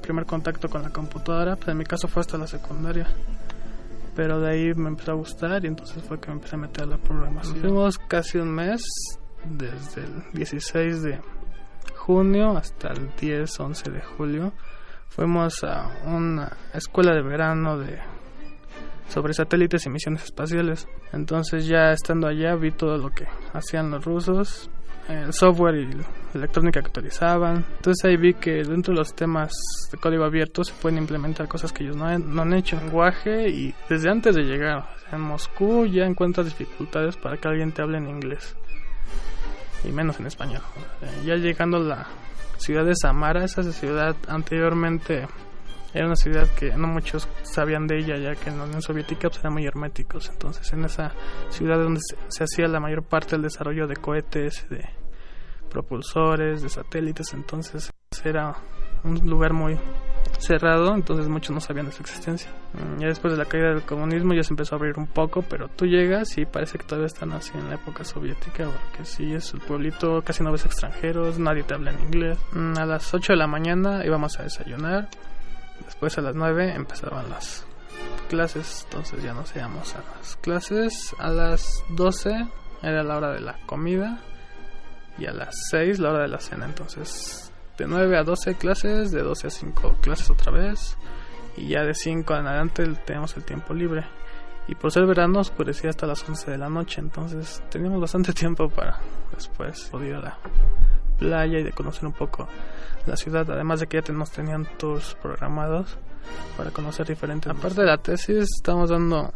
[0.00, 3.06] primer contacto con la computadora pues en mi caso fue hasta la secundaria.
[4.14, 6.84] Pero de ahí me empezó a gustar y entonces fue que me empecé a meter
[6.84, 7.56] a la programación.
[7.56, 8.82] Fuimos casi un mes
[9.50, 11.20] desde el 16 de
[11.94, 14.52] junio hasta el 10, 11 de julio.
[15.08, 17.98] Fuimos a una escuela de verano de
[19.08, 20.88] sobre satélites y misiones espaciales.
[21.12, 24.68] Entonces ya estando allá vi todo lo que hacían los rusos,
[25.08, 26.04] el software y la
[26.34, 27.64] electrónica que utilizaban.
[27.76, 29.52] Entonces ahí vi que dentro de los temas
[29.90, 32.76] de código abierto se pueden implementar cosas que ellos no han, no han hecho.
[32.76, 37.82] Lenguaje y desde antes de llegar en Moscú ya encuentras dificultades para que alguien te
[37.82, 38.56] hable en inglés
[39.84, 40.62] y menos en español.
[41.24, 42.06] ya llegando la,
[42.58, 43.44] ciudad de Samara.
[43.44, 45.26] Esa ciudad anteriormente
[45.94, 49.28] era una ciudad que no muchos sabían de ella, ya que en la Unión Soviética
[49.28, 50.28] pues, eran muy herméticos.
[50.28, 51.12] Entonces, en esa
[51.50, 54.84] ciudad donde se, se hacía la mayor parte del desarrollo de cohetes, de
[55.70, 57.90] propulsores, de satélites, entonces
[58.24, 58.54] era
[59.04, 59.78] un lugar muy
[60.46, 62.50] cerrado, entonces muchos no sabían de su existencia.
[62.74, 65.42] Mm, Ya después de la caída del comunismo ya se empezó a abrir un poco,
[65.42, 69.32] pero tú llegas y parece que todavía están así en la época soviética, porque sí,
[69.34, 72.38] es el pueblito, casi no ves extranjeros, nadie te habla en inglés.
[72.52, 75.08] Mm, A las 8 de la mañana íbamos a desayunar,
[75.84, 77.66] después a las 9 empezaban las
[78.28, 81.14] clases, entonces ya nos íbamos a las clases.
[81.18, 82.46] A las 12
[82.82, 84.18] era la hora de la comida
[85.18, 87.45] y a las 6 la hora de la cena, entonces
[87.76, 90.96] de 9 a 12 clases, de 12 a 5 clases otra vez
[91.56, 94.04] y ya de 5 en adelante tenemos el tiempo libre.
[94.68, 98.68] Y por ser verano oscurecía hasta las 11 de la noche, entonces teníamos bastante tiempo
[98.68, 98.98] para
[99.34, 100.38] después poder ir a la
[101.18, 102.48] playa y de conocer un poco
[103.06, 105.96] la ciudad, además de que ya nos tenían tours programados
[106.56, 107.50] para conocer diferentes.
[107.50, 109.32] Aparte de la tesis, estamos dando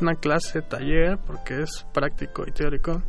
[0.00, 3.02] una clase taller porque es práctico y teórico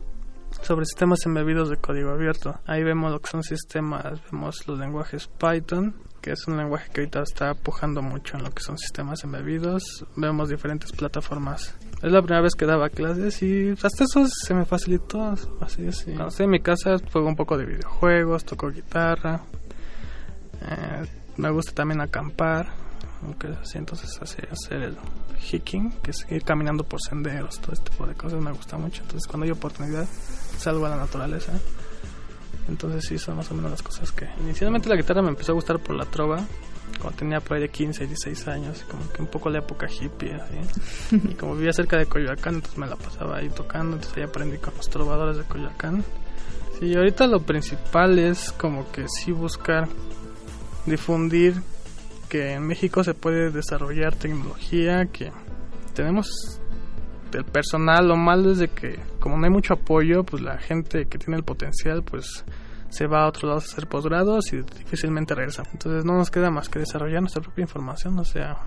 [0.62, 2.60] sobre sistemas embebidos de código abierto.
[2.66, 7.02] Ahí vemos lo que son sistemas, vemos los lenguajes Python, que es un lenguaje que
[7.02, 10.06] ahorita está pujando mucho en lo que son sistemas embebidos.
[10.16, 11.76] Vemos diferentes plataformas.
[12.02, 15.36] Es la primera vez que daba clases y hasta eso se me facilitó.
[15.60, 16.06] Así es.
[16.08, 19.42] En mi casa juego un poco de videojuegos, toco guitarra.
[20.62, 21.06] Eh,
[21.38, 22.81] me gusta también acampar.
[23.24, 24.98] Aunque así entonces hacer, hacer el
[25.40, 29.02] hiking, que es ir caminando por senderos, todo este tipo de cosas me gusta mucho.
[29.04, 30.08] Entonces cuando hay oportunidad
[30.58, 31.54] salgo a la naturaleza.
[32.68, 34.28] Entonces sí, son más o menos las cosas que...
[34.40, 36.46] Inicialmente la guitarra me empezó a gustar por la trova,
[37.00, 40.34] cuando tenía por ahí de 15, 16 años, como que un poco la época hippie,
[40.34, 41.16] así.
[41.16, 44.58] y como vivía cerca de Coyoacán, entonces me la pasaba ahí tocando, entonces ahí aprendí
[44.58, 46.04] con los trovadores de Coyoacán.
[46.82, 49.88] Y ahorita lo principal es como que sí buscar
[50.86, 51.62] difundir
[52.32, 55.34] que en México se puede desarrollar tecnología, que
[55.94, 56.62] tenemos
[57.34, 61.08] el personal, lo malo es de que como no hay mucho apoyo, pues la gente
[61.08, 62.46] que tiene el potencial, pues
[62.88, 65.64] se va a otros lados a hacer posgrados y difícilmente regresa.
[65.74, 68.60] Entonces no nos queda más que desarrollar nuestra propia información, o sea,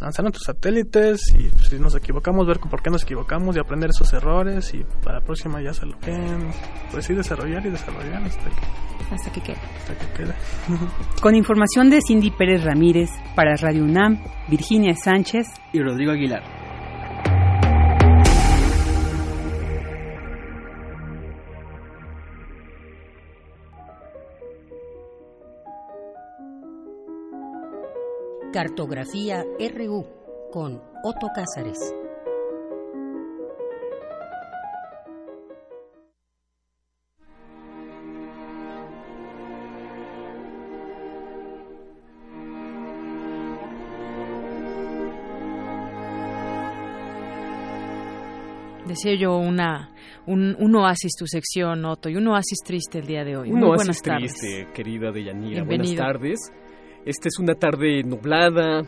[0.00, 3.90] lanzar nuestros satélites y pues, si nos equivocamos, ver por qué nos equivocamos y aprender
[3.90, 6.50] esos errores y para la próxima ya se lo queden.
[6.90, 9.56] Pues sí, desarrollar y desarrollar hasta que, Hasta que quede.
[9.78, 10.34] hasta que quede.
[11.22, 16.42] Con información de Cindy Pérez Ramírez para Radio UNAM, Virginia Sánchez y Rodrigo Aguilar.
[28.56, 29.44] Cartografía
[29.76, 30.06] RU
[30.50, 31.78] con Otto Cázares.
[48.86, 49.90] Decía yo una,
[50.26, 53.50] un, un oasis tu sección, Otto, y un oasis triste el día de hoy.
[53.50, 54.34] Un Muy oasis buenas tardes.
[54.34, 55.62] triste, querida Deyanira.
[55.62, 56.02] Buenas Bienvenido.
[56.02, 56.40] tardes.
[57.06, 58.82] Esta es una tarde nublada,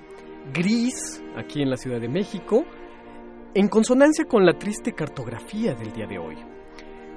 [0.52, 2.64] gris, aquí en la Ciudad de México,
[3.54, 6.34] en consonancia con la triste cartografía del día de hoy.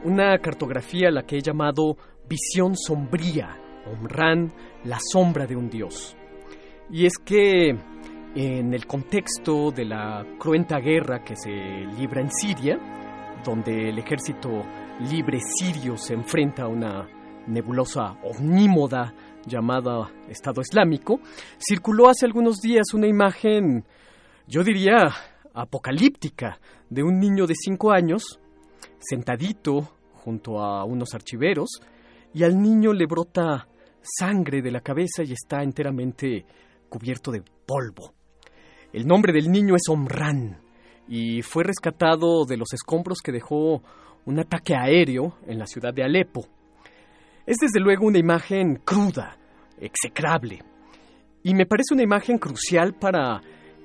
[0.03, 1.98] Una cartografía a la que he llamado
[2.30, 3.57] Visión Sombría,
[3.91, 4.53] Omran,
[4.84, 6.15] la sombra de un dios.
[6.91, 7.69] Y es que
[8.36, 11.49] en el contexto de la cruenta guerra que se
[11.98, 12.78] libra en Siria,
[13.44, 14.52] donde el ejército
[15.10, 17.07] libre sirio se enfrenta a una
[17.48, 19.15] nebulosa omnímoda
[19.45, 21.19] llamada Estado Islámico,
[21.59, 23.85] circuló hace algunos días una imagen,
[24.47, 25.09] yo diría,
[25.53, 26.59] apocalíptica,
[26.89, 28.39] de un niño de cinco años,
[28.99, 29.93] sentadito
[30.23, 31.81] junto a unos archiveros,
[32.34, 33.68] y al niño le brota
[34.01, 36.45] sangre de la cabeza y está enteramente
[36.89, 38.13] cubierto de polvo.
[38.93, 40.59] El nombre del niño es Omran
[41.07, 43.81] y fue rescatado de los escombros que dejó
[44.26, 46.45] un ataque aéreo en la ciudad de Alepo.
[47.52, 49.38] Es desde luego una imagen cruda,
[49.78, 50.64] execrable,
[51.44, 53.41] y me parece una imagen crucial para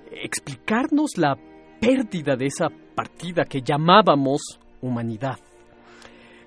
[0.08, 1.34] explicarnos la
[1.80, 5.40] pérdida de esa partida que llamábamos humanidad.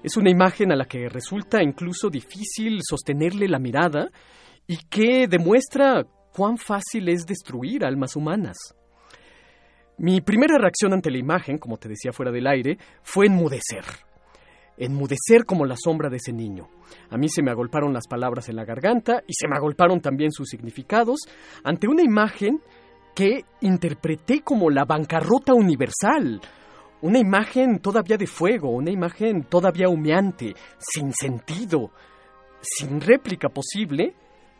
[0.01, 4.09] Es una imagen a la que resulta incluso difícil sostenerle la mirada
[4.65, 8.55] y que demuestra cuán fácil es destruir almas humanas.
[9.97, 13.83] Mi primera reacción ante la imagen, como te decía fuera del aire, fue enmudecer.
[14.79, 16.67] Enmudecer como la sombra de ese niño.
[17.11, 20.31] A mí se me agolparon las palabras en la garganta y se me agolparon también
[20.31, 21.19] sus significados
[21.63, 22.61] ante una imagen
[23.13, 26.39] que interpreté como la bancarrota universal.
[27.01, 31.91] Una imagen todavía de fuego, una imagen todavía humeante, sin sentido.
[32.61, 34.13] sin réplica posible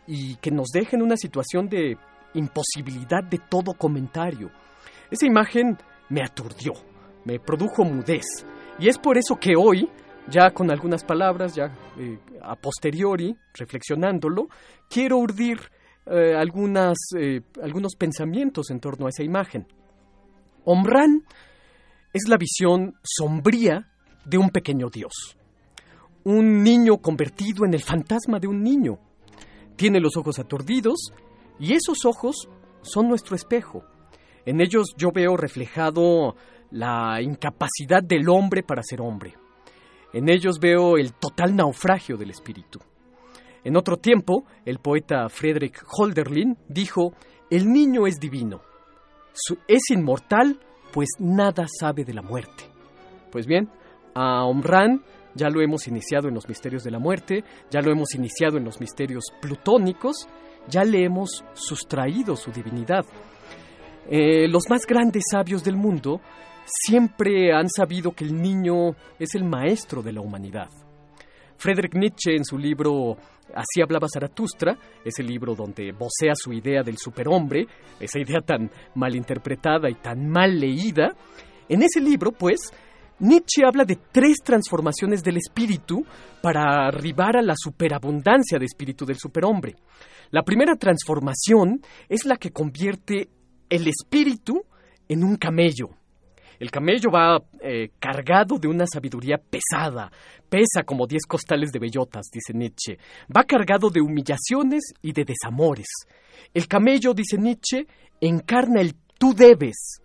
[0.07, 1.97] y que nos deja en una situación de
[2.33, 4.49] imposibilidad de todo comentario.
[5.11, 5.77] Esa imagen
[6.09, 6.73] me aturdió,
[7.25, 8.25] me produjo mudez.
[8.79, 9.89] Y es por eso que hoy,
[10.29, 14.47] ya con algunas palabras, ya eh, a posteriori, reflexionándolo,
[14.89, 15.59] quiero urdir
[16.05, 19.67] eh, algunas, eh, algunos pensamientos en torno a esa imagen.
[20.65, 21.23] Omran
[22.13, 23.91] es la visión sombría
[24.25, 25.37] de un pequeño dios.
[26.23, 28.99] Un niño convertido en el fantasma de un niño.
[29.75, 31.13] Tiene los ojos aturdidos
[31.59, 32.49] y esos ojos
[32.81, 33.83] son nuestro espejo.
[34.45, 36.35] En ellos yo veo reflejado
[36.71, 39.35] la incapacidad del hombre para ser hombre.
[40.13, 42.79] En ellos veo el total naufragio del espíritu.
[43.63, 47.13] En otro tiempo, el poeta Friedrich Holderlin dijo,
[47.49, 48.61] el niño es divino,
[49.67, 50.59] es inmortal,
[50.91, 52.63] pues nada sabe de la muerte.
[53.31, 53.69] Pues bien,
[54.15, 55.03] a Omran
[55.35, 58.65] ya lo hemos iniciado en los misterios de la muerte, ya lo hemos iniciado en
[58.65, 60.27] los misterios plutónicos,
[60.67, 63.05] ya le hemos sustraído su divinidad.
[64.09, 66.19] Eh, los más grandes sabios del mundo
[66.87, 70.69] siempre han sabido que el niño es el maestro de la humanidad.
[71.57, 73.17] Friedrich Nietzsche en su libro
[73.53, 77.65] Así hablaba Zaratustra, ese libro donde vocea su idea del superhombre,
[77.99, 81.15] esa idea tan mal interpretada y tan mal leída,
[81.67, 82.59] en ese libro, pues,
[83.19, 86.05] Nietzsche habla de tres transformaciones del espíritu
[86.41, 89.75] para arribar a la superabundancia de espíritu del superhombre.
[90.31, 93.29] La primera transformación es la que convierte
[93.69, 94.63] el espíritu
[95.07, 95.98] en un camello.
[96.59, 100.11] El camello va eh, cargado de una sabiduría pesada,
[100.49, 102.97] pesa como diez costales de bellotas, dice Nietzsche.
[103.35, 105.87] Va cargado de humillaciones y de desamores.
[106.53, 107.87] El camello, dice Nietzsche,
[108.19, 110.01] encarna el tú debes.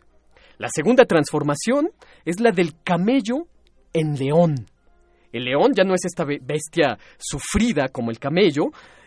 [0.58, 1.90] La segunda transformación
[2.24, 3.48] es la del camello
[3.92, 4.66] en león.
[5.32, 8.66] El león ya no es esta bestia sufrida como el camello,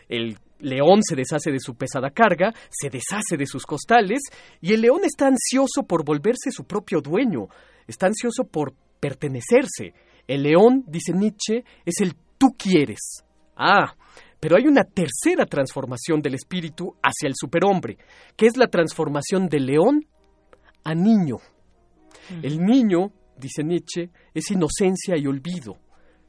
[0.09, 4.19] el león se deshace de su pesada carga, se deshace de sus costales,
[4.61, 7.47] y el león está ansioso por volverse su propio dueño,
[7.87, 9.93] está ansioso por pertenecerse.
[10.27, 13.23] El león, dice Nietzsche, es el tú quieres.
[13.55, 13.95] Ah,
[14.39, 17.97] pero hay una tercera transformación del espíritu hacia el superhombre,
[18.35, 20.05] que es la transformación del león
[20.83, 21.37] a niño.
[22.43, 25.77] El niño, dice Nietzsche, es inocencia y olvido.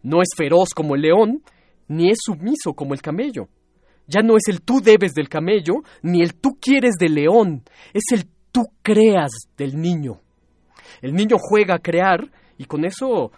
[0.02, 1.42] No es feroz como el león,
[1.88, 3.48] ni es sumiso como el camello.
[4.08, 7.62] Ya no es el tú debes del camello, ni el tú quieres del león,
[7.92, 10.20] es el tú creas del niño.
[11.02, 13.30] El niño juega a crear y con eso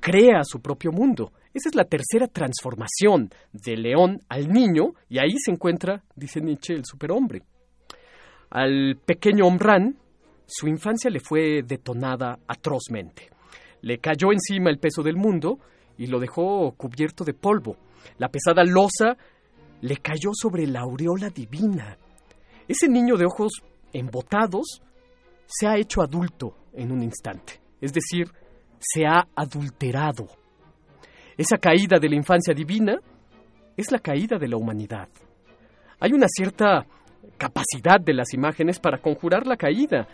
[0.00, 1.32] crea su propio mundo.
[1.54, 6.74] Esa es la tercera transformación del león al niño y ahí se encuentra, dice Nietzsche,
[6.74, 7.42] el superhombre.
[8.50, 9.96] Al pequeño Omran,
[10.46, 13.30] su infancia le fue detonada atrozmente.
[13.80, 15.58] Le cayó encima el peso del mundo
[15.96, 17.76] y lo dejó cubierto de polvo.
[18.18, 19.16] La pesada losa
[19.80, 21.96] le cayó sobre la aureola divina.
[22.66, 23.52] Ese niño de ojos
[23.92, 24.82] embotados
[25.46, 28.30] se ha hecho adulto en un instante, es decir,
[28.78, 30.26] se ha adulterado.
[31.36, 32.98] Esa caída de la infancia divina
[33.76, 35.08] es la caída de la humanidad.
[36.00, 36.84] Hay una cierta
[37.36, 40.06] capacidad de las imágenes para conjurar la caída.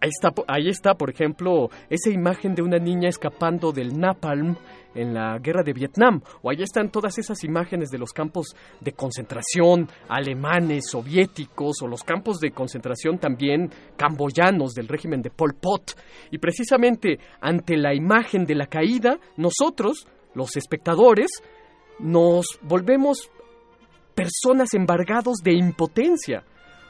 [0.00, 4.56] Ahí está, ahí está, por ejemplo, esa imagen de una niña escapando del napalm
[4.94, 8.92] en la guerra de Vietnam, o ahí están todas esas imágenes de los campos de
[8.92, 15.92] concentración alemanes, soviéticos, o los campos de concentración también camboyanos del régimen de Pol Pot.
[16.30, 21.30] Y precisamente ante la imagen de la caída, nosotros, los espectadores,
[22.00, 23.30] nos volvemos
[24.14, 26.44] personas embargados de impotencia.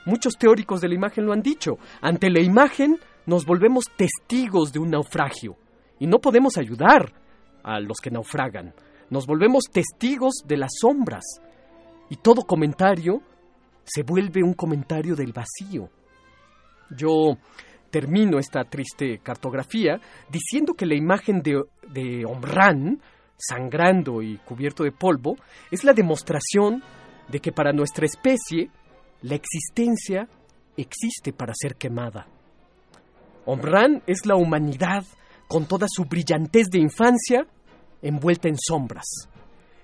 [0.09, 1.77] Muchos teóricos de la imagen lo han dicho.
[2.01, 5.57] Ante la imagen nos volvemos testigos de un naufragio
[5.99, 7.13] y no podemos ayudar
[7.63, 8.73] a los que naufragan.
[9.11, 11.25] Nos volvemos testigos de las sombras
[12.09, 13.21] y todo comentario
[13.85, 15.91] se vuelve un comentario del vacío.
[16.89, 17.37] Yo
[17.91, 22.99] termino esta triste cartografía diciendo que la imagen de, Omran,
[23.37, 25.37] sangrando y cubierto de polvo,
[25.71, 26.83] es la demostración
[27.29, 28.71] de que para nuestra especie
[29.23, 30.29] la existencia
[30.77, 32.27] existe para ser quemada.
[33.47, 35.05] Omran es la humanidad
[35.49, 37.47] con toda su brillantez de infancia
[38.03, 39.29] envuelta en sombras.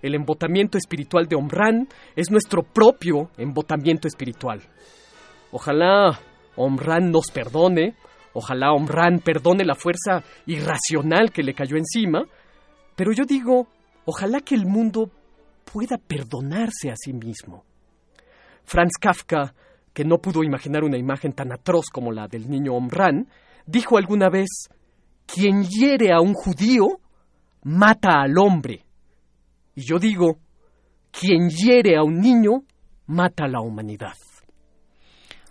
[0.03, 4.61] El embotamiento espiritual de Omran es nuestro propio embotamiento espiritual.
[5.51, 6.21] Ojalá
[6.57, 7.97] Omran nos perdone,
[8.35, 12.25] ojalá Omran perdone la fuerza irracional que le cayó encima,
[12.95, 13.67] pero yo digo,
[14.05, 15.11] ojalá que el mundo
[15.73, 17.65] pueda perdonarse a sí mismo.
[18.65, 19.55] Franz Kafka,
[19.93, 23.29] que no pudo imaginar una imagen tan atroz como la del niño Omran,
[23.67, 24.69] dijo alguna vez,
[25.27, 27.01] quien hiere a un judío,
[27.63, 28.85] mata al hombre.
[29.75, 30.39] Y yo digo,
[31.11, 32.65] quien hiere a un niño
[33.07, 34.15] mata a la humanidad.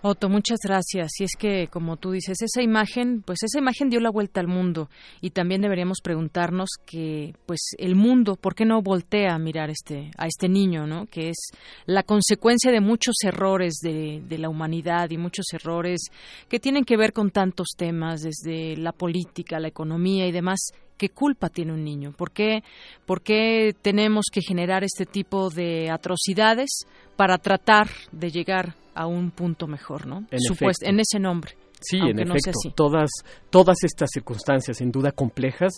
[0.06, 1.12] Otto, muchas gracias.
[1.22, 4.50] Y es que, como tú dices, esa imagen, pues esa imagen dio la vuelta al
[4.50, 4.90] mundo
[5.22, 10.12] y también deberíamos preguntarnos que, pues, el mundo, ¿por qué no voltea a mirar este,
[10.18, 11.06] a este niño, no?
[11.06, 11.52] Que es
[11.86, 16.02] la consecuencia de muchos errores de, de la humanidad y muchos errores
[16.50, 20.60] que tienen que ver con tantos temas, desde la política, la economía y demás.
[20.98, 22.12] ¿Qué culpa tiene un niño?
[22.12, 22.62] ¿Por qué,
[23.06, 26.82] ¿Por qué tenemos que generar este tipo de atrocidades
[27.16, 30.26] para tratar de llegar a un punto mejor, ¿no?
[30.32, 31.54] En Supuest- en ese nombre.
[31.80, 33.10] Sí, en no efecto, todas,
[33.50, 35.74] todas estas circunstancias, sin duda complejas,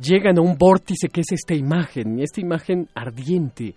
[0.00, 3.74] llegan a un vórtice que es esta imagen, esta imagen ardiente,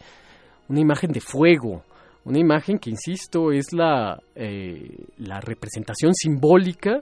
[0.69, 1.83] una imagen de fuego,
[2.23, 7.01] una imagen que, insisto, es la, eh, la representación simbólica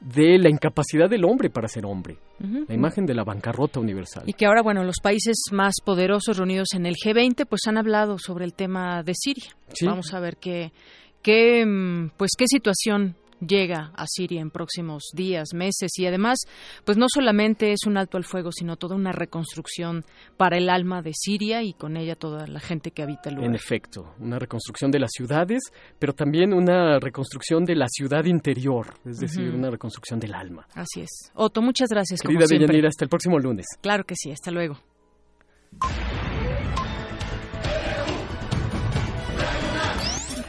[0.00, 4.22] de la incapacidad del hombre para ser hombre, la imagen de la bancarrota universal.
[4.26, 8.16] Y que ahora, bueno, los países más poderosos reunidos en el G20, pues han hablado
[8.18, 9.56] sobre el tema de Siria.
[9.72, 9.86] Sí.
[9.86, 10.72] Vamos a ver qué,
[11.22, 16.38] qué, mm, pues qué situación llega a Siria en próximos días, meses y además,
[16.84, 20.04] pues no solamente es un alto al fuego, sino toda una reconstrucción
[20.36, 23.50] para el alma de Siria y con ella toda la gente que habita el lugar.
[23.50, 25.62] En efecto, una reconstrucción de las ciudades,
[25.98, 30.66] pero también una reconstrucción de la ciudad interior, es decir, una reconstrucción del alma.
[30.74, 31.30] Así es.
[31.34, 32.20] Otto, muchas gracias.
[32.20, 32.66] como Querida siempre.
[32.66, 33.66] Deyanira, hasta el próximo lunes.
[33.80, 34.78] Claro que sí, hasta luego.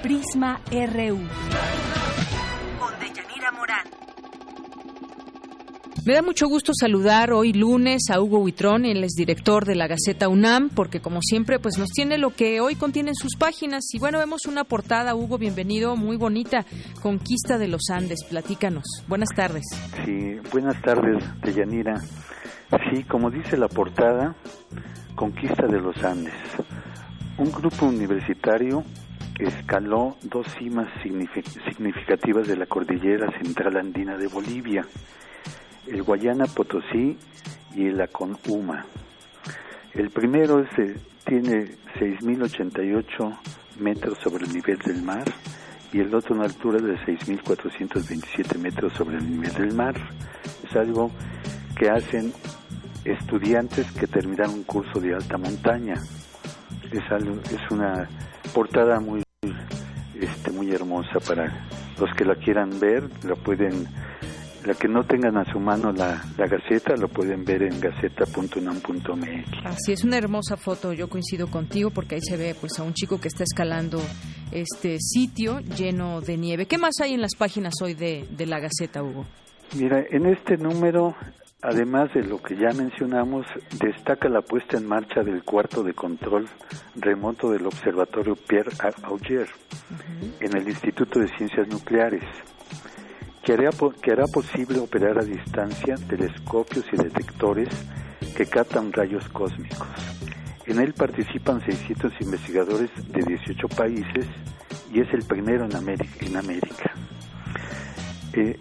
[0.02, 1.89] Prisma RU.
[6.06, 9.88] Me da mucho gusto saludar hoy lunes a Hugo Huitrón, él es director de la
[9.88, 13.84] Gaceta UNAM, porque como siempre pues nos tiene lo que hoy contiene en sus páginas.
[13.94, 16.66] Y bueno, vemos una portada, Hugo, bienvenido, muy bonita,
[17.04, 18.84] Conquista de los Andes, platícanos.
[19.08, 19.64] Buenas tardes.
[20.04, 21.96] Sí, buenas tardes, Deyanira.
[22.92, 24.36] Sí, como dice la portada,
[25.16, 26.34] Conquista de los Andes.
[27.38, 28.84] Un grupo universitario
[29.40, 34.86] escaló dos cimas signifi- significativas de la cordillera central andina de Bolivia,
[35.90, 37.18] el Guayana Potosí
[37.76, 38.86] y el Aconuma.
[39.94, 40.96] El primero es, eh,
[41.26, 43.38] tiene 6.088
[43.80, 45.26] metros sobre el nivel del mar
[45.92, 49.96] y el otro una altura de 6.427 metros sobre el nivel del mar.
[50.64, 51.12] Es algo
[51.76, 52.32] que hacen
[53.04, 55.96] estudiantes que terminaron un curso de alta montaña.
[56.92, 58.08] Es, algo, es una
[58.54, 59.24] portada muy,
[60.20, 61.68] este, muy hermosa para
[62.00, 63.88] los que la quieran ver, la pueden
[64.70, 69.66] la que no tengan a su mano la, la Gaceta, lo pueden ver en gaceta.unam.mx.
[69.66, 72.94] Así es una hermosa foto, yo coincido contigo porque ahí se ve pues a un
[72.94, 74.00] chico que está escalando
[74.52, 76.68] este sitio lleno de nieve.
[76.68, 79.26] ¿Qué más hay en las páginas hoy de, de la Gaceta, Hugo?
[79.76, 81.16] Mira, en este número,
[81.64, 83.48] además de lo que ya mencionamos,
[83.82, 86.48] destaca la puesta en marcha del cuarto de control
[86.96, 88.70] remoto del Observatorio Pierre
[89.02, 89.48] Auger
[90.40, 92.24] en el Instituto de Ciencias Nucleares,
[93.44, 97.70] que hará, po- que hará posible operar a distancia telescopios y detectores
[98.36, 99.88] que captan rayos cósmicos.
[100.66, 104.28] En él participan 600 investigadores de 18 países
[104.94, 106.26] y es el primero en América.
[106.26, 106.92] En América.
[108.34, 108.60] Eh,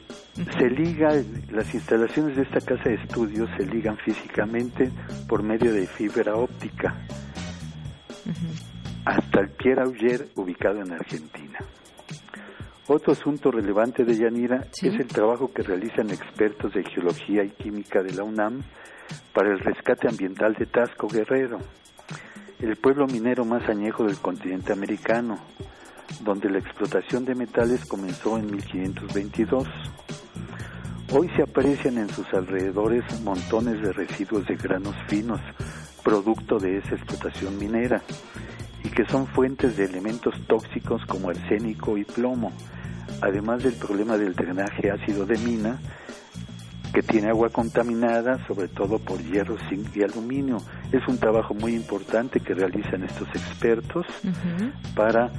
[0.57, 1.13] se liga,
[1.51, 4.91] las instalaciones de esta casa de estudios se ligan físicamente
[5.29, 6.95] por medio de fibra óptica
[9.05, 11.59] hasta el Pierre Auger ubicado en Argentina.
[12.91, 18.03] Otro asunto relevante de Yanira es el trabajo que realizan expertos de geología y química
[18.03, 18.63] de la UNAM
[19.35, 21.59] para el rescate ambiental de Tasco Guerrero,
[22.61, 25.39] el pueblo minero más añejo del continente americano,
[26.23, 29.69] donde la explotación de metales comenzó en 1522.
[31.13, 35.41] Hoy se aprecian en sus alrededores montones de residuos de granos finos,
[36.03, 38.01] producto de esa explotación minera,
[38.83, 42.51] y que son fuentes de elementos tóxicos como arsénico y plomo,
[43.21, 45.79] además del problema del drenaje ácido de mina,
[46.93, 50.59] que tiene agua contaminada, sobre todo por hierro, zinc y aluminio.
[50.91, 54.07] Es un trabajo muy importante que realizan estos expertos
[54.95, 55.31] para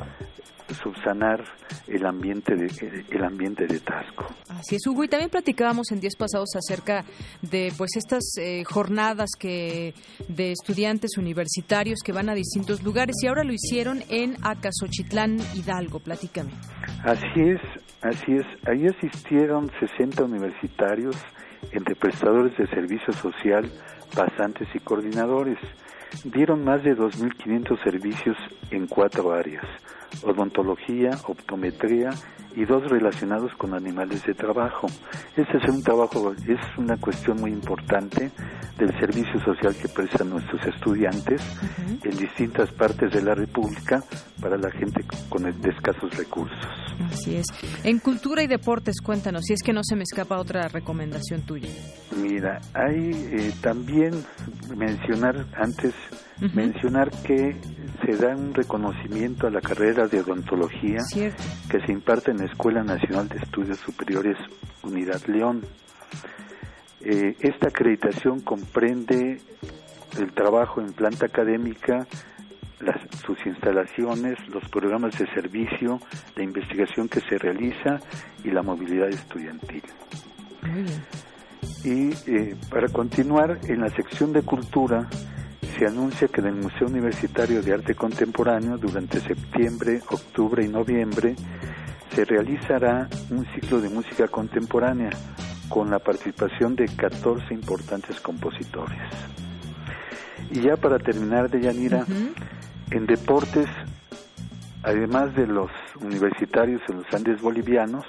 [0.74, 1.44] subsanar
[1.88, 4.28] el ambiente de, el ambiente de Tasco.
[4.50, 5.04] Así es, Hugo.
[5.04, 7.04] Y también platicábamos en días pasados acerca
[7.42, 9.94] de pues estas eh, jornadas que
[10.28, 16.00] de estudiantes universitarios que van a distintos lugares y ahora lo hicieron en Acasochitlán, Hidalgo.
[16.00, 16.52] Platícame.
[17.04, 17.62] Así es,
[18.02, 18.46] así es.
[18.68, 21.16] Ahí asistieron 60 universitarios
[21.72, 23.70] entre prestadores de servicio social,
[24.16, 25.58] pasantes y coordinadores.
[26.24, 28.38] Dieron más de 2.500 servicios
[28.72, 29.64] en cuatro áreas,
[30.24, 32.12] odontología, optometría
[32.56, 34.88] y dos relacionados con animales de trabajo.
[35.36, 38.32] Este es un trabajo, es una cuestión muy importante
[38.78, 41.42] del servicio social que prestan nuestros estudiantes
[42.04, 44.02] en distintas partes de la República
[44.42, 46.58] para la gente con de escasos recursos.
[47.12, 47.46] Así es.
[47.84, 51.70] En cultura y deportes, cuéntanos, si es que no se me escapa otra recomendación tuya.
[52.16, 54.12] Mira, hay eh, también
[54.76, 55.94] mencionar antes
[56.54, 57.56] mencionar que
[58.06, 62.84] se da un reconocimiento a la carrera de odontología que se imparte en la Escuela
[62.84, 64.38] Nacional de Estudios Superiores
[64.84, 65.62] Unidad León.
[67.02, 69.42] Eh, esta acreditación comprende
[70.18, 72.08] el trabajo en planta académica,
[72.80, 76.00] las, sus instalaciones, los programas de servicio,
[76.36, 78.00] la investigación que se realiza
[78.44, 79.84] y la movilidad estudiantil.
[81.84, 85.08] Y eh, para continuar, en la sección de cultura
[85.62, 91.36] se anuncia que en el Museo Universitario de Arte Contemporáneo durante septiembre, octubre y noviembre
[92.14, 95.10] se realizará un ciclo de música contemporánea
[95.70, 99.00] con la participación de 14 importantes compositores.
[100.52, 102.06] Y ya para terminar de Yanira,
[102.92, 103.68] en deportes,
[104.84, 105.70] además de los
[106.02, 108.06] universitarios en los Andes bolivianos,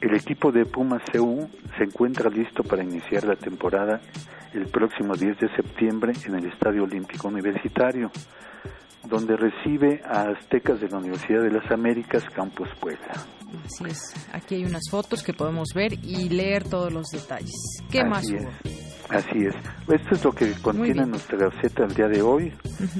[0.00, 4.00] el equipo de Pumas CU se encuentra listo para iniciar la temporada
[4.54, 8.10] el próximo 10 de septiembre en el Estadio Olímpico Universitario,
[9.08, 13.12] donde recibe a aztecas de la Universidad de las Américas Campus Puebla.
[13.64, 17.80] Así es, aquí hay unas fotos que podemos ver y leer todos los detalles.
[17.90, 18.50] ¿Qué más hubo?
[19.08, 19.54] Así es.
[19.88, 22.52] Esto es lo que contiene nuestra gaceta el día de hoy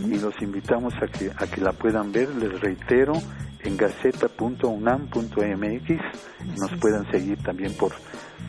[0.05, 2.29] y los invitamos a que, a que la puedan ver.
[2.37, 3.15] Les reitero,
[3.61, 7.93] en gaceta.unam.mx nos puedan seguir también por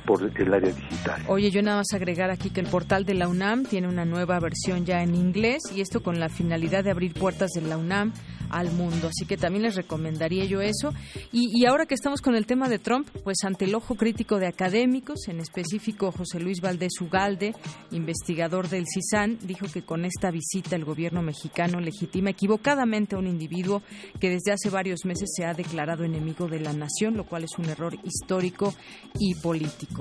[0.05, 1.21] por el área digital.
[1.27, 4.39] Oye, yo nada más agregar aquí que el portal de la UNAM tiene una nueva
[4.39, 8.13] versión ya en inglés y esto con la finalidad de abrir puertas de la UNAM
[8.53, 9.07] al mundo.
[9.07, 10.93] Así que también les recomendaría yo eso.
[11.31, 14.47] Y, ahora que estamos con el tema de Trump, pues ante el ojo crítico de
[14.47, 17.55] académicos, en específico José Luis Valdés Ugalde,
[17.91, 23.27] investigador del CISAN, dijo que con esta visita el gobierno mexicano legitima equivocadamente a un
[23.27, 23.81] individuo
[24.19, 27.57] que desde hace varios meses se ha declarado enemigo de la nación, lo cual es
[27.57, 28.73] un error histórico
[29.19, 29.92] y político.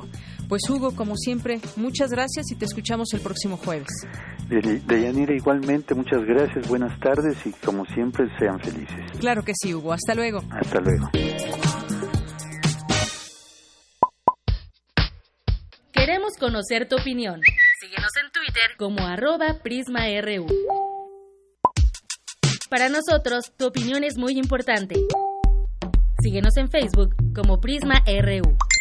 [0.49, 3.89] Pues Hugo, como siempre, muchas gracias y te escuchamos el próximo jueves.
[4.49, 9.19] De, Yanira igualmente, muchas gracias, buenas tardes y como siempre sean felices.
[9.19, 9.95] Claro que sí, Hugo.
[9.95, 10.43] Hasta luego.
[10.51, 11.11] Hasta luego.
[15.93, 17.41] Queremos conocer tu opinión.
[17.81, 20.47] Síguenos en Twitter como arroba PrismaRU.
[22.69, 24.97] Para nosotros, tu opinión es muy importante.
[26.23, 28.03] Síguenos en Facebook como PrismaRU.
[28.05, 28.72] I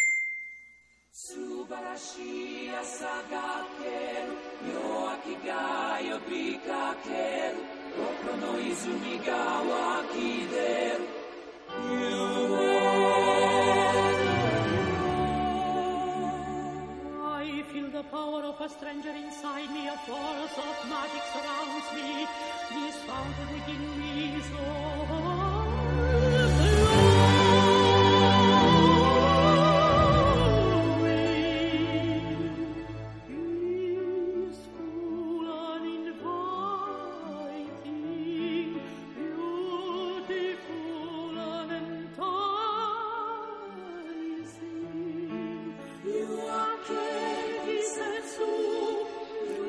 [21.34, 22.28] surrounds me.
[22.72, 24.48] This fountain within me is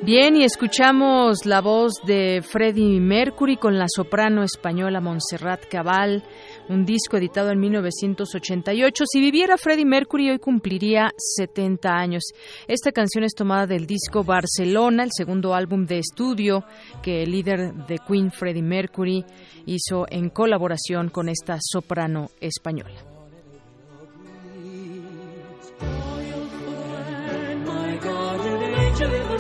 [0.05, 6.25] Bien, y escuchamos la voz de Freddie Mercury con la soprano española Montserrat Cabal,
[6.69, 9.05] un disco editado en 1988.
[9.07, 12.25] Si viviera Freddie Mercury hoy cumpliría 70 años.
[12.67, 16.65] Esta canción es tomada del disco Barcelona, el segundo álbum de estudio
[17.01, 19.25] que el líder de Queen Freddie Mercury
[19.67, 23.12] hizo en colaboración con esta soprano española.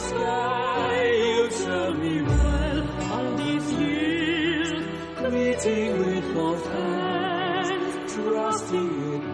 [0.09, 2.81] Sky, you serve me well
[3.13, 4.85] all these years,
[5.33, 9.32] meeting with both hands, trusting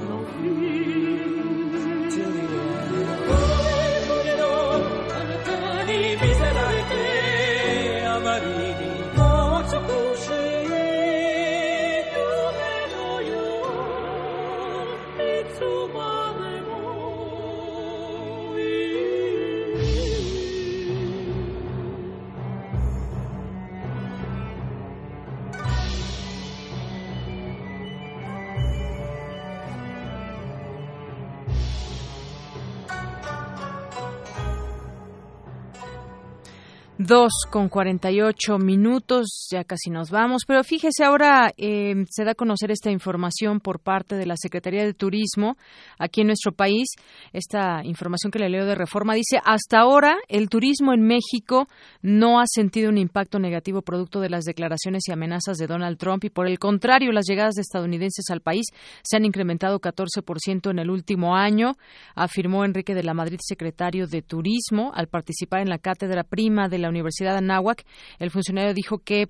[37.09, 42.35] 2 con 48 minutos, ya casi nos vamos, pero fíjese ahora eh, se da a
[42.35, 45.57] conocer esta información por parte de la Secretaría de Turismo
[45.99, 46.87] aquí en nuestro país.
[47.33, 51.67] Esta información que le leo de reforma dice, hasta ahora el turismo en México
[52.03, 56.25] no ha sentido un impacto negativo producto de las declaraciones y amenazas de Donald Trump
[56.25, 58.67] y por el contrario las llegadas de estadounidenses al país
[59.03, 61.73] se han incrementado 14% en el último año,
[62.15, 66.77] afirmó Enrique de la Madrid, secretario de Turismo, al participar en la cátedra prima de
[66.77, 66.98] la Universidad
[67.33, 67.85] de Anáhuac,
[68.19, 69.29] el funcionario dijo que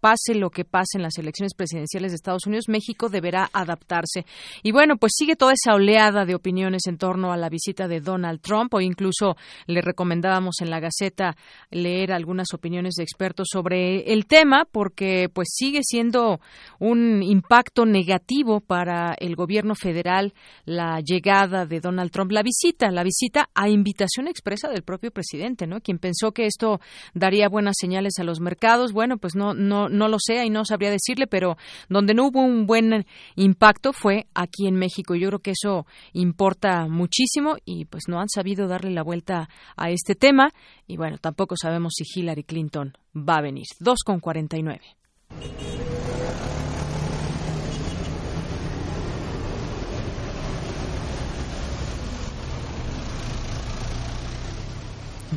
[0.00, 4.24] pase lo que pase en las elecciones presidenciales de Estados Unidos, México deberá adaptarse.
[4.62, 8.00] Y bueno, pues sigue toda esa oleada de opiniones en torno a la visita de
[8.00, 9.36] Donald Trump o incluso
[9.66, 11.36] le recomendábamos en la Gaceta
[11.70, 16.40] leer algunas opiniones de expertos sobre el tema porque pues sigue siendo
[16.78, 20.32] un impacto negativo para el gobierno federal
[20.64, 25.66] la llegada de Donald Trump, la visita, la visita a invitación expresa del propio presidente,
[25.66, 25.80] ¿no?
[25.80, 26.80] Quien pensó que esto
[27.14, 30.64] daría buenas señales a los mercados, bueno, pues no no no lo sé y no
[30.64, 31.56] sabría decirle, pero
[31.88, 33.06] donde no hubo un buen
[33.36, 35.14] impacto fue aquí en México.
[35.14, 39.90] Yo creo que eso importa muchísimo y pues no han sabido darle la vuelta a
[39.90, 40.52] este tema
[40.86, 43.66] y bueno, tampoco sabemos si Hillary Clinton va a venir.
[43.78, 44.80] 2 con 49.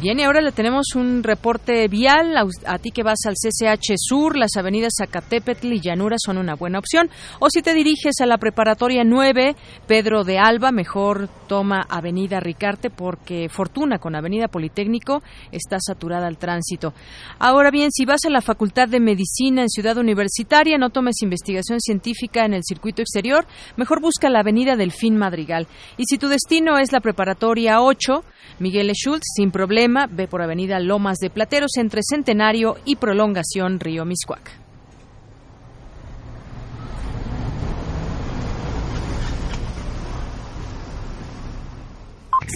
[0.03, 2.35] Bien, y ahora le tenemos un reporte vial.
[2.65, 6.79] A, ti que vas al CCH Sur, las avenidas Zacatepetl y Llanura son una buena
[6.79, 7.09] opción.
[7.39, 9.55] O si te diriges a la preparatoria 9,
[9.87, 15.23] Pedro de Alba, mejor toma Avenida Ricarte porque Fortuna con Avenida Politécnico
[15.53, 16.93] está saturada al tránsito.
[17.39, 21.79] Ahora bien, si vas a la Facultad de Medicina en Ciudad Universitaria, no tomes investigación
[21.79, 23.45] científica en el circuito exterior,
[23.77, 25.65] mejor busca la Avenida Delfín Madrigal.
[25.95, 28.21] Y si tu destino es la preparatoria 8,
[28.59, 34.05] Miguel Schultz, sin problema, ve por Avenida Lomas de Plateros entre Centenario y Prolongación Río
[34.05, 34.63] Miscuac.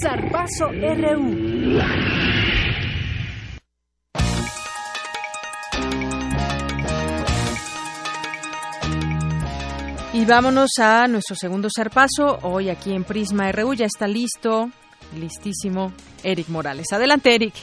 [0.02, 1.80] Zarpazo RU.
[10.14, 12.40] Y vámonos a nuestro segundo zarpazo.
[12.44, 14.72] Hoy aquí en Prisma RU ya está listo
[15.20, 15.92] listísimo
[16.24, 16.88] Eric Morales.
[16.92, 17.54] Adelante, Eric.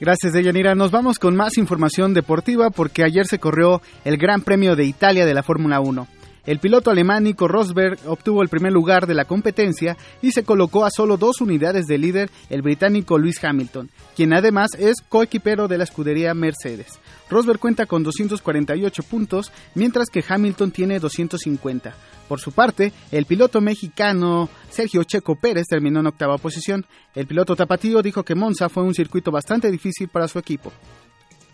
[0.00, 0.74] Gracias, Deyanira.
[0.74, 5.26] Nos vamos con más información deportiva porque ayer se corrió el Gran Premio de Italia
[5.26, 6.06] de la Fórmula 1.
[6.46, 10.84] El piloto alemán Nico Rosberg obtuvo el primer lugar de la competencia y se colocó
[10.84, 15.78] a solo dos unidades de líder el británico Lewis Hamilton, quien además es coequipero de
[15.78, 16.98] la escudería Mercedes.
[17.28, 21.94] Rosberg cuenta con 248 puntos, mientras que Hamilton tiene 250.
[22.28, 26.86] Por su parte, el piloto mexicano Sergio Checo Pérez terminó en octava posición.
[27.14, 30.72] El piloto tapatío dijo que Monza fue un circuito bastante difícil para su equipo.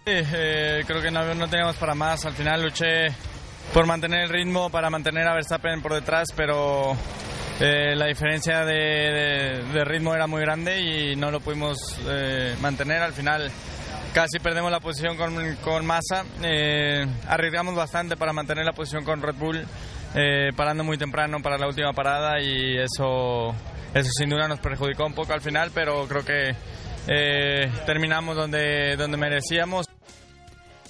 [0.04, 2.24] Eh, creo que no, no teníamos para más.
[2.26, 3.08] Al final luché
[3.72, 6.96] por mantener el ritmo, para mantener a Verstappen por detrás, pero
[7.58, 13.02] eh, la diferencia de, ritmo era muy grande y no lo pudimos eh, mantener.
[13.02, 13.50] Al final
[14.12, 16.24] casi perdemos la posición con, con Massa.
[16.42, 19.64] Eh, arriesgamos bastante para mantener la posición con Red Bull,
[20.54, 23.54] parando muy temprano para la última parada y eso,
[23.94, 26.54] eso sin duda nos perjudicó un poco al final, pero creo que
[27.86, 29.86] terminamos donde, donde merecíamos.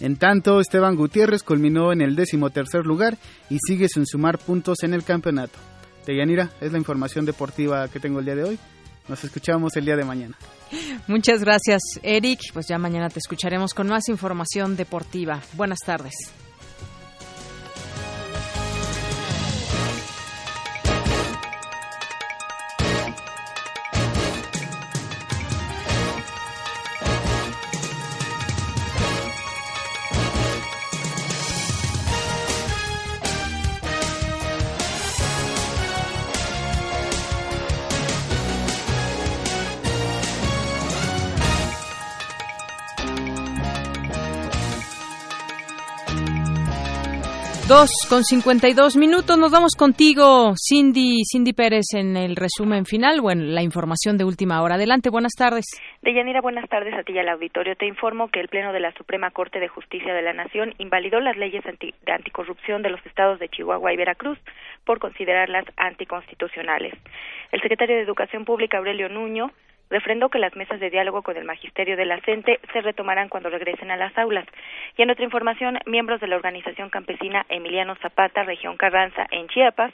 [0.01, 3.17] En tanto, Esteban Gutiérrez culminó en el décimo tercer lugar
[3.49, 5.59] y sigue sin sumar puntos en el campeonato.
[6.07, 8.59] Deyanira, es la información deportiva que tengo el día de hoy.
[9.09, 10.37] Nos escuchamos el día de mañana.
[11.07, 12.41] Muchas gracias, Eric.
[12.53, 15.41] Pues ya mañana te escucharemos con más información deportiva.
[15.55, 16.15] Buenas tardes.
[47.79, 49.37] Dos con 52 minutos.
[49.37, 54.25] Nos vamos contigo, Cindy, Cindy Pérez, en el resumen final o en la información de
[54.25, 54.77] última hora.
[54.77, 55.67] Adelante, buenas tardes.
[56.01, 57.77] Deyanira, buenas tardes a ti y al auditorio.
[57.77, 61.21] Te informo que el Pleno de la Suprema Corte de Justicia de la Nación invalidó
[61.21, 64.39] las leyes de anticorrupción de los estados de Chihuahua y Veracruz
[64.87, 66.95] por considerarlas anticonstitucionales.
[67.53, 69.51] El secretario de Educación Pública, Aurelio Nuño,
[69.91, 73.51] refrendó que las mesas de diálogo con el magisterio de la CENTE se retomarán cuando
[73.51, 74.47] regresen a las aulas.
[74.97, 79.93] Y en otra información, miembros de la organización campesina Emiliano Zapata, región Carranza, en Chiapas,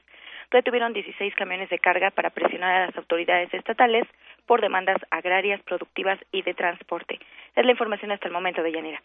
[0.51, 4.06] retuvieron 16 camiones de carga para presionar a las autoridades estatales
[4.47, 7.19] por demandas agrarias, productivas y de transporte.
[7.56, 9.02] Es la información hasta el momento de Yanira.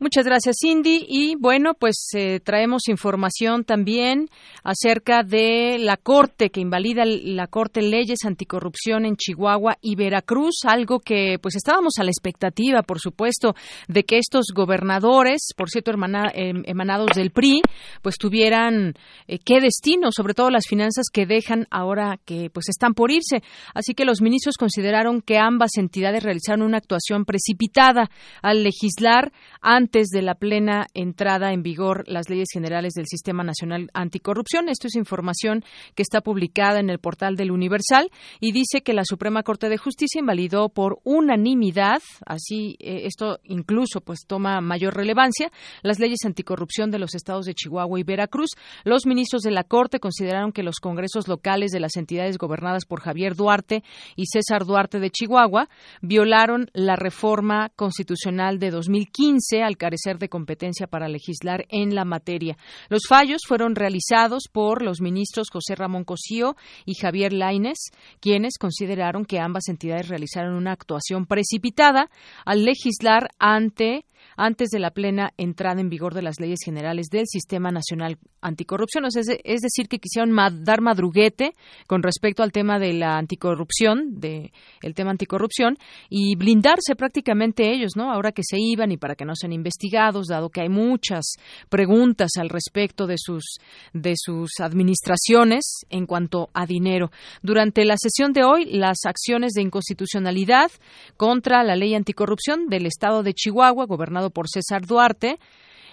[0.00, 1.04] Muchas gracias, Cindy.
[1.08, 4.28] Y bueno, pues eh, traemos información también
[4.62, 11.00] acerca de la Corte que invalida la Corte leyes anticorrupción en Chihuahua y Veracruz, algo
[11.00, 13.56] que pues estábamos a la expectativa, por supuesto,
[13.88, 17.62] de que estos gobernadores, por cierto, em, emanados del PRI,
[18.00, 18.94] pues tuvieran
[19.26, 23.42] eh, qué destino, sobre todo las finanzas que dejan ahora que pues están por irse.
[23.74, 28.08] Así que los ministros consideraron que ambas entidades realizaron una actuación precipitada
[28.42, 33.42] al legislar ante antes de la plena entrada en vigor las leyes generales del Sistema
[33.42, 34.68] Nacional Anticorrupción.
[34.68, 39.06] Esto es información que está publicada en el portal del Universal y dice que la
[39.06, 45.50] Suprema Corte de Justicia invalidó por unanimidad, así eh, esto incluso pues toma mayor relevancia,
[45.80, 48.50] las leyes anticorrupción de los estados de Chihuahua y Veracruz.
[48.84, 53.00] Los ministros de la Corte consideraron que los congresos locales de las entidades gobernadas por
[53.00, 53.82] Javier Duarte
[54.16, 55.70] y César Duarte de Chihuahua
[56.02, 62.58] violaron la reforma constitucional de 2015 al carecer de competencia para legislar en la materia.
[62.88, 67.90] Los fallos fueron realizados por los ministros José Ramón Cosío y Javier Laines,
[68.20, 72.10] quienes consideraron que ambas entidades realizaron una actuación precipitada
[72.44, 74.04] al legislar ante
[74.36, 79.04] antes de la plena entrada en vigor de las leyes generales del Sistema Nacional Anticorrupción.
[79.04, 81.52] Es, decir, que quisieron dar madruguete
[81.86, 85.76] con respecto al tema de la anticorrupción, de el tema anticorrupción,
[86.08, 88.12] y blindarse prácticamente ellos, ¿no?
[88.12, 91.34] Ahora que se iban y para que no sean investigados, dado que hay muchas
[91.68, 93.58] preguntas al respecto de sus
[93.92, 97.10] de sus administraciones en cuanto a dinero.
[97.42, 100.70] Durante la sesión de hoy, las acciones de inconstitucionalidad
[101.16, 105.38] contra la ley anticorrupción del Estado de Chihuahua, gobernado por César Duarte,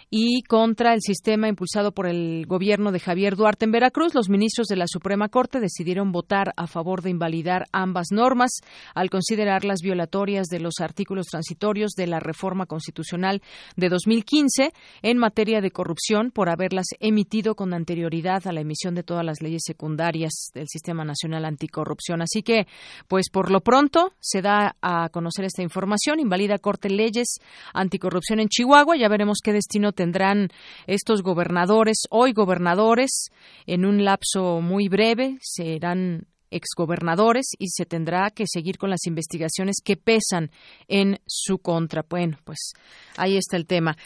[0.10, 4.68] y contra el sistema impulsado por el gobierno de Javier Duarte en Veracruz, los ministros
[4.68, 8.52] de la Suprema Corte decidieron votar a favor de invalidar ambas normas
[8.94, 13.42] al considerarlas violatorias de los artículos transitorios de la reforma constitucional
[13.76, 14.72] de 2015
[15.02, 19.42] en materia de corrupción por haberlas emitido con anterioridad a la emisión de todas las
[19.42, 22.22] leyes secundarias del Sistema Nacional Anticorrupción.
[22.22, 22.68] Así que,
[23.08, 26.20] pues por lo pronto se da a conocer esta información.
[26.20, 27.40] Invalida Corte leyes
[27.74, 28.98] anticorrupción en Chihuahua.
[28.98, 30.50] Ya veremos qué destino tendrán
[30.86, 33.30] estos gobernadores, hoy gobernadores,
[33.66, 39.78] en un lapso muy breve, serán exgobernadores y se tendrá que seguir con las investigaciones
[39.84, 40.52] que pesan
[40.88, 42.06] en su contra.
[42.08, 42.74] Bueno, pues
[43.18, 43.98] ahí está el tema.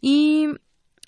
[0.00, 0.48] Y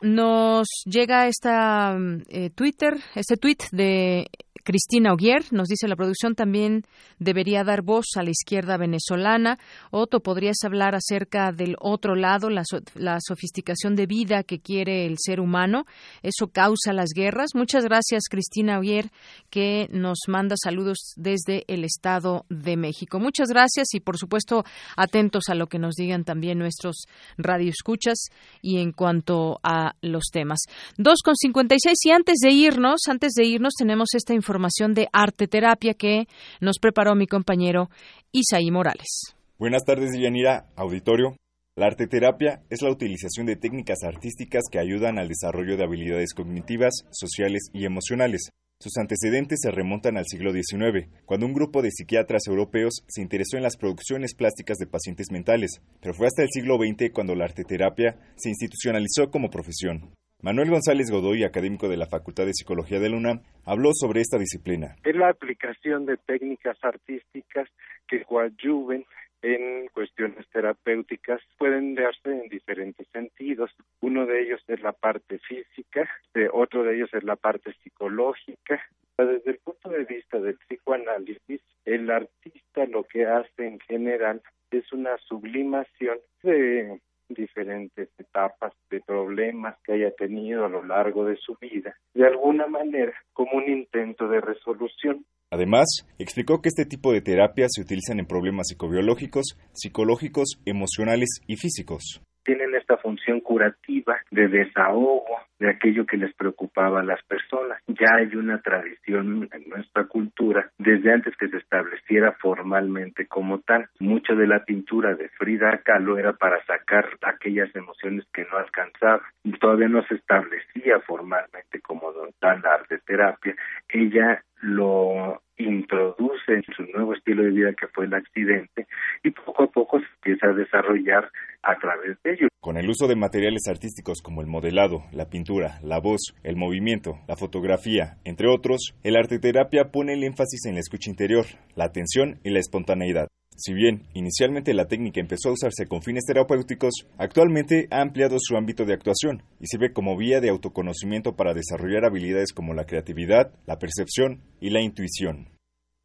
[0.00, 1.96] nos llega esta
[2.28, 4.30] eh, Twitter, este tweet de
[4.70, 6.84] Cristina Oguier nos dice la producción también
[7.18, 9.58] debería dar voz a la izquierda venezolana.
[9.90, 12.62] Otto, ¿podrías hablar acerca del otro lado, la,
[12.94, 15.86] la, sofisticación de vida que quiere el ser humano?
[16.22, 17.48] ¿Eso causa las guerras?
[17.54, 19.10] Muchas gracias, Cristina Oguier,
[19.50, 23.18] que nos manda saludos desde el Estado de México.
[23.18, 24.64] Muchas gracias y, por supuesto,
[24.96, 27.06] atentos a lo que nos digan también nuestros
[27.38, 28.26] radioescuchas
[28.62, 30.60] y en cuanto a los temas.
[30.96, 35.94] 2.56 y antes de irnos, antes de irnos tenemos esta información información de arte terapia
[35.94, 36.26] que
[36.60, 37.88] nos preparó mi compañero
[38.30, 39.34] Isaí Morales.
[39.58, 41.34] Buenas tardes, Yanira, auditorio.
[41.76, 46.34] La arte terapia es la utilización de técnicas artísticas que ayudan al desarrollo de habilidades
[46.34, 48.50] cognitivas, sociales y emocionales.
[48.78, 53.56] Sus antecedentes se remontan al siglo XIX, cuando un grupo de psiquiatras europeos se interesó
[53.56, 57.44] en las producciones plásticas de pacientes mentales, pero fue hasta el siglo XX cuando la
[57.44, 60.12] arte terapia se institucionalizó como profesión.
[60.42, 64.38] Manuel González Godoy, académico de la Facultad de Psicología de la UNAM, habló sobre esta
[64.38, 64.96] disciplina.
[65.04, 67.68] Es la aplicación de técnicas artísticas
[68.08, 69.04] que coadyuven
[69.42, 73.70] en cuestiones terapéuticas pueden darse en diferentes sentidos.
[74.00, 76.08] Uno de ellos es la parte física,
[76.54, 78.80] otro de ellos es la parte psicológica.
[79.18, 84.40] Desde el punto de vista del psicoanálisis, el artista lo que hace en general
[84.70, 86.98] es una sublimación de
[87.28, 92.66] diferentes etapas de problemas que haya tenido a lo largo de su vida, de alguna
[92.66, 95.24] manera como un intento de resolución.
[95.50, 95.86] Además,
[96.18, 102.22] explicó que este tipo de terapias se utilizan en problemas psicobiológicos, psicológicos, emocionales y físicos
[102.42, 107.80] tienen esta función curativa de desahogo de aquello que les preocupaba a las personas.
[107.86, 113.88] Ya hay una tradición en nuestra cultura desde antes que se estableciera formalmente como tal.
[114.00, 119.22] Mucho de la pintura de Frida Kahlo era para sacar aquellas emociones que no alcanzaba.
[119.60, 123.54] Todavía no se establecía formalmente como tal arte terapia.
[123.88, 128.86] Ella lo introduce en su nuevo estilo de vida que fue el accidente
[129.22, 131.30] y poco a poco se empieza a desarrollar
[131.62, 132.48] a través de ello.
[132.60, 137.18] Con el uso de materiales artísticos como el modelado, la pintura, la voz, el movimiento,
[137.26, 141.84] la fotografía, entre otros, el arte terapia pone el énfasis en la escucha interior, la
[141.84, 143.28] atención y la espontaneidad.
[143.56, 148.56] Si bien inicialmente la técnica empezó a usarse con fines terapéuticos, actualmente ha ampliado su
[148.56, 153.52] ámbito de actuación y sirve como vía de autoconocimiento para desarrollar habilidades como la creatividad,
[153.66, 155.48] la percepción y la intuición.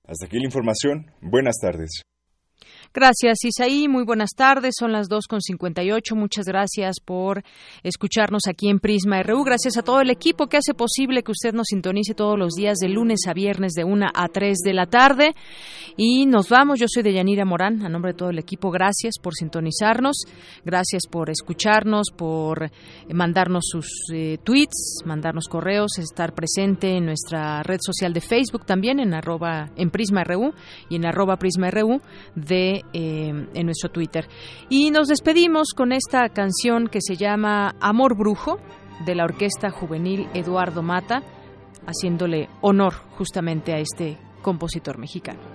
[0.05, 1.11] Hasta aquí la información.
[1.21, 2.01] Buenas tardes.
[2.95, 3.89] Gracias, Isaí.
[3.89, 4.75] Muy buenas tardes.
[4.79, 6.15] Son las 2.58.
[6.15, 7.43] Muchas gracias por
[7.83, 9.43] escucharnos aquí en Prisma RU.
[9.43, 12.77] Gracias a todo el equipo que hace posible que usted nos sintonice todos los días
[12.77, 15.35] de lunes a viernes de 1 a 3 de la tarde.
[15.97, 16.79] Y nos vamos.
[16.79, 17.85] Yo soy Deyanira Morán.
[17.85, 20.23] A nombre de todo el equipo, gracias por sintonizarnos.
[20.63, 22.71] Gracias por escucharnos, por
[23.13, 29.01] mandarnos sus eh, tweets, mandarnos correos, estar presente en nuestra red social de Facebook también,
[29.01, 30.53] en, arroba, en Prisma RU
[30.87, 31.99] y en arroba Prisma RU
[32.35, 34.27] de eh, en nuestro Twitter.
[34.69, 38.59] Y nos despedimos con esta canción que se llama Amor Brujo
[39.05, 41.23] de la Orquesta Juvenil Eduardo Mata,
[41.85, 45.54] haciéndole honor justamente a este compositor mexicano.